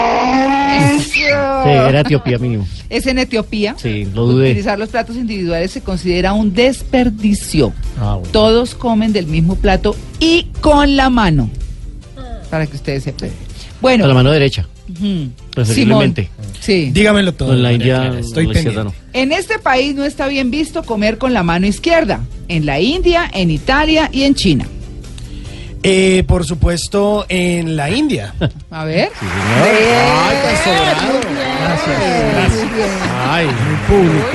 Sí, 1.11 1.21
era 1.23 2.01
Etiopía 2.01 2.37
mínimo. 2.37 2.67
Es 2.89 3.05
en 3.07 3.19
Etiopía. 3.19 3.75
Sí, 3.77 4.07
lo 4.13 4.25
dudé. 4.27 4.51
Utilizar 4.51 4.79
los 4.79 4.89
platos 4.89 5.15
individuales 5.15 5.71
se 5.71 5.81
considera 5.81 6.33
un 6.33 6.53
desperdicio. 6.53 7.73
Ah, 7.99 8.15
bueno. 8.15 8.29
Todos 8.31 8.75
comen 8.75 9.13
del 9.13 9.27
mismo 9.27 9.55
plato 9.55 9.95
y 10.19 10.47
con 10.61 10.95
la 10.95 11.09
mano. 11.09 11.49
Para 12.49 12.67
que 12.67 12.75
ustedes 12.75 13.03
sepan. 13.03 13.29
Bueno. 13.81 14.03
Con 14.03 14.09
la 14.09 14.15
mano 14.15 14.31
derecha, 14.31 14.67
preferiblemente. 15.53 16.23
Simón, 16.23 16.51
Sí. 16.61 16.91
Dígamelo 16.93 17.33
todo. 17.33 17.49
Con 17.49 17.63
la 17.63 17.73
India, 17.73 18.13
Estoy 18.19 18.45
con 18.45 18.53
la 18.53 18.59
izquierda 18.59 18.83
pendiente. 18.83 19.03
no. 19.13 19.19
En 19.19 19.31
este 19.31 19.57
país 19.57 19.95
no 19.95 20.05
está 20.05 20.27
bien 20.27 20.51
visto 20.51 20.83
comer 20.83 21.17
con 21.17 21.33
la 21.33 21.41
mano 21.43 21.65
izquierda. 21.65 22.19
En 22.47 22.65
la 22.67 22.79
India, 22.79 23.29
en 23.33 23.49
Italia 23.49 24.09
y 24.11 24.23
en 24.23 24.35
China. 24.35 24.67
Eh, 25.83 26.23
por 26.27 26.45
supuesto, 26.45 27.25
en 27.27 27.75
la 27.75 27.89
India. 27.89 28.33
A 28.71 28.85
ver. 28.85 29.09
Ay, 29.19 30.35
tan 30.43 30.57
sobrado. 30.63 31.19
Ay, 33.29 33.45
Muy 33.45 33.97
público. 33.97 34.27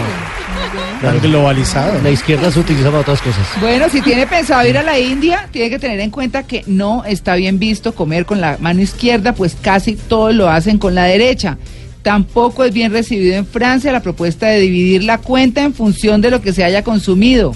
Tan 1.00 1.20
globalizado. 1.20 2.00
la 2.02 2.10
izquierda 2.10 2.50
se 2.50 2.58
utiliza 2.58 2.86
para 2.86 3.00
otras 3.00 3.20
cosas. 3.20 3.46
Bueno, 3.60 3.88
si 3.90 4.00
tiene 4.00 4.26
pensado 4.26 4.66
ir 4.66 4.78
a 4.78 4.82
la 4.82 4.98
India, 4.98 5.46
tiene 5.52 5.68
que 5.68 5.78
tener 5.78 6.00
en 6.00 6.10
cuenta 6.10 6.44
que 6.44 6.64
no 6.66 7.04
está 7.04 7.34
bien 7.36 7.58
visto 7.58 7.94
comer 7.94 8.24
con 8.24 8.40
la 8.40 8.56
mano 8.60 8.80
izquierda, 8.80 9.34
pues 9.34 9.56
casi 9.60 9.94
todos 9.94 10.34
lo 10.34 10.48
hacen 10.48 10.78
con 10.78 10.94
la 10.94 11.04
derecha. 11.04 11.58
Tampoco 12.02 12.64
es 12.64 12.72
bien 12.72 12.92
recibido 12.92 13.36
en 13.36 13.46
Francia 13.46 13.92
la 13.92 14.00
propuesta 14.00 14.46
de 14.46 14.60
dividir 14.60 15.04
la 15.04 15.18
cuenta 15.18 15.62
en 15.62 15.74
función 15.74 16.22
de 16.22 16.30
lo 16.30 16.40
que 16.40 16.52
se 16.54 16.64
haya 16.64 16.82
consumido. 16.82 17.54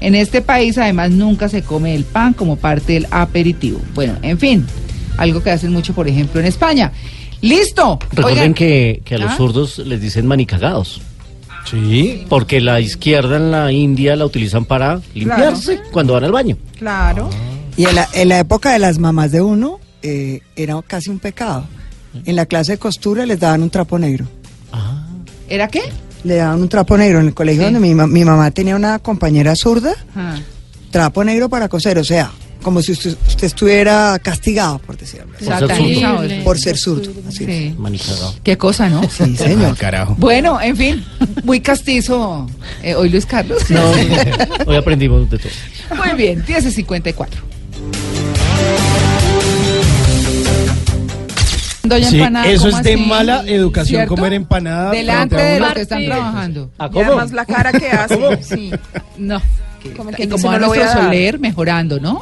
En 0.00 0.14
este 0.14 0.42
país 0.42 0.78
además 0.78 1.10
nunca 1.10 1.48
se 1.48 1.62
come 1.62 1.94
el 1.94 2.04
pan 2.04 2.32
como 2.34 2.56
parte 2.56 2.94
del 2.94 3.06
aperitivo. 3.10 3.80
Bueno, 3.94 4.14
en 4.22 4.38
fin, 4.38 4.66
algo 5.16 5.42
que 5.42 5.50
hacen 5.50 5.72
mucho, 5.72 5.94
por 5.94 6.08
ejemplo, 6.08 6.40
en 6.40 6.46
España. 6.46 6.92
¡Listo! 7.40 7.98
Recuerden 8.10 8.38
Oigan, 8.38 8.54
que, 8.54 9.02
que 9.04 9.14
a 9.14 9.18
los 9.18 9.32
¿Ah? 9.32 9.36
zurdos 9.36 9.78
les 9.78 10.00
dicen 10.00 10.26
manicagados. 10.26 11.00
Sí. 11.64 12.24
Porque 12.28 12.60
la 12.60 12.80
izquierda 12.80 13.36
en 13.36 13.50
la 13.50 13.72
India 13.72 14.16
la 14.16 14.24
utilizan 14.24 14.64
para 14.64 15.00
limpiarse 15.14 15.80
cuando 15.90 16.12
van 16.12 16.24
al 16.24 16.32
baño. 16.32 16.56
Claro. 16.78 17.28
Y 17.76 17.86
en 17.86 17.94
la, 17.94 18.08
en 18.14 18.28
la 18.28 18.38
época 18.38 18.72
de 18.72 18.78
las 18.78 18.98
mamás 18.98 19.32
de 19.32 19.42
uno, 19.42 19.80
eh, 20.02 20.40
era 20.54 20.80
casi 20.82 21.10
un 21.10 21.18
pecado. 21.18 21.66
En 22.24 22.36
la 22.36 22.46
clase 22.46 22.72
de 22.72 22.78
costura 22.78 23.26
les 23.26 23.38
daban 23.38 23.62
un 23.62 23.70
trapo 23.70 23.98
negro. 23.98 24.26
¿Era 25.48 25.68
qué? 25.68 25.82
Le 26.26 26.36
daban 26.36 26.60
un 26.60 26.68
trapo 26.68 26.96
negro 26.98 27.20
en 27.20 27.26
el 27.28 27.34
colegio 27.34 27.62
Sí. 27.66 27.72
donde 27.72 27.80
mi, 27.80 27.94
mi 27.94 28.24
mamá 28.24 28.50
tenía 28.50 28.74
una 28.74 28.98
compañera 28.98 29.54
zurda, 29.54 29.94
Ah. 30.16 30.36
trapo 30.90 31.22
negro 31.22 31.48
para 31.48 31.68
coser, 31.68 31.98
o 31.98 32.04
sea, 32.04 32.30
como 32.62 32.82
si 32.82 32.92
usted, 32.92 33.16
usted 33.28 33.46
estuviera 33.46 34.18
castigado, 34.20 34.80
por 34.80 34.96
decirlo 34.96 35.26
así, 35.36 35.44
Por 35.44 35.54
ser 35.58 35.68
Satanizado. 35.68 36.22
zurdo. 36.28 36.44
por 36.44 36.58
ser 36.58 36.76
zurdo. 36.78 37.10
así 37.28 37.44
es. 37.44 37.50
Sí. 37.50 37.74
Manicagado. 37.78 38.34
Qué 38.42 38.58
cosa, 38.58 38.88
¿no? 38.88 39.02
Sí, 39.08 39.36
señor. 39.36 39.72
Ah, 39.72 39.76
carajo. 39.78 40.16
Bueno, 40.18 40.60
en 40.60 40.76
fin, 40.76 41.04
muy 41.44 41.60
castizo 41.60 42.48
eh, 42.82 42.94
hoy 42.96 43.08
Luis 43.08 43.24
Carlos. 43.24 43.62
No, 43.70 43.80
hoy 44.66 44.74
aprendimos 44.76 45.30
de 45.30 45.38
todo. 45.38 45.52
Muy 45.96 46.16
bien, 46.16 46.42
10 46.44 46.66
y 46.66 46.70
54. 46.72 47.40
Doña 51.88 52.08
Sí, 52.10 52.16
Empanada, 52.18 52.46
eso 52.48 52.64
¿cómo 52.66 52.76
es 52.78 52.82
de 52.84 52.94
así? 52.94 53.02
mala 53.06 53.44
educación 53.46 53.98
¿Cierto? 54.00 54.14
comer 54.14 54.32
empanada 54.32 54.90
Delante 54.90 55.36
de 55.36 55.60
los 55.60 55.72
que 55.74 55.80
están 55.82 56.04
trabajando. 56.04 56.70
¿A 56.78 56.90
Y 56.92 56.98
además 57.00 57.32
la 57.32 57.44
cara 57.46 57.72
que 57.72 57.88
hace. 57.90 58.42
Sí. 58.42 58.70
No. 59.18 59.40
Como 59.96 60.10
y 60.10 60.14
quien 60.14 60.30
como 60.30 60.50
no 60.50 60.58
lo 60.58 60.66
voy 60.68 60.78
nuestro 60.78 61.00
a 61.00 61.04
soler, 61.04 61.38
mejorando, 61.38 62.00
¿no? 62.00 62.20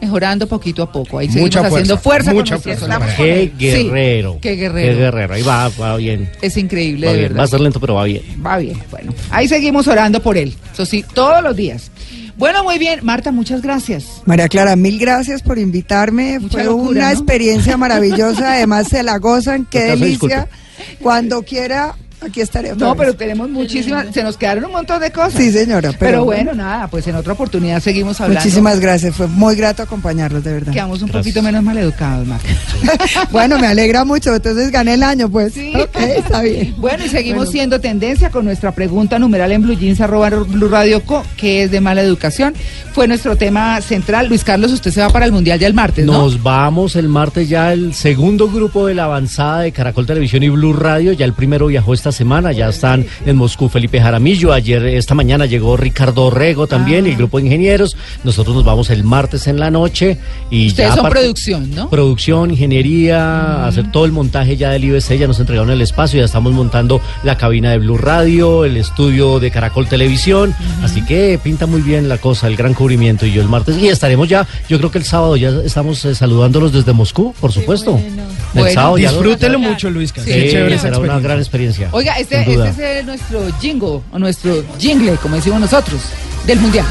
Mejorando 0.00 0.46
poquito 0.46 0.82
a 0.84 0.92
poco. 0.92 1.18
Ahí 1.18 1.26
Mucha 1.28 1.60
seguimos 1.60 1.64
haciendo 1.66 1.98
fuerza, 1.98 2.30
fuerza. 2.32 2.54
mucha 2.54 2.58
fuerza. 2.58 2.86
soler. 3.16 3.16
Qué 3.16 3.52
Sí, 3.58 3.84
guerrero. 3.84 4.38
qué 4.40 4.54
guerrero. 4.54 4.88
Qué 4.94 5.00
guerrero. 5.00 5.34
Ahí 5.34 5.42
va, 5.42 5.68
va 5.70 5.96
bien. 5.96 6.30
Es 6.40 6.56
increíble, 6.56 7.06
Va 7.06 7.12
de 7.12 7.18
bien. 7.18 7.28
verdad. 7.30 7.40
Va 7.40 7.44
a 7.44 7.48
ser 7.48 7.60
lento, 7.60 7.80
pero 7.80 7.94
va 7.94 8.04
bien. 8.04 8.22
Va 8.44 8.58
bien, 8.58 8.80
bueno. 8.90 9.12
Ahí 9.30 9.48
seguimos 9.48 9.88
orando 9.88 10.20
por 10.22 10.36
él. 10.38 10.54
Eso 10.72 10.86
sí, 10.86 11.04
todos 11.14 11.42
los 11.42 11.56
días. 11.56 11.90
Bueno, 12.38 12.62
muy 12.62 12.78
bien. 12.78 13.00
Marta, 13.02 13.32
muchas 13.32 13.62
gracias. 13.62 14.22
María 14.24 14.48
Clara, 14.48 14.76
mil 14.76 14.98
gracias 14.98 15.42
por 15.42 15.58
invitarme. 15.58 16.38
Mucha 16.38 16.58
Fue 16.58 16.64
locura, 16.64 16.90
una 16.90 17.04
¿no? 17.06 17.10
experiencia 17.10 17.76
maravillosa. 17.76 18.52
Además, 18.52 18.88
se 18.88 19.02
la 19.02 19.18
gozan. 19.18 19.64
Qué 19.70 19.78
Acaso 19.90 19.98
delicia. 19.98 20.48
disculpe. 20.48 21.02
Cuando 21.02 21.42
quiera, 21.42 21.96
aquí 22.20 22.40
estaré. 22.40 22.72
otra 22.72 22.86
No, 22.86 22.94
vez. 22.94 23.00
pero 23.00 23.14
tenemos 23.16 23.48
muchísimas. 23.50 24.06
Se 24.12 24.22
nos 24.22 24.36
quedaron 24.36 24.64
un 24.64 24.72
montón 24.72 25.00
de 25.00 25.10
cosas. 25.12 25.34
Sí, 25.34 25.50
señora. 25.52 25.90
Pero, 25.90 25.98
Pero, 25.98 26.24
bueno, 26.24 26.54
nada, 26.54 26.88
pues 26.88 27.06
en 27.06 27.14
otra 27.16 27.32
oportunidad 27.34 27.80
seguimos 27.80 28.20
hablando. 28.20 28.40
Muchísimas 28.40 28.80
gracias. 28.80 29.14
Fue 29.14 29.26
muy 29.26 29.54
grato 29.56 29.82
acompañarlos, 29.82 30.42
de 30.44 30.52
verdad. 30.52 30.72
Quedamos 30.72 31.02
un 31.02 31.08
Gracias. 31.08 31.24
poquito 31.34 31.42
menos 31.42 31.62
maleducados, 31.62 32.26
Marta. 32.26 32.48
bueno, 33.30 33.58
me 33.58 33.66
alegra 33.66 34.04
mucho. 34.04 34.34
Entonces 34.34 34.70
gané 34.70 34.94
el 34.94 35.02
año, 35.02 35.28
pues. 35.28 35.52
Sí. 35.54 35.72
Ok, 35.74 35.96
está 35.96 36.42
bien. 36.42 36.74
Bueno, 36.78 37.04
y 37.04 37.08
seguimos 37.08 37.38
Bueno. 37.46 37.52
siendo 37.52 37.80
tendencia 37.80 38.30
con 38.30 38.44
nuestra 38.44 38.72
pregunta 38.72 39.18
numeral 39.18 39.52
en 39.52 39.62
Blue 39.62 39.76
Jeans, 39.78 40.00
arroba 40.00 40.30
Blue 40.30 40.68
Radio 40.68 41.02
Co, 41.04 41.24
que 41.36 41.62
es 41.64 41.70
de 41.70 41.80
mala 41.80 42.02
educación. 42.02 42.54
Fue 42.92 43.06
nuestro 43.08 43.36
tema 43.36 43.80
central. 43.80 44.28
Luis 44.28 44.44
Carlos, 44.44 44.72
usted 44.72 44.90
se 44.90 45.00
va 45.00 45.08
para 45.10 45.24
el 45.26 45.32
Mundial 45.32 45.58
ya 45.58 45.66
el 45.66 45.74
martes, 45.74 46.04
¿no? 46.04 46.12
Nos 46.12 46.42
vamos 46.42 46.96
el 46.96 47.08
martes 47.08 47.48
ya 47.48 47.72
el 47.72 47.94
segundo 47.94 48.50
grupo 48.50 48.86
de 48.86 48.94
la 48.94 49.04
avanzada 49.04 49.60
de 49.60 49.72
Caracol 49.72 50.06
Televisión 50.06 50.42
y 50.42 50.48
Blue 50.48 50.72
Radio. 50.72 51.12
Ya 51.12 51.24
el 51.24 51.32
primero 51.32 51.66
viajó 51.66 51.94
esta 51.94 52.07
semana, 52.12 52.52
ya 52.52 52.68
están 52.68 53.06
en 53.26 53.36
Moscú 53.36 53.68
Felipe 53.68 54.00
Jaramillo. 54.00 54.52
Ayer, 54.52 54.84
esta 54.86 55.14
mañana 55.14 55.46
llegó 55.46 55.76
Ricardo 55.76 56.30
Rego 56.30 56.66
también 56.66 57.06
el 57.06 57.16
grupo 57.16 57.38
de 57.38 57.44
ingenieros. 57.44 57.96
Nosotros 58.24 58.54
nos 58.56 58.64
vamos 58.64 58.90
el 58.90 59.04
martes 59.04 59.46
en 59.46 59.58
la 59.58 59.70
noche. 59.70 60.18
Y 60.50 60.68
Ustedes 60.68 60.90
ya 60.90 60.96
son 60.96 61.10
producción, 61.10 61.70
¿no? 61.74 61.88
Producción, 61.90 62.50
ingeniería, 62.50 63.66
hacer 63.66 63.90
todo 63.92 64.04
el 64.04 64.12
montaje 64.12 64.56
ya 64.56 64.70
del 64.70 64.84
IBC, 64.84 65.18
ya 65.18 65.26
nos 65.26 65.40
entregaron 65.40 65.70
el 65.70 65.80
espacio, 65.82 66.18
ya 66.18 66.24
estamos 66.24 66.52
montando 66.52 67.00
la 67.22 67.36
cabina 67.36 67.70
de 67.70 67.78
Blue 67.78 67.98
Radio, 67.98 68.64
el 68.64 68.76
estudio 68.76 69.40
de 69.40 69.50
Caracol 69.50 69.88
Televisión, 69.88 70.54
así 70.82 71.04
que 71.04 71.38
pinta 71.42 71.66
muy 71.66 71.80
bien 71.82 72.08
la 72.08 72.18
cosa, 72.18 72.46
el 72.46 72.56
gran 72.56 72.74
cubrimiento 72.74 73.26
y 73.26 73.32
yo 73.32 73.42
el 73.42 73.48
martes, 73.48 73.76
y 73.78 73.88
estaremos 73.88 74.28
ya, 74.28 74.46
yo 74.68 74.78
creo 74.78 74.90
que 74.90 74.98
el 74.98 75.04
sábado 75.04 75.36
ya 75.36 75.50
estamos 75.64 76.04
eh, 76.04 76.14
saludándolos 76.14 76.72
desde 76.72 76.92
Moscú, 76.92 77.34
por 77.40 77.52
supuesto. 77.52 77.92
bueno. 77.92 78.22
El 78.54 78.60
Bueno, 78.60 78.74
sábado 78.74 78.98
ya 78.98 79.10
Disfrútelo 79.10 79.58
mucho, 79.58 79.90
Luis. 79.90 80.12
Sí, 80.16 80.32
Sí, 80.32 80.78
será 80.78 80.98
una 80.98 81.20
gran 81.20 81.38
experiencia. 81.38 81.90
Oiga, 81.98 82.12
este, 82.12 82.42
este 82.42 83.00
es 83.00 83.04
nuestro 83.04 83.40
jingle, 83.60 84.00
o 84.12 84.18
nuestro 84.20 84.64
jingle, 84.78 85.16
como 85.16 85.34
decimos 85.34 85.58
nosotros, 85.58 86.00
del 86.46 86.60
Mundial. 86.60 86.86